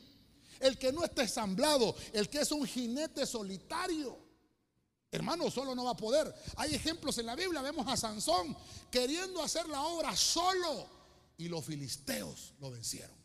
El 0.60 0.78
que 0.78 0.92
no 0.92 1.04
está 1.04 1.22
ensamblado, 1.22 1.96
el 2.14 2.30
que 2.30 2.42
es 2.42 2.52
un 2.52 2.66
jinete 2.66 3.26
solitario, 3.26 4.18
hermano, 5.12 5.52
solo 5.52 5.76
no 5.76 5.86
va 5.86 5.92
a 5.92 5.98
poder. 5.98 6.34
Hay 6.56 6.74
ejemplos 6.74 7.18
en 7.18 7.28
la 7.28 7.36
Biblia, 7.36 7.62
vemos 7.62 7.88
a 7.88 7.96
Sansón 7.96 8.56
queriendo 8.90 9.44
hacer 9.44 9.68
la 9.70 9.84
obra 9.84 10.16
solo 10.16 10.90
y 11.38 11.48
los 11.48 11.64
filisteos 11.64 12.54
lo 12.60 12.72
vencieron. 12.72 13.16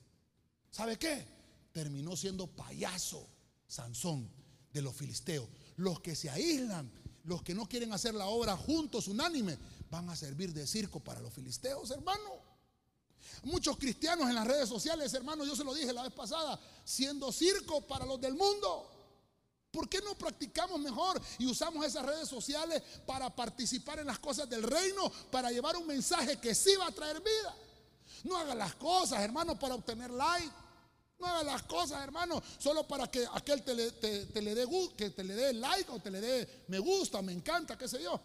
¿Sabe 0.70 0.99
qué? 0.99 1.26
Terminó 1.72 2.16
siendo 2.16 2.47
payaso 2.47 3.28
Sansón 3.66 4.30
de 4.72 4.82
los 4.82 4.95
filisteos. 4.95 5.49
Los 5.76 6.01
que 6.01 6.14
se 6.14 6.28
aíslan 6.28 6.90
los 7.25 7.43
que 7.43 7.55
no 7.55 7.66
quieren 7.66 7.93
hacer 7.93 8.14
la 8.14 8.27
obra 8.27 8.57
juntos, 8.57 9.09
unánime, 9.09 9.59
van 9.91 10.09
a 10.11 10.16
servir 10.16 10.53
de 10.53 10.66
circo 10.66 11.01
para 11.01 11.20
los 11.20 11.33
filisteos, 11.33 11.91
hermano. 11.91 12.53
Muchos 13.45 13.77
cristianos 13.77 14.29
en 14.29 14.35
las 14.35 14.47
redes 14.47 14.68
sociales, 14.68 15.12
hermano, 15.14 15.45
yo 15.45 15.57
se 15.57 15.64
lo 15.64 15.75
dije 15.75 15.93
la 15.93 16.03
vez 16.03 16.12
pasada, 16.12 16.59
siendo 16.85 17.33
circo 17.33 17.81
para 17.87 18.05
los 18.05 18.20
del 18.20 18.35
mundo. 18.35 18.89
¿Por 19.70 19.89
qué 19.89 20.01
no 20.03 20.14
practicamos 20.14 20.79
mejor 20.79 21.20
y 21.39 21.47
usamos 21.47 21.85
esas 21.87 22.05
redes 22.05 22.29
sociales 22.29 22.83
para 23.07 23.35
participar 23.35 24.01
en 24.01 24.07
las 24.07 24.18
cosas 24.18 24.49
del 24.49 24.62
reino, 24.62 25.11
para 25.31 25.51
llevar 25.51 25.77
un 25.77 25.87
mensaje 25.87 26.39
que 26.39 26.55
sí 26.55 26.77
va 26.77 26.89
a 26.89 26.93
traer 26.93 27.20
vida? 27.20 27.57
No 28.25 28.37
hagan 28.37 28.59
las 28.59 28.75
cosas, 28.75 29.20
hermano, 29.20 29.59
para 29.59 29.75
obtener 29.75 30.11
like. 30.11 30.53
No 31.23 31.45
las 31.45 31.62
cosas, 31.62 32.03
hermano, 32.03 32.43
solo 32.59 32.87
para 32.87 33.09
que 33.09 33.25
aquel 33.33 33.62
te 33.62 33.75
le, 33.77 33.85
dé 33.93 34.66
que 34.97 35.11
te 35.11 35.23
le 35.23 35.35
dé 35.35 35.53
like 35.53 35.89
o 35.89 36.01
te 36.01 36.11
le 36.11 36.20
dé 36.20 36.64
me 36.66 36.81
gusta, 36.81 37.23
me 37.23 37.33
encanta, 37.33 37.79
qué 37.79 37.87
sé 37.87 38.03
yo. 38.03 38.20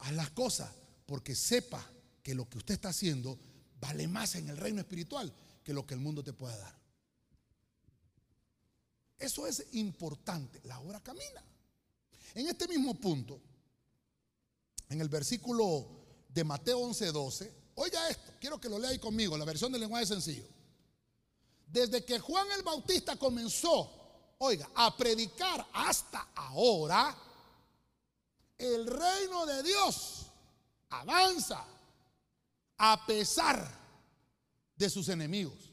Haz 0.00 0.12
las 0.12 0.30
cosas 0.30 0.68
porque 1.06 1.36
sepa 1.36 1.88
que 2.20 2.34
lo 2.34 2.48
que 2.48 2.58
usted 2.58 2.74
está 2.74 2.88
haciendo 2.88 3.38
vale 3.80 4.08
más 4.08 4.34
en 4.34 4.48
el 4.48 4.56
reino 4.56 4.80
espiritual 4.80 5.32
que 5.62 5.72
lo 5.72 5.86
que 5.86 5.94
el 5.94 6.00
mundo 6.00 6.24
te 6.24 6.32
pueda 6.32 6.56
dar. 6.58 6.76
Eso 9.16 9.46
es 9.46 9.64
importante. 9.72 10.60
La 10.64 10.80
obra 10.80 11.00
camina. 11.00 11.44
En 12.34 12.48
este 12.48 12.66
mismo 12.66 12.94
punto, 12.94 13.40
en 14.88 15.00
el 15.00 15.08
versículo 15.08 15.86
de 16.28 16.42
Mateo 16.42 16.80
11:12, 16.80 17.52
oiga 17.76 18.08
esto, 18.08 18.32
quiero 18.40 18.60
que 18.60 18.68
lo 18.68 18.80
lea 18.80 18.90
ahí 18.90 18.98
conmigo, 18.98 19.38
la 19.38 19.44
versión 19.44 19.70
del 19.70 19.82
lenguaje 19.82 20.06
sencillo. 20.06 20.57
Desde 21.68 22.04
que 22.04 22.18
Juan 22.18 22.50
el 22.52 22.62
Bautista 22.62 23.16
comenzó, 23.16 23.90
oiga, 24.38 24.70
a 24.74 24.96
predicar 24.96 25.66
hasta 25.72 26.28
ahora, 26.34 27.16
el 28.56 28.86
reino 28.86 29.46
de 29.46 29.62
Dios 29.62 30.26
avanza 30.88 31.64
a 32.78 33.06
pesar 33.06 33.78
de 34.76 34.88
sus 34.88 35.08
enemigos. 35.08 35.72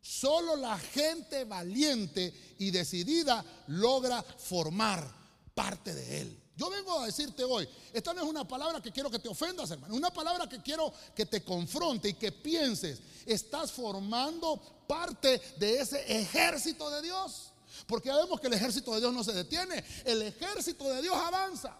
Solo 0.00 0.56
la 0.56 0.78
gente 0.78 1.44
valiente 1.44 2.54
y 2.58 2.70
decidida 2.70 3.44
logra 3.68 4.22
formar 4.22 5.08
parte 5.54 5.94
de 5.94 6.20
él. 6.20 6.42
Yo 6.56 6.68
vengo 6.68 6.98
a 6.98 7.06
decirte 7.06 7.44
hoy, 7.44 7.66
esta 7.92 8.12
no 8.12 8.22
es 8.22 8.28
una 8.28 8.46
palabra 8.46 8.80
que 8.82 8.92
quiero 8.92 9.10
que 9.10 9.18
te 9.18 9.28
ofendas, 9.28 9.70
hermano, 9.70 9.94
una 9.94 10.12
palabra 10.12 10.48
que 10.48 10.60
quiero 10.60 10.92
que 11.14 11.24
te 11.24 11.42
confronte 11.42 12.10
y 12.10 12.14
que 12.14 12.30
pienses, 12.30 13.00
estás 13.24 13.72
formando 13.72 14.81
parte 14.92 15.40
de 15.56 15.80
ese 15.80 16.04
ejército 16.20 16.90
de 16.90 17.00
Dios. 17.00 17.52
Porque 17.86 18.10
ya 18.10 18.16
vemos 18.16 18.38
que 18.38 18.48
el 18.48 18.52
ejército 18.52 18.92
de 18.92 19.00
Dios 19.00 19.14
no 19.14 19.24
se 19.24 19.32
detiene, 19.32 19.82
el 20.04 20.20
ejército 20.20 20.84
de 20.84 21.00
Dios 21.00 21.16
avanza. 21.16 21.74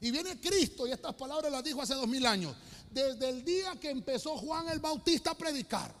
Y 0.00 0.12
viene 0.12 0.40
Cristo, 0.40 0.86
y 0.86 0.92
estas 0.92 1.14
palabras 1.14 1.50
las 1.50 1.64
dijo 1.64 1.82
hace 1.82 1.94
dos 1.94 2.06
mil 2.06 2.24
años, 2.24 2.54
desde 2.90 3.28
el 3.28 3.44
día 3.44 3.74
que 3.80 3.90
empezó 3.90 4.36
Juan 4.38 4.68
el 4.68 4.78
Bautista 4.78 5.32
a 5.32 5.34
predicar. 5.34 5.92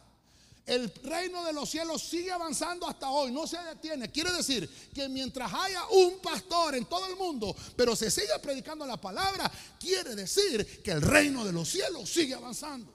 El 0.64 0.94
reino 1.02 1.44
de 1.44 1.52
los 1.52 1.68
cielos 1.68 2.00
sigue 2.00 2.30
avanzando 2.30 2.86
hasta 2.86 3.10
hoy, 3.10 3.32
no 3.32 3.48
se 3.48 3.58
detiene. 3.58 4.12
Quiere 4.12 4.32
decir 4.32 4.68
que 4.94 5.08
mientras 5.08 5.52
haya 5.52 5.84
un 5.90 6.20
pastor 6.20 6.76
en 6.76 6.84
todo 6.84 7.06
el 7.06 7.16
mundo, 7.16 7.56
pero 7.74 7.96
se 7.96 8.08
sigue 8.08 8.38
predicando 8.40 8.86
la 8.86 9.00
palabra, 9.00 9.50
quiere 9.80 10.14
decir 10.14 10.80
que 10.80 10.92
el 10.92 11.02
reino 11.02 11.44
de 11.44 11.50
los 11.50 11.68
cielos 11.68 12.08
sigue 12.08 12.34
avanzando. 12.34 12.94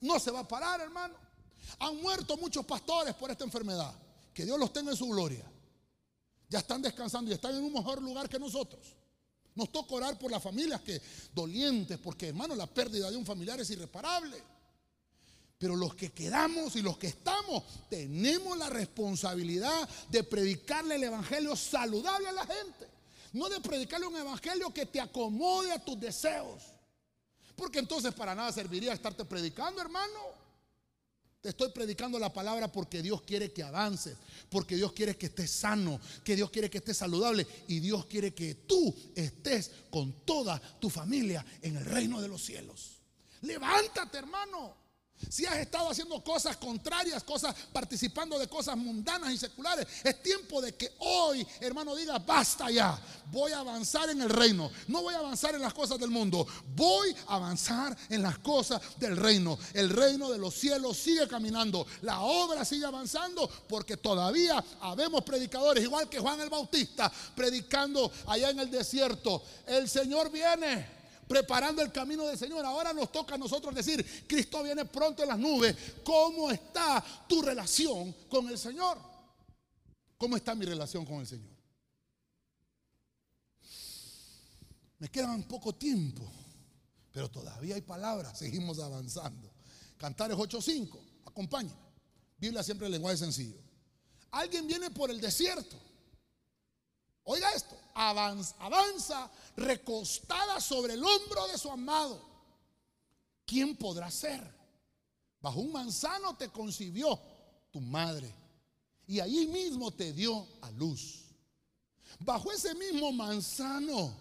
No 0.00 0.18
se 0.18 0.32
va 0.32 0.40
a 0.40 0.48
parar, 0.48 0.80
hermano. 0.80 1.29
Han 1.78 2.00
muerto 2.02 2.36
muchos 2.36 2.64
pastores 2.66 3.14
por 3.14 3.30
esta 3.30 3.44
enfermedad. 3.44 3.94
Que 4.34 4.44
Dios 4.44 4.58
los 4.58 4.72
tenga 4.72 4.90
en 4.90 4.96
su 4.96 5.06
gloria. 5.06 5.44
Ya 6.48 6.58
están 6.58 6.82
descansando 6.82 7.30
y 7.30 7.34
están 7.34 7.54
en 7.54 7.62
un 7.62 7.72
mejor 7.72 8.02
lugar 8.02 8.28
que 8.28 8.38
nosotros. 8.38 8.96
Nos 9.54 9.70
toca 9.70 9.94
orar 9.94 10.18
por 10.18 10.30
las 10.30 10.42
familias 10.42 10.80
que 10.80 11.00
dolientes, 11.32 11.98
porque 11.98 12.28
hermano, 12.28 12.54
la 12.54 12.66
pérdida 12.66 13.10
de 13.10 13.16
un 13.16 13.26
familiar 13.26 13.60
es 13.60 13.70
irreparable. 13.70 14.42
Pero 15.58 15.76
los 15.76 15.94
que 15.94 16.10
quedamos 16.10 16.74
y 16.76 16.82
los 16.82 16.96
que 16.96 17.08
estamos 17.08 17.62
tenemos 17.90 18.56
la 18.56 18.70
responsabilidad 18.70 19.88
de 20.08 20.24
predicarle 20.24 20.94
el 20.94 21.04
evangelio 21.04 21.54
saludable 21.54 22.28
a 22.28 22.32
la 22.32 22.46
gente. 22.46 22.88
No 23.32 23.48
de 23.48 23.60
predicarle 23.60 24.06
un 24.06 24.16
evangelio 24.16 24.72
que 24.72 24.86
te 24.86 25.00
acomode 25.00 25.70
a 25.70 25.84
tus 25.84 26.00
deseos. 26.00 26.62
Porque 27.54 27.78
entonces 27.78 28.14
para 28.14 28.34
nada 28.34 28.50
serviría 28.52 28.94
estarte 28.94 29.24
predicando, 29.24 29.82
hermano. 29.82 30.39
Te 31.40 31.48
estoy 31.48 31.70
predicando 31.70 32.18
la 32.18 32.30
palabra 32.30 32.70
porque 32.70 33.00
Dios 33.00 33.22
quiere 33.22 33.50
que 33.50 33.62
avances, 33.62 34.16
porque 34.50 34.76
Dios 34.76 34.92
quiere 34.92 35.16
que 35.16 35.26
estés 35.26 35.50
sano, 35.50 35.98
que 36.22 36.36
Dios 36.36 36.50
quiere 36.50 36.68
que 36.68 36.78
estés 36.78 36.98
saludable 36.98 37.46
y 37.66 37.80
Dios 37.80 38.04
quiere 38.04 38.34
que 38.34 38.56
tú 38.56 38.94
estés 39.14 39.70
con 39.90 40.24
toda 40.26 40.60
tu 40.78 40.90
familia 40.90 41.44
en 41.62 41.76
el 41.76 41.84
reino 41.86 42.20
de 42.20 42.28
los 42.28 42.44
cielos. 42.44 43.00
Levántate, 43.40 44.18
hermano. 44.18 44.79
Si 45.28 45.44
has 45.44 45.56
estado 45.58 45.90
haciendo 45.90 46.22
cosas 46.24 46.56
contrarias, 46.56 47.22
cosas 47.22 47.54
participando 47.72 48.38
de 48.38 48.48
cosas 48.48 48.76
mundanas 48.76 49.32
y 49.32 49.38
seculares, 49.38 49.86
es 50.02 50.22
tiempo 50.22 50.62
de 50.62 50.74
que 50.74 50.92
hoy, 50.98 51.46
hermano, 51.60 51.94
diga, 51.94 52.18
basta 52.18 52.70
ya. 52.70 52.98
Voy 53.30 53.52
a 53.52 53.60
avanzar 53.60 54.10
en 54.10 54.22
el 54.22 54.30
reino. 54.30 54.70
No 54.88 55.02
voy 55.02 55.14
a 55.14 55.18
avanzar 55.18 55.54
en 55.54 55.60
las 55.60 55.74
cosas 55.74 56.00
del 56.00 56.10
mundo. 56.10 56.46
Voy 56.74 57.14
a 57.28 57.36
avanzar 57.36 57.96
en 58.08 58.22
las 58.22 58.38
cosas 58.38 58.80
del 58.98 59.16
reino. 59.16 59.58
El 59.74 59.90
reino 59.90 60.30
de 60.30 60.38
los 60.38 60.54
cielos 60.54 60.96
sigue 60.96 61.28
caminando. 61.28 61.86
La 62.02 62.20
obra 62.20 62.64
sigue 62.64 62.86
avanzando 62.86 63.48
porque 63.68 63.96
todavía 63.96 64.64
habemos 64.80 65.22
predicadores, 65.22 65.84
igual 65.84 66.08
que 66.08 66.18
Juan 66.18 66.40
el 66.40 66.50
Bautista, 66.50 67.12
predicando 67.36 68.10
allá 68.26 68.50
en 68.50 68.58
el 68.60 68.70
desierto. 68.70 69.42
El 69.66 69.88
Señor 69.88 70.30
viene 70.30 70.99
preparando 71.30 71.80
el 71.80 71.92
camino 71.92 72.26
del 72.26 72.36
Señor. 72.36 72.66
Ahora 72.66 72.92
nos 72.92 73.12
toca 73.12 73.36
a 73.36 73.38
nosotros 73.38 73.72
decir, 73.72 74.04
Cristo 74.26 74.64
viene 74.64 74.84
pronto 74.84 75.22
en 75.22 75.28
las 75.28 75.38
nubes. 75.38 75.76
¿Cómo 76.02 76.50
está 76.50 77.04
tu 77.28 77.40
relación 77.40 78.12
con 78.28 78.48
el 78.48 78.58
Señor? 78.58 78.98
¿Cómo 80.18 80.36
está 80.36 80.56
mi 80.56 80.64
relación 80.64 81.06
con 81.06 81.20
el 81.20 81.28
Señor? 81.28 81.52
Me 84.98 85.08
queda 85.08 85.30
un 85.30 85.44
poco 85.44 85.72
tiempo, 85.72 86.28
pero 87.12 87.30
todavía 87.30 87.76
hay 87.76 87.82
palabras, 87.82 88.36
seguimos 88.36 88.80
avanzando. 88.80 89.52
Cantares 89.98 90.36
8.5, 90.36 90.98
acompáñenme. 91.26 91.76
Biblia 92.38 92.64
siempre 92.64 92.86
en 92.86 92.92
lenguaje 92.92 93.18
sencillo. 93.18 93.60
Alguien 94.32 94.66
viene 94.66 94.90
por 94.90 95.12
el 95.12 95.20
desierto 95.20 95.76
Oiga 97.32 97.48
esto, 97.52 97.78
avanza, 97.94 98.56
avanza 98.58 99.30
recostada 99.54 100.60
sobre 100.60 100.94
el 100.94 101.04
hombro 101.04 101.46
de 101.46 101.58
su 101.58 101.70
amado. 101.70 102.20
¿Quién 103.46 103.76
podrá 103.76 104.10
ser? 104.10 104.42
Bajo 105.40 105.60
un 105.60 105.70
manzano 105.70 106.36
te 106.36 106.48
concibió 106.48 107.20
tu 107.70 107.80
madre 107.80 108.34
y 109.06 109.20
allí 109.20 109.46
mismo 109.46 109.92
te 109.92 110.12
dio 110.12 110.44
a 110.60 110.72
luz. 110.72 111.20
Bajo 112.18 112.50
ese 112.50 112.74
mismo 112.74 113.12
manzano 113.12 114.12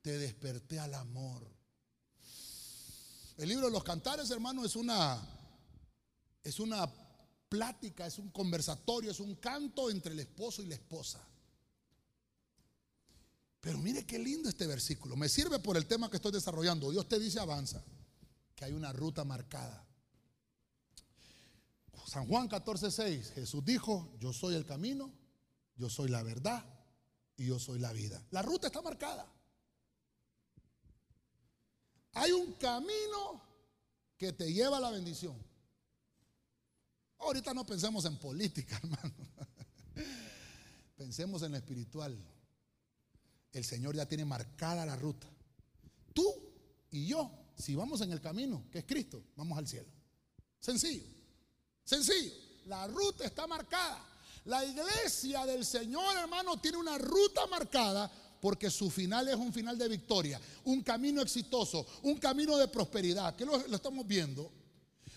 te 0.00 0.16
desperté 0.16 0.80
al 0.80 0.94
amor. 0.94 1.46
El 3.36 3.50
libro 3.50 3.66
de 3.66 3.72
los 3.72 3.84
cantares, 3.84 4.30
hermano, 4.30 4.64
es 4.64 4.76
una 4.76 5.20
es 6.42 6.58
una 6.58 6.90
plática, 7.50 8.06
es 8.06 8.18
un 8.18 8.30
conversatorio, 8.30 9.10
es 9.10 9.20
un 9.20 9.34
canto 9.34 9.90
entre 9.90 10.14
el 10.14 10.20
esposo 10.20 10.62
y 10.62 10.66
la 10.66 10.76
esposa. 10.76 11.20
Pero 13.64 13.78
mire 13.78 14.04
qué 14.04 14.18
lindo 14.18 14.50
este 14.50 14.66
versículo. 14.66 15.16
Me 15.16 15.26
sirve 15.26 15.58
por 15.58 15.78
el 15.78 15.86
tema 15.86 16.10
que 16.10 16.16
estoy 16.16 16.32
desarrollando. 16.32 16.90
Dios 16.90 17.08
te 17.08 17.18
dice 17.18 17.40
avanza, 17.40 17.82
que 18.54 18.66
hay 18.66 18.72
una 18.74 18.92
ruta 18.92 19.24
marcada. 19.24 19.82
San 22.06 22.26
Juan 22.26 22.46
14, 22.46 22.90
6, 22.90 23.32
Jesús 23.34 23.64
dijo, 23.64 24.12
yo 24.20 24.34
soy 24.34 24.54
el 24.54 24.66
camino, 24.66 25.10
yo 25.76 25.88
soy 25.88 26.10
la 26.10 26.22
verdad 26.22 26.62
y 27.38 27.46
yo 27.46 27.58
soy 27.58 27.78
la 27.78 27.94
vida. 27.94 28.22
La 28.32 28.42
ruta 28.42 28.66
está 28.66 28.82
marcada. 28.82 29.26
Hay 32.12 32.32
un 32.32 32.52
camino 32.52 33.42
que 34.18 34.34
te 34.34 34.52
lleva 34.52 34.76
a 34.76 34.80
la 34.80 34.90
bendición. 34.90 35.42
Ahorita 37.16 37.54
no 37.54 37.64
pensemos 37.64 38.04
en 38.04 38.18
política, 38.18 38.76
hermano. 38.82 39.14
Pensemos 40.96 41.42
en 41.42 41.52
lo 41.52 41.56
espiritual 41.56 42.33
el 43.54 43.64
Señor 43.64 43.96
ya 43.96 44.06
tiene 44.06 44.24
marcada 44.24 44.84
la 44.84 44.96
ruta. 44.96 45.26
Tú 46.12 46.24
y 46.90 47.06
yo, 47.06 47.30
si 47.56 47.74
vamos 47.74 48.00
en 48.00 48.12
el 48.12 48.20
camino, 48.20 48.64
que 48.70 48.80
es 48.80 48.84
Cristo, 48.84 49.22
vamos 49.36 49.56
al 49.56 49.66
cielo. 49.66 49.88
Sencillo, 50.60 51.06
sencillo. 51.84 52.32
La 52.66 52.86
ruta 52.86 53.24
está 53.24 53.46
marcada. 53.46 54.04
La 54.44 54.64
iglesia 54.64 55.46
del 55.46 55.64
Señor, 55.64 56.16
hermano, 56.16 56.58
tiene 56.60 56.78
una 56.78 56.98
ruta 56.98 57.46
marcada 57.46 58.10
porque 58.40 58.70
su 58.70 58.90
final 58.90 59.28
es 59.28 59.36
un 59.36 59.52
final 59.52 59.78
de 59.78 59.88
victoria, 59.88 60.40
un 60.64 60.82
camino 60.82 61.22
exitoso, 61.22 61.86
un 62.02 62.16
camino 62.18 62.58
de 62.58 62.68
prosperidad. 62.68 63.34
¿Qué 63.36 63.46
lo, 63.46 63.56
lo 63.68 63.76
estamos 63.76 64.06
viendo? 64.06 64.50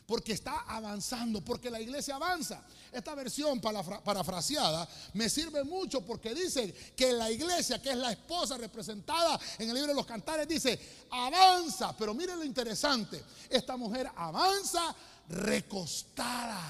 Porque 0.07 0.31
está 0.31 0.61
avanzando, 0.61 1.43
porque 1.43 1.69
la 1.69 1.81
iglesia 1.81 2.15
avanza. 2.15 2.63
Esta 2.93 3.13
versión 3.13 3.59
parafraseada 3.59 4.87
me 5.13 5.29
sirve 5.29 5.65
mucho 5.65 5.99
porque 6.05 6.33
dice 6.33 6.73
que 6.95 7.11
la 7.11 7.29
iglesia, 7.29 7.81
que 7.81 7.89
es 7.89 7.97
la 7.97 8.13
esposa 8.13 8.57
representada 8.57 9.37
en 9.59 9.67
el 9.67 9.75
libro 9.75 9.89
de 9.89 9.95
los 9.95 10.05
cantares, 10.05 10.47
dice, 10.47 10.79
avanza, 11.11 11.95
pero 11.97 12.13
miren 12.13 12.39
lo 12.39 12.45
interesante, 12.45 13.21
esta 13.49 13.75
mujer 13.75 14.09
avanza 14.15 14.95
recostada, 15.27 16.63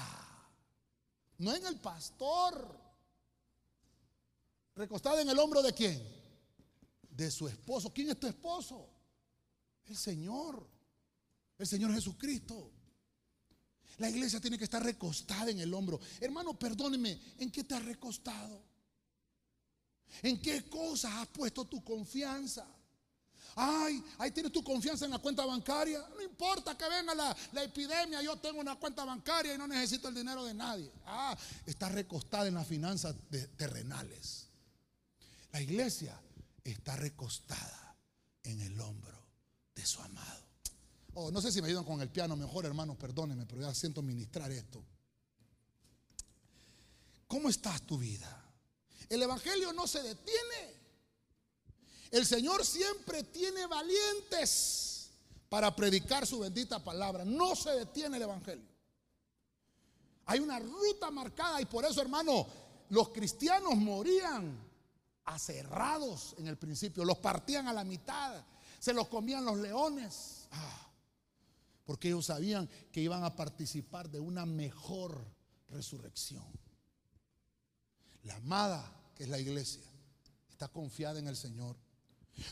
no 1.38 1.54
en 1.54 1.64
el 1.64 1.76
pastor, 1.76 2.76
recostada 4.74 5.22
en 5.22 5.28
el 5.28 5.38
hombro 5.38 5.62
de 5.62 5.72
quién? 5.72 6.02
De 7.08 7.30
su 7.30 7.46
esposo. 7.46 7.92
¿Quién 7.94 8.10
es 8.10 8.18
tu 8.18 8.26
esposo? 8.26 8.90
El 9.84 9.96
Señor, 9.96 10.68
el 11.56 11.66
Señor 11.68 11.94
Jesucristo. 11.94 12.72
La 13.98 14.08
iglesia 14.08 14.40
tiene 14.40 14.56
que 14.56 14.64
estar 14.64 14.82
recostada 14.82 15.50
en 15.50 15.60
el 15.60 15.74
hombro. 15.74 16.00
Hermano, 16.20 16.58
perdóneme, 16.58 17.20
¿en 17.38 17.50
qué 17.50 17.64
te 17.64 17.74
has 17.74 17.84
recostado? 17.84 18.62
¿En 20.22 20.40
qué 20.40 20.68
cosas 20.68 21.12
has 21.14 21.28
puesto 21.28 21.64
tu 21.66 21.82
confianza? 21.82 22.66
Ay, 23.56 24.02
ahí 24.18 24.30
tienes 24.30 24.52
tu 24.52 24.62
confianza 24.62 25.04
en 25.04 25.10
la 25.10 25.18
cuenta 25.18 25.44
bancaria. 25.44 26.00
No 26.14 26.22
importa 26.22 26.78
que 26.78 26.88
venga 26.88 27.14
la, 27.14 27.36
la, 27.52 27.62
epidemia, 27.64 28.22
yo 28.22 28.36
tengo 28.36 28.60
una 28.60 28.76
cuenta 28.76 29.04
bancaria 29.04 29.54
y 29.54 29.58
no 29.58 29.66
necesito 29.66 30.08
el 30.08 30.14
dinero 30.14 30.44
de 30.44 30.54
nadie. 30.54 30.92
Ah, 31.04 31.36
está 31.66 31.88
recostada 31.88 32.46
en 32.46 32.54
las 32.54 32.66
finanzas 32.66 33.16
terrenales. 33.56 34.46
La 35.50 35.60
iglesia 35.60 36.20
está 36.62 36.94
recostada 36.94 37.96
en 38.44 38.60
el 38.60 38.80
hombro 38.80 39.18
de 39.74 39.84
su 39.84 40.00
amado. 40.00 40.47
Oh, 41.20 41.32
no 41.32 41.40
sé 41.40 41.50
si 41.50 41.60
me 41.60 41.66
ayudan 41.66 41.82
con 41.82 42.00
el 42.00 42.08
piano 42.10 42.36
mejor, 42.36 42.64
hermanos, 42.64 42.96
perdónenme, 42.96 43.44
pero 43.44 43.62
ya 43.62 43.74
siento 43.74 44.02
ministrar 44.02 44.52
esto. 44.52 44.84
¿Cómo 47.26 47.48
estás 47.48 47.82
tu 47.82 47.98
vida? 47.98 48.44
El 49.08 49.20
Evangelio 49.24 49.72
no 49.72 49.88
se 49.88 50.00
detiene. 50.00 50.78
El 52.12 52.24
Señor 52.24 52.64
siempre 52.64 53.24
tiene 53.24 53.66
valientes 53.66 55.10
para 55.48 55.74
predicar 55.74 56.24
su 56.24 56.38
bendita 56.38 56.78
palabra. 56.78 57.24
No 57.24 57.56
se 57.56 57.70
detiene 57.70 58.18
el 58.18 58.22
Evangelio. 58.22 58.68
Hay 60.26 60.38
una 60.38 60.60
ruta 60.60 61.10
marcada 61.10 61.60
y 61.60 61.64
por 61.64 61.84
eso, 61.84 62.00
hermano, 62.00 62.46
los 62.90 63.08
cristianos 63.08 63.74
morían 63.74 64.56
aserrados 65.24 66.36
en 66.38 66.46
el 66.46 66.56
principio. 66.56 67.04
Los 67.04 67.18
partían 67.18 67.66
a 67.66 67.72
la 67.72 67.82
mitad. 67.82 68.40
Se 68.78 68.92
los 68.92 69.08
comían 69.08 69.44
los 69.44 69.58
leones. 69.58 70.46
Ah 70.52 70.84
porque 71.88 72.08
ellos 72.08 72.26
sabían 72.26 72.68
que 72.92 73.00
iban 73.00 73.24
a 73.24 73.34
participar 73.34 74.10
de 74.10 74.20
una 74.20 74.44
mejor 74.44 75.24
resurrección. 75.70 76.44
La 78.24 78.36
amada, 78.36 79.10
que 79.14 79.22
es 79.22 79.30
la 79.30 79.38
iglesia, 79.38 79.80
está 80.50 80.68
confiada 80.68 81.18
en 81.18 81.28
el 81.28 81.34
Señor. 81.34 81.78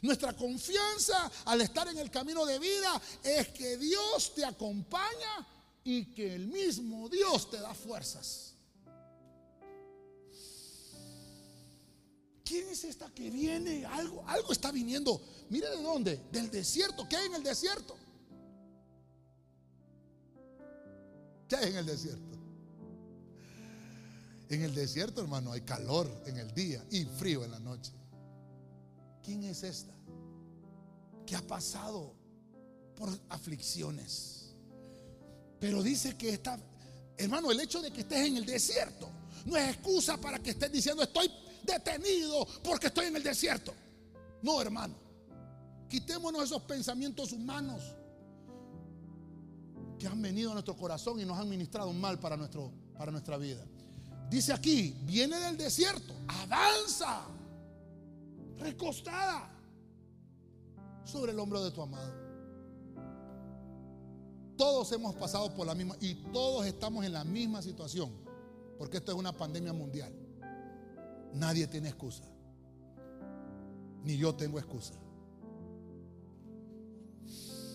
Nuestra 0.00 0.34
confianza 0.34 1.30
al 1.44 1.60
estar 1.60 1.86
en 1.86 1.98
el 1.98 2.10
camino 2.10 2.46
de 2.46 2.58
vida 2.58 2.98
es 3.22 3.48
que 3.48 3.76
Dios 3.76 4.34
te 4.34 4.42
acompaña 4.42 5.46
y 5.84 6.14
que 6.14 6.34
el 6.34 6.46
mismo 6.46 7.10
Dios 7.10 7.50
te 7.50 7.60
da 7.60 7.74
fuerzas. 7.74 8.54
¿Quién 12.42 12.70
es 12.70 12.84
esta 12.84 13.10
que 13.10 13.28
viene? 13.28 13.84
Algo, 13.84 14.24
algo 14.26 14.50
está 14.50 14.72
viniendo. 14.72 15.20
Mire 15.50 15.68
de 15.68 15.82
dónde, 15.82 16.22
del 16.32 16.50
desierto. 16.50 17.06
¿Qué 17.06 17.16
hay 17.16 17.26
en 17.26 17.34
el 17.34 17.42
desierto? 17.42 17.98
¿Qué 21.48 21.56
hay 21.56 21.70
en 21.70 21.76
el 21.76 21.86
desierto? 21.86 22.36
En 24.48 24.62
el 24.62 24.74
desierto, 24.74 25.20
hermano, 25.20 25.52
hay 25.52 25.62
calor 25.62 26.08
en 26.26 26.36
el 26.36 26.52
día 26.54 26.84
y 26.90 27.04
frío 27.04 27.44
en 27.44 27.50
la 27.50 27.58
noche. 27.58 27.92
¿Quién 29.22 29.42
es 29.44 29.62
esta? 29.64 29.92
Que 31.24 31.34
ha 31.34 31.42
pasado 31.42 32.14
por 32.94 33.08
aflicciones. 33.28 34.54
Pero 35.58 35.82
dice 35.82 36.16
que 36.16 36.30
está, 36.30 36.58
hermano, 37.16 37.50
el 37.50 37.60
hecho 37.60 37.82
de 37.82 37.90
que 37.90 38.02
estés 38.02 38.26
en 38.26 38.36
el 38.36 38.46
desierto 38.46 39.08
no 39.46 39.56
es 39.56 39.74
excusa 39.74 40.16
para 40.16 40.38
que 40.38 40.50
estés 40.50 40.70
diciendo 40.70 41.02
estoy 41.02 41.30
detenido 41.64 42.46
porque 42.62 42.88
estoy 42.88 43.06
en 43.06 43.16
el 43.16 43.22
desierto. 43.22 43.74
No, 44.42 44.60
hermano. 44.60 44.94
Quitémonos 45.88 46.44
esos 46.44 46.62
pensamientos 46.62 47.32
humanos 47.32 47.82
que 49.98 50.06
han 50.06 50.20
venido 50.20 50.50
a 50.50 50.54
nuestro 50.54 50.76
corazón 50.76 51.20
y 51.20 51.24
nos 51.24 51.38
han 51.38 51.48
ministrado 51.48 51.90
un 51.90 52.00
mal 52.00 52.18
para, 52.18 52.36
nuestro, 52.36 52.70
para 52.96 53.10
nuestra 53.10 53.36
vida. 53.36 53.64
Dice 54.28 54.52
aquí, 54.52 54.94
viene 55.04 55.38
del 55.38 55.56
desierto, 55.56 56.12
avanza, 56.26 57.22
recostada 58.58 59.50
sobre 61.04 61.32
el 61.32 61.38
hombro 61.38 61.62
de 61.62 61.70
tu 61.70 61.82
amado. 61.82 62.12
Todos 64.56 64.90
hemos 64.92 65.14
pasado 65.14 65.54
por 65.54 65.66
la 65.66 65.74
misma 65.74 65.96
y 66.00 66.14
todos 66.32 66.66
estamos 66.66 67.04
en 67.04 67.12
la 67.12 67.24
misma 67.24 67.62
situación, 67.62 68.10
porque 68.78 68.96
esto 68.96 69.12
es 69.12 69.18
una 69.18 69.32
pandemia 69.32 69.72
mundial. 69.72 70.12
Nadie 71.34 71.66
tiene 71.66 71.88
excusa, 71.88 72.24
ni 74.02 74.16
yo 74.16 74.34
tengo 74.34 74.58
excusa. 74.58 74.94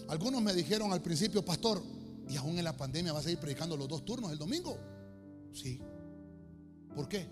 Algunos 0.09 0.41
me 0.41 0.53
dijeron 0.53 0.91
al 0.91 1.01
principio, 1.01 1.45
pastor, 1.45 1.81
y 2.31 2.37
aún 2.37 2.57
en 2.57 2.63
la 2.63 2.77
pandemia 2.77 3.11
vas 3.11 3.25
a 3.25 3.31
ir 3.31 3.37
predicando 3.37 3.75
los 3.75 3.89
dos 3.89 4.05
turnos 4.05 4.31
el 4.31 4.37
domingo. 4.37 4.77
Sí. 5.51 5.81
¿Por 6.95 7.09
qué? 7.09 7.27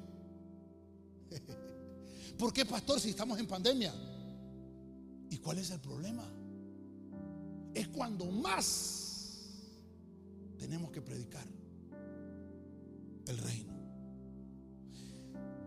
¿Por 2.38 2.52
qué, 2.52 2.66
pastor, 2.66 3.00
si 3.00 3.12
estamos 3.12 3.40
en 3.40 3.48
pandemia? 3.48 3.94
¿Y 5.30 5.38
cuál 5.38 5.60
es 5.60 5.72
el 5.72 5.80
problema? 5.80 6.26
Es 7.74 7.88
cuando 7.88 8.26
más 8.26 9.38
tenemos 10.58 10.92
que 10.92 11.02
predicar 11.02 11.48
el 13.28 13.38
reino. 13.38 13.74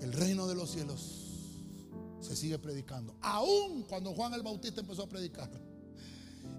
El 0.03 0.13
reino 0.13 0.47
de 0.47 0.55
los 0.55 0.71
cielos 0.71 1.23
se 2.21 2.37
sigue 2.37 2.59
predicando. 2.59 3.17
Aún 3.23 3.85
cuando 3.85 4.13
Juan 4.13 4.35
el 4.35 4.43
Bautista 4.43 4.83
empezó 4.83 5.05
a 5.05 5.09
predicar. 5.09 5.51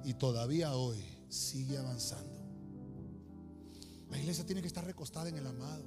Y 0.04 0.16
todavía 0.16 0.76
hoy 0.76 1.04
sigue 1.30 1.78
avanzando. 1.78 2.33
La 4.14 4.20
iglesia 4.20 4.46
tiene 4.46 4.62
que 4.62 4.68
estar 4.68 4.86
recostada 4.86 5.28
en 5.28 5.38
el 5.38 5.48
amado. 5.48 5.84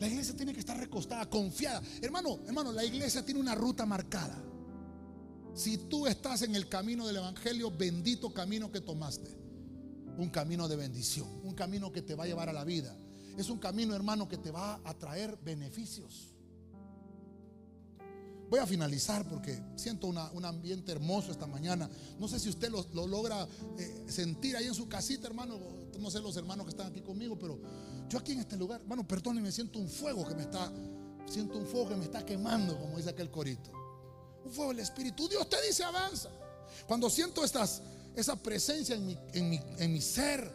La 0.00 0.08
iglesia 0.08 0.34
tiene 0.34 0.54
que 0.54 0.60
estar 0.60 0.78
recostada, 0.78 1.28
confiada. 1.28 1.82
Hermano, 2.00 2.40
hermano, 2.46 2.72
la 2.72 2.82
iglesia 2.82 3.22
tiene 3.26 3.40
una 3.40 3.54
ruta 3.54 3.84
marcada. 3.84 4.42
Si 5.54 5.76
tú 5.76 6.06
estás 6.06 6.40
en 6.40 6.56
el 6.56 6.66
camino 6.66 7.06
del 7.06 7.16
Evangelio, 7.16 7.70
bendito 7.70 8.32
camino 8.32 8.72
que 8.72 8.80
tomaste. 8.80 9.36
Un 10.16 10.30
camino 10.30 10.66
de 10.66 10.76
bendición, 10.76 11.28
un 11.44 11.54
camino 11.54 11.92
que 11.92 12.00
te 12.00 12.14
va 12.14 12.24
a 12.24 12.26
llevar 12.26 12.48
a 12.48 12.54
la 12.54 12.64
vida. 12.64 12.96
Es 13.36 13.50
un 13.50 13.58
camino, 13.58 13.94
hermano, 13.94 14.30
que 14.30 14.38
te 14.38 14.50
va 14.50 14.80
a 14.84 14.94
traer 14.94 15.38
beneficios. 15.44 16.32
Voy 18.50 18.60
a 18.60 18.66
finalizar 18.66 19.28
porque 19.28 19.62
siento 19.76 20.06
un 20.06 20.44
ambiente 20.44 20.90
hermoso 20.92 21.30
esta 21.30 21.46
mañana. 21.46 21.88
No 22.18 22.28
sé 22.28 22.40
si 22.40 22.48
usted 22.48 22.70
lo, 22.70 23.06
logra 23.06 23.46
eh, 23.78 24.04
sentir 24.08 24.56
ahí 24.56 24.66
en 24.66 24.74
su 24.74 24.88
casita, 24.88 25.26
hermano. 25.26 25.58
No 25.98 26.10
sé 26.10 26.20
los 26.20 26.36
hermanos 26.36 26.64
que 26.64 26.70
están 26.70 26.86
aquí 26.86 27.02
conmigo, 27.02 27.38
pero 27.38 27.58
yo 28.08 28.18
aquí 28.18 28.32
en 28.32 28.40
este 28.40 28.56
lugar, 28.56 28.80
hermano, 28.80 29.06
perdónenme, 29.06 29.52
siento 29.52 29.78
un 29.78 29.88
fuego 29.88 30.26
que 30.26 30.34
me 30.34 30.42
está, 30.42 30.72
siento 31.26 31.58
un 31.58 31.66
fuego 31.66 31.90
que 31.90 31.96
me 31.96 32.04
está 32.04 32.24
quemando, 32.24 32.78
como 32.78 32.96
dice 32.96 33.10
aquel 33.10 33.30
corito. 33.30 33.70
Un 34.44 34.50
fuego 34.50 34.70
del 34.70 34.80
Espíritu. 34.80 35.28
Dios 35.28 35.48
te 35.50 35.60
dice 35.66 35.84
avanza. 35.84 36.30
Cuando 36.86 37.10
siento 37.10 37.44
estas, 37.44 37.82
esa 38.16 38.36
presencia 38.36 38.94
en 38.94 39.06
mi, 39.06 39.18
en 39.34 39.50
mi, 39.50 39.60
en 39.78 39.92
mi 39.92 40.00
ser, 40.00 40.50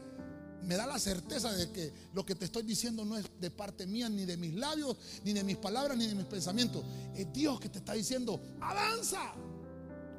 me 0.63 0.75
da 0.75 0.85
la 0.85 0.99
certeza 0.99 1.51
de 1.51 1.71
que 1.71 1.93
lo 2.13 2.25
que 2.25 2.35
te 2.35 2.45
estoy 2.45 2.63
diciendo 2.63 3.03
no 3.05 3.17
es 3.17 3.25
de 3.39 3.51
parte 3.51 3.85
mía, 3.85 4.09
ni 4.09 4.25
de 4.25 4.37
mis 4.37 4.53
labios, 4.53 4.95
ni 5.23 5.33
de 5.33 5.43
mis 5.43 5.57
palabras, 5.57 5.97
ni 5.97 6.07
de 6.07 6.15
mis 6.15 6.25
pensamientos. 6.25 6.83
Es 7.15 7.31
Dios 7.33 7.59
que 7.59 7.69
te 7.69 7.79
está 7.79 7.93
diciendo, 7.93 8.39
avanza, 8.61 9.33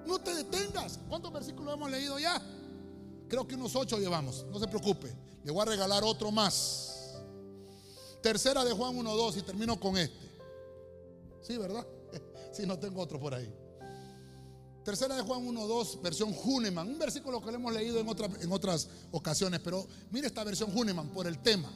no 0.07 0.19
te 0.19 0.35
detengas. 0.35 0.99
¿Cuántos 1.09 1.33
versículos 1.33 1.75
hemos 1.75 1.91
leído 1.91 2.19
ya? 2.19 2.41
Creo 3.29 3.47
que 3.47 3.55
unos 3.55 3.75
ocho 3.75 3.99
llevamos, 3.99 4.45
no 4.51 4.59
se 4.59 4.69
preocupe. 4.69 5.15
Le 5.43 5.51
voy 5.51 5.63
a 5.63 5.67
regalar 5.67 6.05
otro 6.05 6.31
más. 6.31 7.15
Tercera 8.23 8.65
de 8.65 8.73
Juan 8.73 8.97
1.2 8.97 9.39
y 9.39 9.43
termino 9.43 9.79
con 9.79 9.97
este. 9.97 10.31
Sí, 11.43 11.57
¿verdad? 11.57 11.87
Si 12.53 12.65
no 12.65 12.79
tengo 12.79 13.03
otro 13.03 13.19
por 13.19 13.35
ahí. 13.35 13.53
Tercera 14.85 15.16
de 15.16 15.22
Juan 15.22 15.47
1.2, 15.47 16.03
versión 16.03 16.35
Huneman. 16.45 16.87
Un 16.87 16.99
versículo 16.99 17.41
que 17.41 17.51
lo 17.51 17.57
hemos 17.57 17.72
leído 17.72 17.99
en, 17.99 18.07
en 18.43 18.53
otras 18.53 18.89
ocasiones, 19.12 19.61
pero 19.61 19.87
mire 20.11 20.26
esta 20.26 20.45
versión 20.45 20.76
Huneman 20.76 21.09
por 21.09 21.26
el 21.26 21.39
tema 21.39 21.70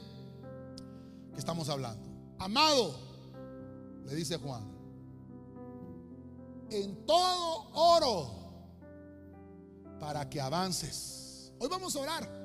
que 1.33 1.39
estamos 1.39 1.71
hablando. 1.71 2.07
Amado, 2.39 2.99
le 4.05 4.15
dice 4.15 4.37
Juan, 4.37 4.71
en 6.71 7.07
todo 7.07 7.71
oro 7.73 8.31
para 9.99 10.29
que 10.29 10.41
avances. 10.41 11.51
Hoy 11.59 11.69
vamos 11.69 11.97
a 11.97 12.01
orar. 12.01 12.39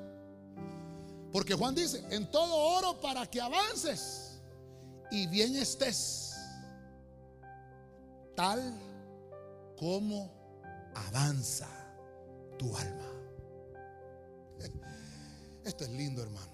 Porque 1.30 1.54
Juan 1.54 1.74
dice, 1.74 2.02
en 2.10 2.30
todo 2.30 2.54
oro 2.54 3.00
para 3.00 3.26
que 3.26 3.40
avances 3.40 4.40
y 5.10 5.26
bien 5.26 5.54
estés, 5.56 6.34
tal 8.34 8.80
como 9.76 10.33
avanza 10.94 11.68
tu 12.58 12.76
alma. 12.76 13.10
Esto 15.64 15.84
es 15.84 15.90
lindo, 15.90 16.22
hermano. 16.22 16.52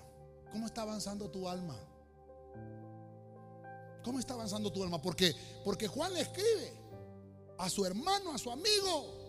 ¿Cómo 0.52 0.66
está 0.66 0.82
avanzando 0.82 1.30
tu 1.30 1.48
alma? 1.48 1.76
¿Cómo 4.04 4.18
está 4.18 4.34
avanzando 4.34 4.72
tu 4.72 4.82
alma? 4.82 5.00
Porque, 5.00 5.34
porque 5.64 5.86
Juan 5.88 6.14
le 6.14 6.20
escribe 6.20 6.72
a 7.58 7.68
su 7.68 7.84
hermano, 7.84 8.32
a 8.32 8.38
su 8.38 8.50
amigo, 8.50 9.20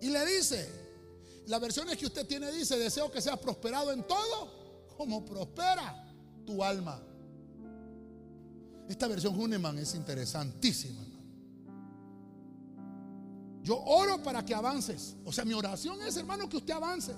y 0.00 0.08
le 0.08 0.26
dice, 0.26 0.68
la 1.46 1.58
versión 1.58 1.88
es 1.90 1.96
que 1.96 2.06
usted 2.06 2.26
tiene 2.26 2.50
dice, 2.50 2.78
deseo 2.78 3.10
que 3.10 3.22
seas 3.22 3.38
prosperado 3.38 3.92
en 3.92 4.06
todo, 4.06 4.86
como 4.96 5.24
prospera 5.24 6.12
tu 6.44 6.62
alma. 6.62 7.00
Esta 8.88 9.06
versión 9.06 9.38
Huneman 9.38 9.78
es 9.78 9.94
interesantísima. 9.94 11.05
Yo 13.66 13.82
oro 13.82 14.22
para 14.22 14.46
que 14.46 14.54
avances. 14.54 15.16
O 15.24 15.32
sea, 15.32 15.44
mi 15.44 15.52
oración 15.52 16.00
es, 16.02 16.16
hermano, 16.16 16.48
que 16.48 16.56
usted 16.56 16.72
avance. 16.72 17.12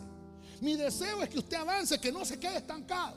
Mi 0.63 0.77
deseo 0.77 1.23
es 1.23 1.29
que 1.29 1.41
usted 1.41 1.59
avance, 1.59 2.01
que 2.01 2.11
no 2.11 2.25
se 2.25 2.41
quede 2.41 2.57
estancado. 2.57 3.17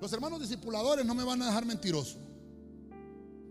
Los 0.00 0.12
hermanos 0.12 0.40
discipuladores 0.40 1.06
no 1.06 1.14
me 1.14 1.22
van 1.22 1.40
a 1.42 1.46
dejar 1.46 1.64
mentiroso. 1.64 2.18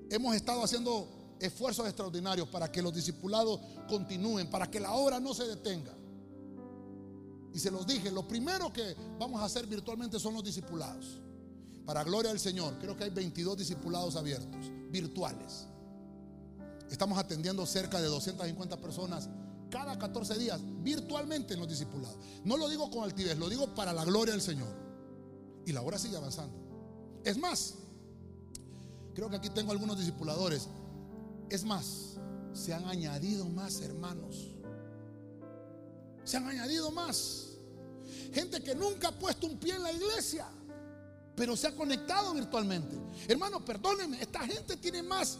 Hemos 0.10 0.36
estado 0.36 0.66
haciendo 0.66 1.38
esfuerzos 1.40 1.88
extraordinarios 1.88 2.50
para 2.50 2.70
que 2.70 2.82
los 2.82 2.94
discipulados 2.94 3.62
continúen, 3.88 4.50
para 4.50 4.70
que 4.70 4.82
la 4.82 4.92
obra 4.92 5.22
no 5.22 5.34
se 5.34 5.46
detenga. 5.46 5.94
Y 7.54 7.60
se 7.60 7.72
los 7.72 7.88
dije, 7.88 8.12
lo 8.12 8.28
primero 8.28 8.74
que 8.74 8.98
vamos 9.18 9.40
a 9.40 9.46
hacer 9.46 9.66
virtualmente 9.66 10.20
son 10.20 10.34
los 10.34 10.44
discipulados. 10.44 11.22
Para 11.86 12.04
gloria 12.04 12.32
del 12.32 12.40
Señor, 12.42 12.78
creo 12.80 12.98
que 12.98 13.06
hay 13.06 13.12
22 13.12 13.60
discipulados 13.60 14.18
abiertos, 14.18 14.70
virtuales. 14.90 15.68
Estamos 16.94 17.18
atendiendo 17.18 17.66
cerca 17.66 18.00
de 18.00 18.06
250 18.06 18.78
personas 18.78 19.28
cada 19.72 19.98
14 19.98 20.38
días, 20.38 20.62
virtualmente 20.84 21.56
en 21.56 21.60
los 21.60 21.68
discipulados. 21.68 22.16
No 22.44 22.56
lo 22.56 22.70
digo 22.70 22.92
con 22.92 23.04
altivez, 23.04 23.36
lo 23.36 23.50
digo 23.50 23.74
para 23.74 23.92
la 23.94 24.06
gloria 24.06 24.34
del 24.34 24.44
Señor. 24.44 24.70
Y 25.66 25.72
la 25.72 25.82
hora 25.82 25.98
sigue 25.98 26.18
avanzando. 26.18 26.56
Es 27.24 27.36
más, 27.36 27.74
creo 29.16 29.28
que 29.28 29.38
aquí 29.38 29.50
tengo 29.50 29.72
algunos 29.72 29.98
discipuladores. 29.98 30.70
Es 31.50 31.64
más, 31.64 32.20
se 32.54 32.76
han 32.76 32.86
añadido 32.86 33.50
más 33.50 33.82
hermanos. 33.82 34.54
Se 36.24 36.38
han 36.38 36.48
añadido 36.48 36.92
más. 36.92 37.54
Gente 38.34 38.62
que 38.62 38.76
nunca 38.76 39.08
ha 39.08 39.18
puesto 39.18 39.48
un 39.48 39.58
pie 39.58 39.74
en 39.74 39.82
la 39.82 39.92
iglesia, 39.92 40.46
pero 41.36 41.58
se 41.58 41.66
ha 41.66 41.76
conectado 41.76 42.36
virtualmente. 42.36 42.96
Hermano, 43.28 43.66
perdónenme, 43.66 44.22
esta 44.22 44.42
gente 44.42 44.78
tiene 44.78 45.02
más 45.02 45.40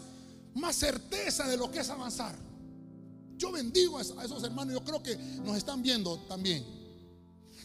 más 0.56 0.76
certeza 0.76 1.48
de 1.48 1.58
lo 1.58 1.70
que 1.72 1.80
es 1.80 1.90
avanzar. 1.90 2.36
Yo 3.38 3.52
bendigo 3.52 3.98
a 3.98 4.02
esos 4.02 4.44
hermanos, 4.44 4.74
yo 4.74 4.84
creo 4.84 5.02
que 5.02 5.16
nos 5.44 5.58
están 5.58 5.82
viendo 5.82 6.20
también. 6.28 6.64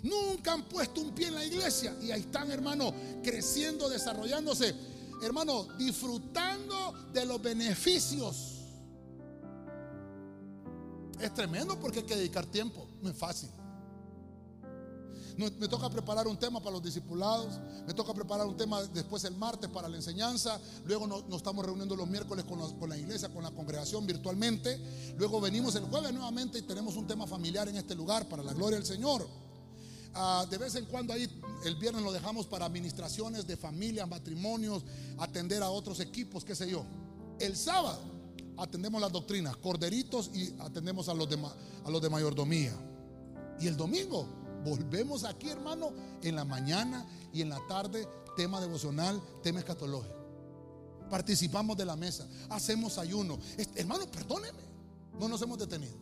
Nunca 0.03 0.53
han 0.53 0.69
puesto 0.69 1.01
un 1.01 1.13
pie 1.15 1.29
en 1.29 1.35
la 1.35 1.45
iglesia 1.45 1.95
y 2.01 2.11
ahí 2.11 2.21
están, 2.21 2.51
hermano, 2.51 2.93
creciendo, 3.23 3.89
desarrollándose, 3.89 4.75
hermano, 5.23 5.65
disfrutando 5.77 6.93
de 7.13 7.27
los 7.27 7.43
beneficios. 7.43 8.55
Es 11.21 11.35
tremendo 11.35 11.79
porque 11.81 12.01
hay 12.01 12.05
que 12.05 12.17
dedicar 12.17 12.47
tiempo, 12.47 12.87
no 13.03 13.11
es 13.11 13.17
fácil. 13.17 13.51
Me 15.39 15.69
toca 15.69 15.89
preparar 15.89 16.27
un 16.27 16.37
tema 16.37 16.59
para 16.59 16.73
los 16.73 16.83
discipulados. 16.83 17.61
Me 17.87 17.95
toca 17.95 18.13
preparar 18.13 18.45
un 18.45 18.57
tema 18.57 18.83
después 18.83 19.23
el 19.23 19.37
martes 19.37 19.71
para 19.71 19.89
la 19.89 19.97
enseñanza. 19.97 20.61
Luego 20.85 21.07
nos, 21.07 21.23
estamos 21.31 21.65
reuniendo 21.65 21.95
los 21.95 22.09
miércoles 22.09 22.45
con, 22.45 22.89
la 22.89 22.99
iglesia, 22.99 23.29
con 23.29 23.45
la 23.45 23.53
congregación 23.53 24.05
virtualmente. 24.05 24.81
Luego 25.17 25.41
venimos 25.41 25.77
el 25.77 25.85
jueves 25.85 26.13
nuevamente 26.13 26.59
y 26.59 26.63
tenemos 26.63 26.97
un 26.97 27.07
tema 27.07 27.25
familiar 27.25 27.69
en 27.69 27.77
este 27.77 27.95
lugar 27.95 28.29
para 28.29 28.43
la 28.43 28.53
gloria 28.53 28.79
del 28.79 28.87
Señor. 28.87 29.29
Ah, 30.13 30.45
de 30.51 30.59
vez 30.59 30.75
en 30.75 30.87
cuando 30.87 31.13
ahí 31.13 31.29
el 31.65 31.77
viernes 31.77 32.03
lo 32.03 32.11
dejamos 32.11 32.47
para 32.47 32.65
administraciones 32.65 33.47
de 33.47 33.57
familias, 33.57 34.09
matrimonios, 34.09 34.83
atender 35.19 35.63
a 35.63 35.71
otros 35.71 36.01
equipos, 36.01 36.45
qué 36.45 36.57
sé 36.57 36.69
yo. 36.69 36.85
El 37.39 37.55
sábado 37.55 38.01
atendemos 38.57 39.01
las 39.01 39.13
doctrinas, 39.13 39.57
corderitos 39.57 40.33
y 40.35 40.53
atendemos 40.59 41.09
a 41.09 41.15
los 41.15 41.31
de, 41.31 41.39
a 41.85 41.91
los 41.91 42.03
de 42.03 42.11
mayordomía. 42.11 42.73
Y 43.61 43.69
el 43.69 43.77
domingo 43.77 44.27
volvemos 44.69 45.25
aquí, 45.25 45.49
hermano, 45.49 45.93
en 46.23 46.37
la 46.37 46.45
mañana 46.45 47.07
y 47.33 47.43
en 47.43 47.49
la 47.49 47.61
tarde, 47.67 48.07
tema 48.37 48.61
devocional, 48.61 49.21
tema 49.43 49.61
escatológico. 49.61 50.15
Participamos 51.11 51.77
de 51.77 51.85
la 51.85 51.97
mesa, 51.97 52.27
hacemos 52.51 52.99
ayuno. 52.99 53.39
hermano, 53.75 54.11
perdóneme, 54.11 54.63
no 55.19 55.29
nos 55.29 55.41
hemos 55.43 55.59
detenido. 55.59 55.97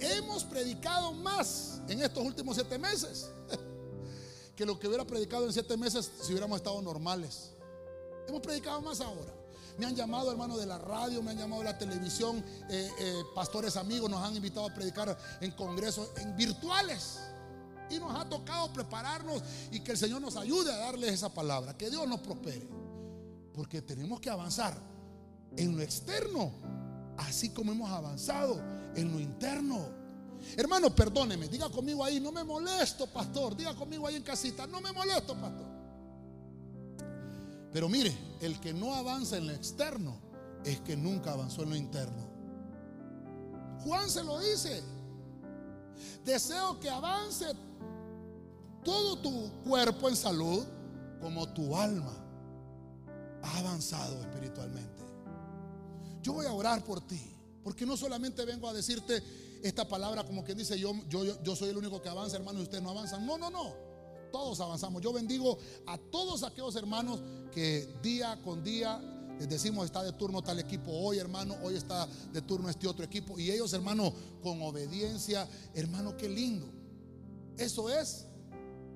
Hemos 0.00 0.44
predicado 0.44 1.12
más 1.12 1.80
en 1.88 2.02
estos 2.02 2.24
últimos 2.24 2.56
siete 2.56 2.78
meses 2.78 3.30
que 4.56 4.66
lo 4.66 4.78
que 4.78 4.88
hubiera 4.88 5.06
predicado 5.06 5.46
en 5.46 5.52
siete 5.52 5.76
meses 5.76 6.10
si 6.22 6.32
hubiéramos 6.32 6.56
estado 6.56 6.80
normales. 6.82 7.52
Hemos 8.26 8.40
predicado 8.40 8.80
más 8.80 9.00
ahora. 9.00 9.43
Me 9.78 9.86
han 9.86 9.96
llamado, 9.96 10.30
hermano, 10.30 10.56
de 10.56 10.66
la 10.66 10.78
radio, 10.78 11.22
me 11.22 11.32
han 11.32 11.38
llamado 11.38 11.62
de 11.62 11.68
la 11.68 11.78
televisión, 11.78 12.44
eh, 12.70 12.90
eh, 12.98 13.22
pastores 13.34 13.76
amigos 13.76 14.08
nos 14.08 14.22
han 14.22 14.36
invitado 14.36 14.66
a 14.66 14.74
predicar 14.74 15.16
en 15.40 15.50
congresos 15.52 16.10
en 16.16 16.36
virtuales. 16.36 17.18
Y 17.90 17.98
nos 17.98 18.14
ha 18.14 18.28
tocado 18.28 18.72
prepararnos 18.72 19.42
y 19.70 19.80
que 19.80 19.92
el 19.92 19.98
Señor 19.98 20.20
nos 20.20 20.36
ayude 20.36 20.72
a 20.72 20.76
darles 20.76 21.12
esa 21.12 21.28
palabra. 21.28 21.76
Que 21.76 21.90
Dios 21.90 22.06
nos 22.08 22.20
prospere. 22.20 22.66
Porque 23.52 23.82
tenemos 23.82 24.20
que 24.20 24.30
avanzar 24.30 24.74
en 25.56 25.76
lo 25.76 25.82
externo, 25.82 26.52
así 27.18 27.50
como 27.50 27.72
hemos 27.72 27.90
avanzado 27.90 28.60
en 28.94 29.12
lo 29.12 29.20
interno. 29.20 29.86
Hermano, 30.56 30.94
perdóneme, 30.94 31.48
diga 31.48 31.68
conmigo 31.68 32.04
ahí, 32.04 32.20
no 32.20 32.32
me 32.32 32.44
molesto, 32.44 33.06
pastor. 33.06 33.56
Diga 33.56 33.74
conmigo 33.74 34.06
ahí 34.06 34.16
en 34.16 34.22
casita, 34.22 34.66
no 34.66 34.80
me 34.80 34.92
molesto, 34.92 35.34
pastor. 35.34 35.63
Pero 37.74 37.88
mire, 37.88 38.16
el 38.40 38.60
que 38.60 38.72
no 38.72 38.94
avanza 38.94 39.36
en 39.36 39.48
lo 39.48 39.52
externo 39.52 40.16
es 40.64 40.80
que 40.82 40.96
nunca 40.96 41.32
avanzó 41.32 41.64
en 41.64 41.70
lo 41.70 41.76
interno. 41.76 42.22
Juan 43.82 44.08
se 44.08 44.22
lo 44.22 44.38
dice. 44.38 44.80
Deseo 46.24 46.78
que 46.78 46.88
avance 46.88 47.46
todo 48.84 49.18
tu 49.18 49.50
cuerpo 49.64 50.08
en 50.08 50.14
salud 50.14 50.64
como 51.20 51.52
tu 51.52 51.76
alma 51.76 52.14
ha 53.42 53.58
avanzado 53.58 54.20
espiritualmente. 54.20 55.02
Yo 56.22 56.34
voy 56.34 56.46
a 56.46 56.52
orar 56.52 56.84
por 56.84 57.00
ti, 57.00 57.20
porque 57.64 57.84
no 57.84 57.96
solamente 57.96 58.44
vengo 58.44 58.68
a 58.68 58.72
decirte 58.72 59.20
esta 59.64 59.88
palabra 59.88 60.22
como 60.22 60.44
quien 60.44 60.58
dice 60.58 60.78
yo, 60.78 60.94
yo, 61.08 61.42
yo 61.42 61.56
soy 61.56 61.70
el 61.70 61.76
único 61.76 62.00
que 62.00 62.08
avanza, 62.08 62.36
hermano, 62.36 62.60
y 62.60 62.62
ustedes 62.62 62.84
no 62.84 62.90
avanzan. 62.90 63.26
No, 63.26 63.36
no, 63.36 63.50
no 63.50 63.83
todos 64.34 64.58
avanzamos. 64.58 65.00
Yo 65.00 65.12
bendigo 65.12 65.56
a 65.86 65.96
todos 65.96 66.42
aquellos 66.42 66.74
hermanos 66.74 67.20
que 67.52 67.88
día 68.02 68.36
con 68.42 68.64
día 68.64 69.00
les 69.38 69.48
decimos 69.48 69.84
está 69.84 70.02
de 70.02 70.12
turno 70.12 70.42
tal 70.42 70.58
equipo 70.58 70.90
hoy, 70.90 71.18
hermano, 71.18 71.54
hoy 71.62 71.76
está 71.76 72.08
de 72.32 72.42
turno 72.42 72.68
este 72.68 72.88
otro 72.88 73.04
equipo. 73.04 73.38
Y 73.38 73.52
ellos, 73.52 73.72
hermano, 73.72 74.12
con 74.42 74.60
obediencia, 74.62 75.48
hermano, 75.72 76.16
qué 76.16 76.28
lindo. 76.28 76.66
Eso 77.56 77.88
es 77.88 78.26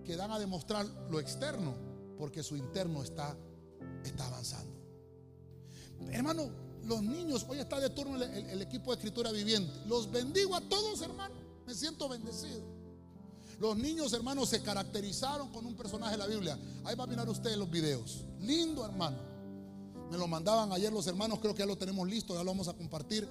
que 0.05 0.16
dan 0.16 0.32
a 0.32 0.41
demostrar 0.41 0.84
lo 1.09 1.20
externo, 1.20 1.72
porque 2.18 2.43
su 2.43 2.57
interno 2.57 3.05
está, 3.05 3.36
está 4.05 4.26
avanzando. 4.26 4.74
Hermano, 6.11 6.51
los 6.82 7.01
niños, 7.01 7.47
hoy 7.49 7.61
está 7.61 7.78
de 7.78 7.91
turno 7.91 8.16
el, 8.16 8.24
el 8.24 8.61
equipo 8.62 8.91
de 8.91 8.97
escritura 8.97 9.30
viviente. 9.30 9.72
Los 9.86 10.11
bendigo 10.11 10.57
a 10.57 10.61
todos, 10.62 11.01
hermano. 11.01 11.36
Me 11.64 11.74
siento 11.74 12.09
bendecido. 12.09 12.78
Los 13.59 13.76
niños, 13.76 14.12
hermanos, 14.12 14.48
se 14.48 14.62
caracterizaron 14.62 15.50
con 15.50 15.66
un 15.66 15.74
personaje 15.74 16.12
de 16.12 16.18
la 16.18 16.26
Biblia. 16.26 16.59
Ahí 16.84 16.94
va 16.94 17.04
a 17.04 17.06
mirar 17.06 17.28
ustedes 17.28 17.56
los 17.56 17.68
videos. 17.70 18.24
Lindo, 18.40 18.84
hermano. 18.84 19.18
Me 20.11 20.16
lo 20.16 20.26
mandaban 20.28 20.72
ayer 20.72 20.92
los 20.92 21.06
hermanos, 21.06 21.38
creo 21.40 21.54
que 21.54 21.61
ya 21.61 21.66
lo 21.66 21.76
tenemos 21.76 22.09
listo, 22.09 22.34
ya 22.34 22.42
lo 22.42 22.50
vamos 22.50 22.68
a 22.68 22.72
compartir. 22.74 23.28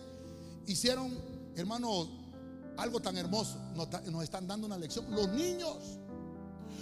Hicieron, 0.67 1.17
hermanos, 1.55 2.09
algo 2.77 2.99
tan 2.99 3.17
hermoso. 3.17 3.57
Nos 3.75 4.23
están 4.23 4.47
dando 4.47 4.67
una 4.67 4.77
lección. 4.77 5.09
Los 5.09 5.29
niños, 5.29 5.77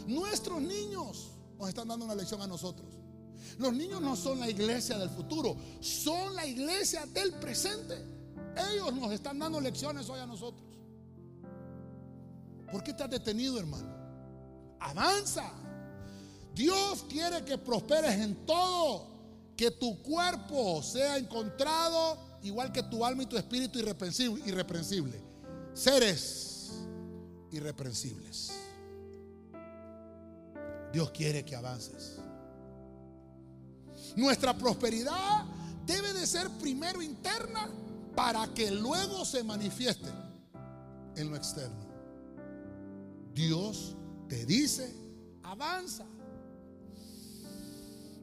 nuestros 0.07 0.61
niños, 0.61 1.27
nos 1.59 1.69
están 1.69 1.87
dando 1.87 2.05
una 2.05 2.15
lección 2.15 2.41
a 2.41 2.47
nosotros. 2.47 2.87
Los 3.59 3.73
niños 3.73 4.01
no 4.01 4.15
son 4.15 4.39
la 4.39 4.49
iglesia 4.49 4.97
del 4.97 5.09
futuro, 5.09 5.55
son 5.79 6.35
la 6.35 6.45
iglesia 6.45 7.05
del 7.05 7.33
presente. 7.33 7.95
Ellos 8.71 8.93
nos 8.93 9.11
están 9.11 9.37
dando 9.39 9.61
lecciones 9.61 10.09
hoy 10.09 10.19
a 10.19 10.25
nosotros. 10.25 10.65
¿Por 12.75 12.83
qué 12.83 12.91
estás 12.91 13.09
detenido, 13.09 13.57
hermano? 13.57 13.87
Avanza. 14.81 15.49
Dios 16.53 17.05
quiere 17.07 17.45
que 17.45 17.57
prosperes 17.57 18.11
en 18.19 18.45
todo, 18.45 19.07
que 19.55 19.71
tu 19.71 20.03
cuerpo 20.03 20.83
sea 20.83 21.15
encontrado 21.17 22.17
igual 22.43 22.73
que 22.73 22.83
tu 22.83 23.05
alma 23.05 23.23
y 23.23 23.27
tu 23.27 23.37
espíritu 23.37 23.79
irreprensible, 23.79 24.43
irreprensible. 24.45 25.21
seres 25.73 26.73
irreprensibles. 27.49 28.51
Dios 30.91 31.11
quiere 31.11 31.45
que 31.45 31.55
avances. 31.55 32.17
Nuestra 34.17 34.53
prosperidad 34.53 35.45
debe 35.85 36.11
de 36.11 36.27
ser 36.27 36.49
primero 36.59 37.01
interna 37.01 37.69
para 38.17 38.45
que 38.53 38.69
luego 38.69 39.23
se 39.23 39.45
manifieste 39.45 40.09
en 41.15 41.29
lo 41.29 41.37
externo. 41.37 41.84
Dios 43.35 43.97
te 44.29 44.45
dice, 44.45 44.95
avanza. 45.43 46.05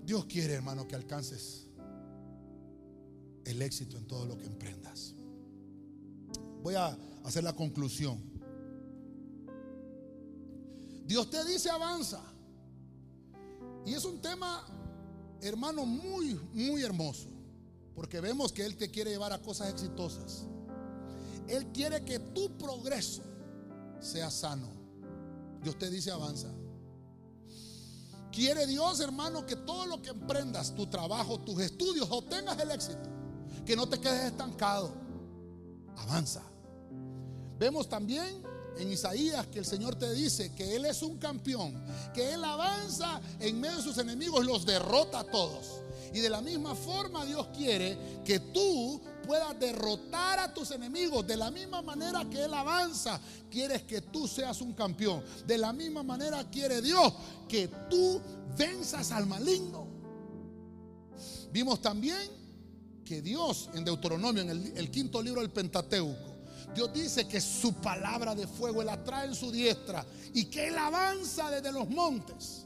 Dios 0.06 0.24
quiere, 0.24 0.54
hermano, 0.54 0.88
que 0.88 0.96
alcances 0.96 1.68
el 3.44 3.60
éxito 3.60 3.98
en 3.98 4.06
todo 4.06 4.24
lo 4.24 4.38
que 4.38 4.46
emprendas. 4.46 5.14
Voy 6.62 6.74
a 6.76 6.96
hacer 7.24 7.44
la 7.44 7.52
conclusión. 7.52 8.18
Dios 11.06 11.28
te 11.28 11.44
dice, 11.44 11.68
avanza. 11.68 12.22
Y 13.84 13.92
es 13.92 14.06
un 14.06 14.18
tema, 14.18 14.66
hermano, 15.42 15.84
muy, 15.84 16.40
muy 16.54 16.82
hermoso. 16.82 17.28
Porque 17.94 18.18
vemos 18.20 18.50
que 18.50 18.64
Él 18.64 18.78
te 18.78 18.90
quiere 18.90 19.10
llevar 19.10 19.34
a 19.34 19.42
cosas 19.42 19.70
exitosas. 19.70 20.46
Él 21.48 21.66
quiere 21.66 22.02
que 22.02 22.18
tu 22.18 22.56
progreso 22.56 23.22
sea 24.00 24.30
sano. 24.30 24.81
Dios 25.62 25.78
te 25.78 25.90
dice 25.90 26.10
avanza. 26.10 26.48
Quiere 28.32 28.66
Dios, 28.66 29.00
hermano, 29.00 29.44
que 29.44 29.56
todo 29.56 29.86
lo 29.86 30.00
que 30.00 30.08
emprendas, 30.08 30.74
tu 30.74 30.86
trabajo, 30.86 31.40
tus 31.40 31.60
estudios, 31.60 32.08
obtengas 32.10 32.58
el 32.58 32.70
éxito. 32.70 33.08
Que 33.66 33.76
no 33.76 33.88
te 33.88 34.00
quedes 34.00 34.24
estancado. 34.24 34.92
Avanza. 35.96 36.42
Vemos 37.58 37.88
también 37.88 38.42
en 38.78 38.90
Isaías 38.90 39.46
que 39.48 39.58
el 39.58 39.66
Señor 39.66 39.96
te 39.96 40.12
dice 40.12 40.54
que 40.54 40.74
Él 40.74 40.86
es 40.86 41.02
un 41.02 41.18
campeón, 41.18 41.84
que 42.14 42.32
Él 42.32 42.42
avanza 42.42 43.20
en 43.38 43.60
medio 43.60 43.76
de 43.76 43.82
sus 43.82 43.98
enemigos 43.98 44.42
y 44.42 44.46
los 44.46 44.64
derrota 44.64 45.20
a 45.20 45.24
todos. 45.24 45.82
Y 46.14 46.20
de 46.20 46.30
la 46.30 46.40
misma 46.40 46.74
forma 46.74 47.24
Dios 47.24 47.48
quiere 47.56 48.22
que 48.24 48.40
tú 48.40 49.00
puedas 49.22 49.58
derrotar 49.58 50.38
a 50.38 50.52
tus 50.52 50.70
enemigos. 50.70 51.26
De 51.26 51.36
la 51.36 51.50
misma 51.50 51.82
manera 51.82 52.24
que 52.28 52.44
Él 52.44 52.54
avanza, 52.54 53.20
quieres 53.50 53.82
que 53.82 54.00
tú 54.00 54.26
seas 54.28 54.60
un 54.60 54.72
campeón. 54.72 55.22
De 55.46 55.58
la 55.58 55.72
misma 55.72 56.02
manera 56.02 56.48
quiere 56.50 56.82
Dios 56.82 57.12
que 57.48 57.68
tú 57.88 58.20
venzas 58.56 59.12
al 59.12 59.26
maligno. 59.26 59.86
Vimos 61.52 61.80
también 61.80 62.30
que 63.04 63.20
Dios 63.20 63.68
en 63.74 63.84
Deuteronomio, 63.84 64.42
en 64.42 64.50
el, 64.50 64.90
quinto 64.90 65.22
libro 65.22 65.40
del 65.40 65.50
Pentateuco, 65.50 66.32
Dios 66.74 66.92
dice 66.92 67.28
que 67.28 67.40
su 67.40 67.74
palabra 67.74 68.34
de 68.34 68.46
fuego 68.46 68.80
Él 68.80 68.88
trae 69.04 69.26
en 69.26 69.34
su 69.34 69.52
diestra 69.52 70.06
y 70.32 70.46
que 70.46 70.68
Él 70.68 70.78
avanza 70.78 71.50
desde 71.50 71.72
los 71.72 71.88
montes. 71.90 72.61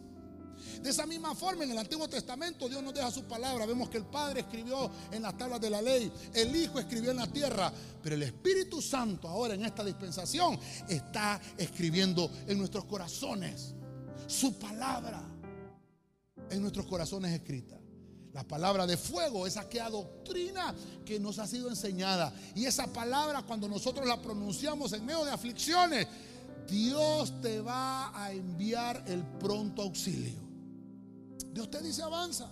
De 0.82 0.90
esa 0.90 1.06
misma 1.06 1.34
forma, 1.34 1.64
en 1.64 1.70
el 1.70 1.78
Antiguo 1.78 2.08
Testamento, 2.08 2.68
Dios 2.68 2.82
nos 2.82 2.94
deja 2.94 3.10
su 3.10 3.24
palabra. 3.24 3.66
Vemos 3.66 3.88
que 3.88 3.98
el 3.98 4.06
Padre 4.06 4.40
escribió 4.40 4.90
en 5.10 5.22
las 5.22 5.36
tablas 5.36 5.60
de 5.60 5.70
la 5.70 5.82
ley, 5.82 6.12
el 6.34 6.54
Hijo 6.54 6.78
escribió 6.78 7.10
en 7.10 7.18
la 7.18 7.26
tierra, 7.26 7.72
pero 8.02 8.14
el 8.14 8.22
Espíritu 8.22 8.80
Santo 8.80 9.28
ahora 9.28 9.54
en 9.54 9.64
esta 9.64 9.84
dispensación 9.84 10.58
está 10.88 11.40
escribiendo 11.56 12.30
en 12.46 12.58
nuestros 12.58 12.84
corazones 12.84 13.74
su 14.26 14.58
palabra 14.58 15.36
en 16.50 16.60
nuestros 16.60 16.86
corazones 16.86 17.32
escrita. 17.32 17.76
La 18.32 18.44
palabra 18.44 18.86
de 18.86 18.96
fuego 18.96 19.46
es 19.46 19.56
aquella 19.56 19.88
doctrina 19.88 20.74
que 21.04 21.18
nos 21.18 21.38
ha 21.38 21.46
sido 21.46 21.70
enseñada. 21.70 22.32
Y 22.54 22.66
esa 22.66 22.86
palabra 22.86 23.42
cuando 23.42 23.66
nosotros 23.66 24.06
la 24.06 24.20
pronunciamos 24.20 24.92
en 24.92 25.06
medio 25.06 25.24
de 25.24 25.30
aflicciones, 25.30 26.06
Dios 26.68 27.40
te 27.40 27.60
va 27.60 28.12
a 28.14 28.32
enviar 28.32 29.02
el 29.06 29.22
pronto 29.22 29.82
auxilio. 29.82 30.45
Dios 31.56 31.70
te 31.70 31.80
dice 31.80 32.02
avanza. 32.02 32.50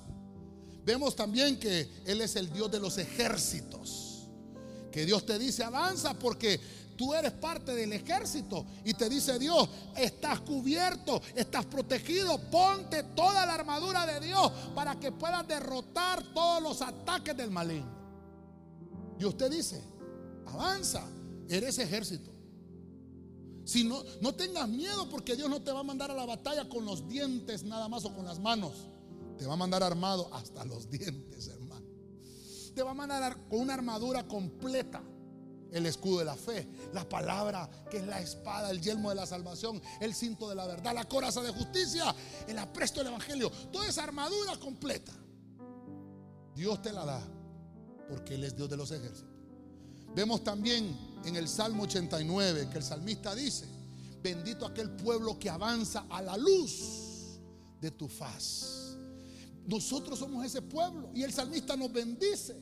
Vemos 0.82 1.14
también 1.14 1.58
que 1.58 1.90
Él 2.06 2.22
es 2.22 2.36
el 2.36 2.50
Dios 2.50 2.70
de 2.70 2.80
los 2.80 2.96
ejércitos. 2.96 4.28
Que 4.90 5.04
Dios 5.04 5.26
te 5.26 5.38
dice 5.38 5.62
avanza 5.62 6.14
porque 6.14 6.58
Tú 6.96 7.12
eres 7.12 7.32
parte 7.32 7.74
del 7.74 7.92
ejército 7.92 8.64
y 8.84 8.94
te 8.94 9.08
dice 9.08 9.36
Dios, 9.38 9.68
estás 9.96 10.40
cubierto, 10.40 11.20
estás 11.34 11.66
protegido, 11.66 12.38
ponte 12.50 13.02
toda 13.02 13.44
la 13.44 13.54
armadura 13.54 14.06
de 14.06 14.24
Dios 14.24 14.52
para 14.76 14.98
que 15.00 15.10
puedas 15.10 15.46
derrotar 15.48 16.22
todos 16.32 16.62
los 16.62 16.80
ataques 16.82 17.36
del 17.36 17.50
maligno. 17.50 17.92
Y 19.18 19.24
usted 19.24 19.50
dice, 19.50 19.82
avanza, 20.46 21.04
eres 21.48 21.78
ejército. 21.78 22.30
Si 23.64 23.82
no, 23.82 24.04
no 24.20 24.32
tengas 24.32 24.68
miedo 24.68 25.08
porque 25.08 25.34
Dios 25.34 25.50
no 25.50 25.62
te 25.62 25.72
va 25.72 25.80
a 25.80 25.84
mandar 25.84 26.12
a 26.12 26.14
la 26.14 26.26
batalla 26.26 26.68
con 26.68 26.84
los 26.84 27.08
dientes 27.08 27.64
nada 27.64 27.88
más 27.88 28.04
o 28.04 28.14
con 28.14 28.24
las 28.24 28.38
manos. 28.38 28.72
Te 29.38 29.46
va 29.46 29.54
a 29.54 29.56
mandar 29.56 29.82
armado 29.82 30.32
hasta 30.32 30.64
los 30.64 30.90
dientes, 30.90 31.48
hermano. 31.48 31.86
Te 32.74 32.82
va 32.82 32.90
a 32.90 32.94
mandar 32.94 33.48
con 33.48 33.60
una 33.60 33.74
armadura 33.74 34.26
completa 34.26 35.02
el 35.74 35.86
escudo 35.86 36.20
de 36.20 36.24
la 36.24 36.36
fe, 36.36 36.68
la 36.92 37.08
palabra 37.08 37.68
que 37.90 37.96
es 37.96 38.06
la 38.06 38.20
espada, 38.20 38.70
el 38.70 38.80
yelmo 38.80 39.08
de 39.08 39.16
la 39.16 39.26
salvación, 39.26 39.82
el 40.00 40.14
cinto 40.14 40.48
de 40.48 40.54
la 40.54 40.66
verdad, 40.66 40.94
la 40.94 41.08
coraza 41.08 41.42
de 41.42 41.50
justicia, 41.50 42.14
el 42.46 42.58
apresto 42.58 43.00
del 43.00 43.08
evangelio, 43.08 43.50
toda 43.72 43.88
esa 43.88 44.04
armadura 44.04 44.56
completa. 44.58 45.12
Dios 46.54 46.80
te 46.80 46.92
la 46.92 47.04
da 47.04 47.20
porque 48.08 48.36
Él 48.36 48.44
es 48.44 48.54
Dios 48.54 48.70
de 48.70 48.76
los 48.76 48.90
ejércitos. 48.92 49.34
Vemos 50.14 50.44
también 50.44 50.96
en 51.24 51.34
el 51.34 51.48
Salmo 51.48 51.84
89 51.84 52.68
que 52.70 52.78
el 52.78 52.84
salmista 52.84 53.34
dice, 53.34 53.66
bendito 54.22 54.64
aquel 54.64 54.90
pueblo 54.90 55.38
que 55.40 55.50
avanza 55.50 56.06
a 56.08 56.22
la 56.22 56.36
luz 56.36 57.40
de 57.80 57.90
tu 57.90 58.08
faz. 58.08 58.83
Nosotros 59.66 60.18
somos 60.18 60.44
ese 60.44 60.62
pueblo 60.62 61.10
y 61.14 61.22
el 61.22 61.32
salmista 61.32 61.76
nos 61.76 61.92
bendice 61.92 62.56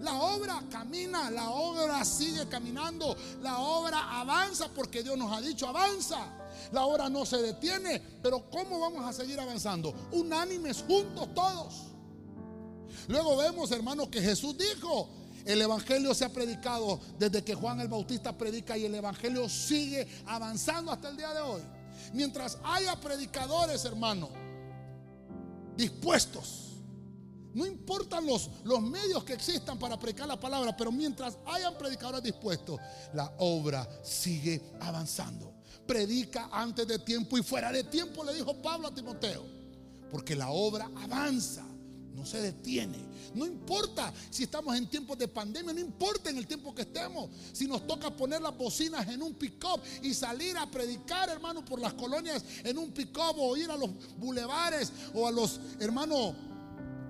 la 0.00 0.14
obra 0.14 0.62
camina, 0.70 1.30
la 1.30 1.50
obra 1.50 2.04
sigue 2.04 2.48
caminando, 2.48 3.16
la 3.42 3.58
obra 3.58 4.20
avanza 4.20 4.68
porque 4.68 5.02
Dios 5.02 5.16
nos 5.18 5.30
ha 5.30 5.40
dicho 5.40 5.68
avanza. 5.68 6.36
La 6.72 6.86
obra 6.86 7.08
no 7.08 7.26
se 7.26 7.36
detiene, 7.38 8.00
pero 8.22 8.48
¿cómo 8.50 8.80
vamos 8.80 9.04
a 9.04 9.12
seguir 9.12 9.38
avanzando? 9.38 9.94
Unánimes, 10.12 10.84
juntos 10.86 11.34
todos. 11.34 11.74
Luego 13.08 13.36
vemos, 13.36 13.70
hermanos, 13.72 14.08
que 14.08 14.22
Jesús 14.22 14.56
dijo, 14.56 15.08
el 15.44 15.60
Evangelio 15.60 16.14
se 16.14 16.24
ha 16.24 16.28
predicado 16.30 17.00
desde 17.18 17.44
que 17.44 17.54
Juan 17.54 17.80
el 17.80 17.88
Bautista 17.88 18.36
predica 18.36 18.78
y 18.78 18.86
el 18.86 18.94
Evangelio 18.94 19.48
sigue 19.48 20.08
avanzando 20.26 20.92
hasta 20.92 21.10
el 21.10 21.16
día 21.16 21.32
de 21.34 21.40
hoy. 21.40 21.62
Mientras 22.14 22.58
haya 22.64 22.98
predicadores, 23.00 23.84
hermano, 23.84 24.30
dispuestos 25.80 26.60
no 27.54 27.66
importan 27.66 28.26
los, 28.26 28.48
los 28.64 28.80
medios 28.80 29.24
que 29.24 29.32
existan 29.32 29.78
para 29.78 29.98
predicar 29.98 30.28
la 30.28 30.38
palabra, 30.38 30.76
pero 30.76 30.92
mientras 30.92 31.36
hayan 31.46 31.76
predicadores 31.76 32.22
dispuestos, 32.22 32.78
la 33.12 33.32
obra 33.38 33.88
sigue 34.04 34.62
avanzando. 34.80 35.52
Predica 35.86 36.48
antes 36.52 36.86
de 36.86 36.98
tiempo 37.00 37.36
y 37.36 37.42
fuera 37.42 37.72
de 37.72 37.84
tiempo, 37.84 38.22
le 38.22 38.34
dijo 38.34 38.54
Pablo 38.62 38.88
a 38.88 38.94
Timoteo, 38.94 39.44
porque 40.10 40.36
la 40.36 40.50
obra 40.50 40.88
avanza, 41.02 41.64
no 42.14 42.26
se 42.26 42.40
detiene. 42.40 42.98
No 43.34 43.46
importa 43.46 44.12
si 44.30 44.44
estamos 44.44 44.76
en 44.76 44.88
tiempos 44.88 45.16
de 45.18 45.28
pandemia, 45.28 45.72
no 45.72 45.80
importa 45.80 46.30
en 46.30 46.38
el 46.38 46.46
tiempo 46.46 46.74
que 46.74 46.82
estemos. 46.82 47.30
Si 47.52 47.66
nos 47.66 47.86
toca 47.86 48.10
poner 48.10 48.42
las 48.42 48.56
bocinas 48.56 49.08
en 49.08 49.22
un 49.22 49.34
pick-up 49.34 49.80
y 50.02 50.12
salir 50.14 50.56
a 50.56 50.70
predicar, 50.70 51.28
hermano, 51.28 51.64
por 51.64 51.80
las 51.80 51.94
colonias 51.94 52.44
en 52.64 52.78
un 52.78 52.92
pick-up 52.92 53.36
o 53.38 53.56
ir 53.56 53.70
a 53.70 53.76
los 53.76 53.90
bulevares 54.18 54.92
o 55.14 55.26
a 55.26 55.30
los 55.30 55.60
hermanos 55.78 56.34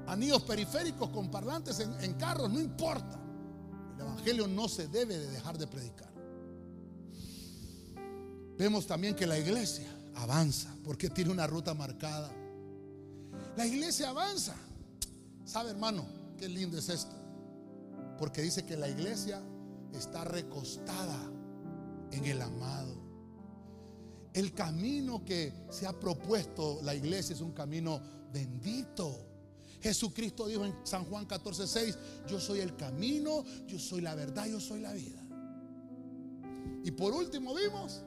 anillos 0.06 0.42
periféricos 0.42 1.08
con 1.10 1.30
parlantes 1.30 1.80
en, 1.80 2.14
carros, 2.14 2.50
no 2.50 2.60
importa. 2.60 3.18
El 3.96 4.02
Evangelio 4.02 4.48
no 4.48 4.68
se 4.68 4.88
debe 4.88 5.18
de 5.18 5.28
dejar 5.28 5.56
de 5.58 5.66
predicar. 5.66 6.10
Vemos 8.58 8.86
también 8.86 9.14
que 9.14 9.26
la 9.26 9.38
iglesia 9.38 9.88
avanza 10.16 10.74
porque 10.84 11.08
tiene 11.08 11.30
una 11.30 11.46
ruta 11.46 11.72
marcada. 11.74 12.30
La 13.56 13.66
iglesia 13.66 14.10
avanza. 14.10 14.54
¿Sabe 15.50 15.70
hermano 15.70 16.06
qué 16.38 16.48
lindo 16.48 16.78
es 16.78 16.88
esto? 16.88 17.16
Porque 18.20 18.40
dice 18.40 18.64
que 18.64 18.76
la 18.76 18.88
iglesia 18.88 19.42
está 19.92 20.22
recostada 20.22 21.18
en 22.12 22.24
el 22.24 22.40
amado. 22.40 22.94
El 24.32 24.54
camino 24.54 25.24
que 25.24 25.52
se 25.68 25.88
ha 25.88 25.92
propuesto 25.92 26.78
la 26.84 26.94
iglesia 26.94 27.34
es 27.34 27.40
un 27.40 27.50
camino 27.50 28.00
bendito. 28.32 29.26
Jesucristo 29.80 30.46
dijo 30.46 30.64
en 30.64 30.72
San 30.84 31.04
Juan 31.06 31.26
14, 31.26 31.66
6, 31.66 31.98
yo 32.28 32.38
soy 32.38 32.60
el 32.60 32.76
camino, 32.76 33.44
yo 33.66 33.80
soy 33.80 34.02
la 34.02 34.14
verdad, 34.14 34.46
yo 34.46 34.60
soy 34.60 34.78
la 34.78 34.92
vida. 34.92 35.20
Y 36.84 36.92
por 36.92 37.12
último 37.12 37.56
vimos 37.56 38.02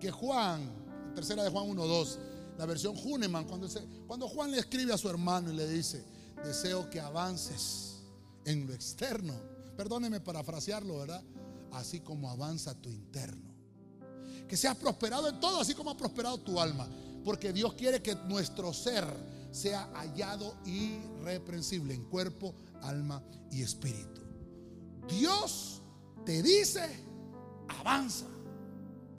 que 0.00 0.10
Juan, 0.10 0.68
tercera 1.14 1.44
de 1.44 1.50
Juan 1.50 1.68
1, 1.68 1.86
2, 1.86 2.18
la 2.58 2.66
versión 2.66 2.96
Huneman, 3.00 3.44
cuando, 3.44 3.68
cuando 4.08 4.28
Juan 4.28 4.50
le 4.50 4.58
escribe 4.58 4.92
a 4.92 4.98
su 4.98 5.08
hermano 5.08 5.52
y 5.52 5.54
le 5.54 5.68
dice, 5.68 6.13
deseo 6.44 6.88
que 6.90 7.00
avances 7.00 8.02
en 8.44 8.66
lo 8.66 8.74
externo, 8.74 9.34
perdóneme 9.76 10.20
parafrasearlo, 10.20 10.98
¿verdad? 10.98 11.22
Así 11.72 12.00
como 12.00 12.30
avanza 12.30 12.74
tu 12.74 12.90
interno. 12.90 13.52
Que 14.46 14.56
seas 14.56 14.76
prosperado 14.76 15.28
en 15.28 15.40
todo, 15.40 15.60
así 15.60 15.74
como 15.74 15.90
ha 15.90 15.96
prosperado 15.96 16.38
tu 16.38 16.60
alma. 16.60 16.88
Porque 17.24 17.52
Dios 17.52 17.74
quiere 17.74 18.02
que 18.02 18.14
nuestro 18.14 18.72
ser 18.72 19.04
sea 19.50 19.90
hallado 19.94 20.56
irreprensible 20.66 21.94
en 21.94 22.04
cuerpo, 22.04 22.54
alma 22.82 23.22
y 23.50 23.62
espíritu. 23.62 24.20
Dios 25.08 25.80
te 26.24 26.42
dice, 26.42 26.84
avanza. 27.68 28.26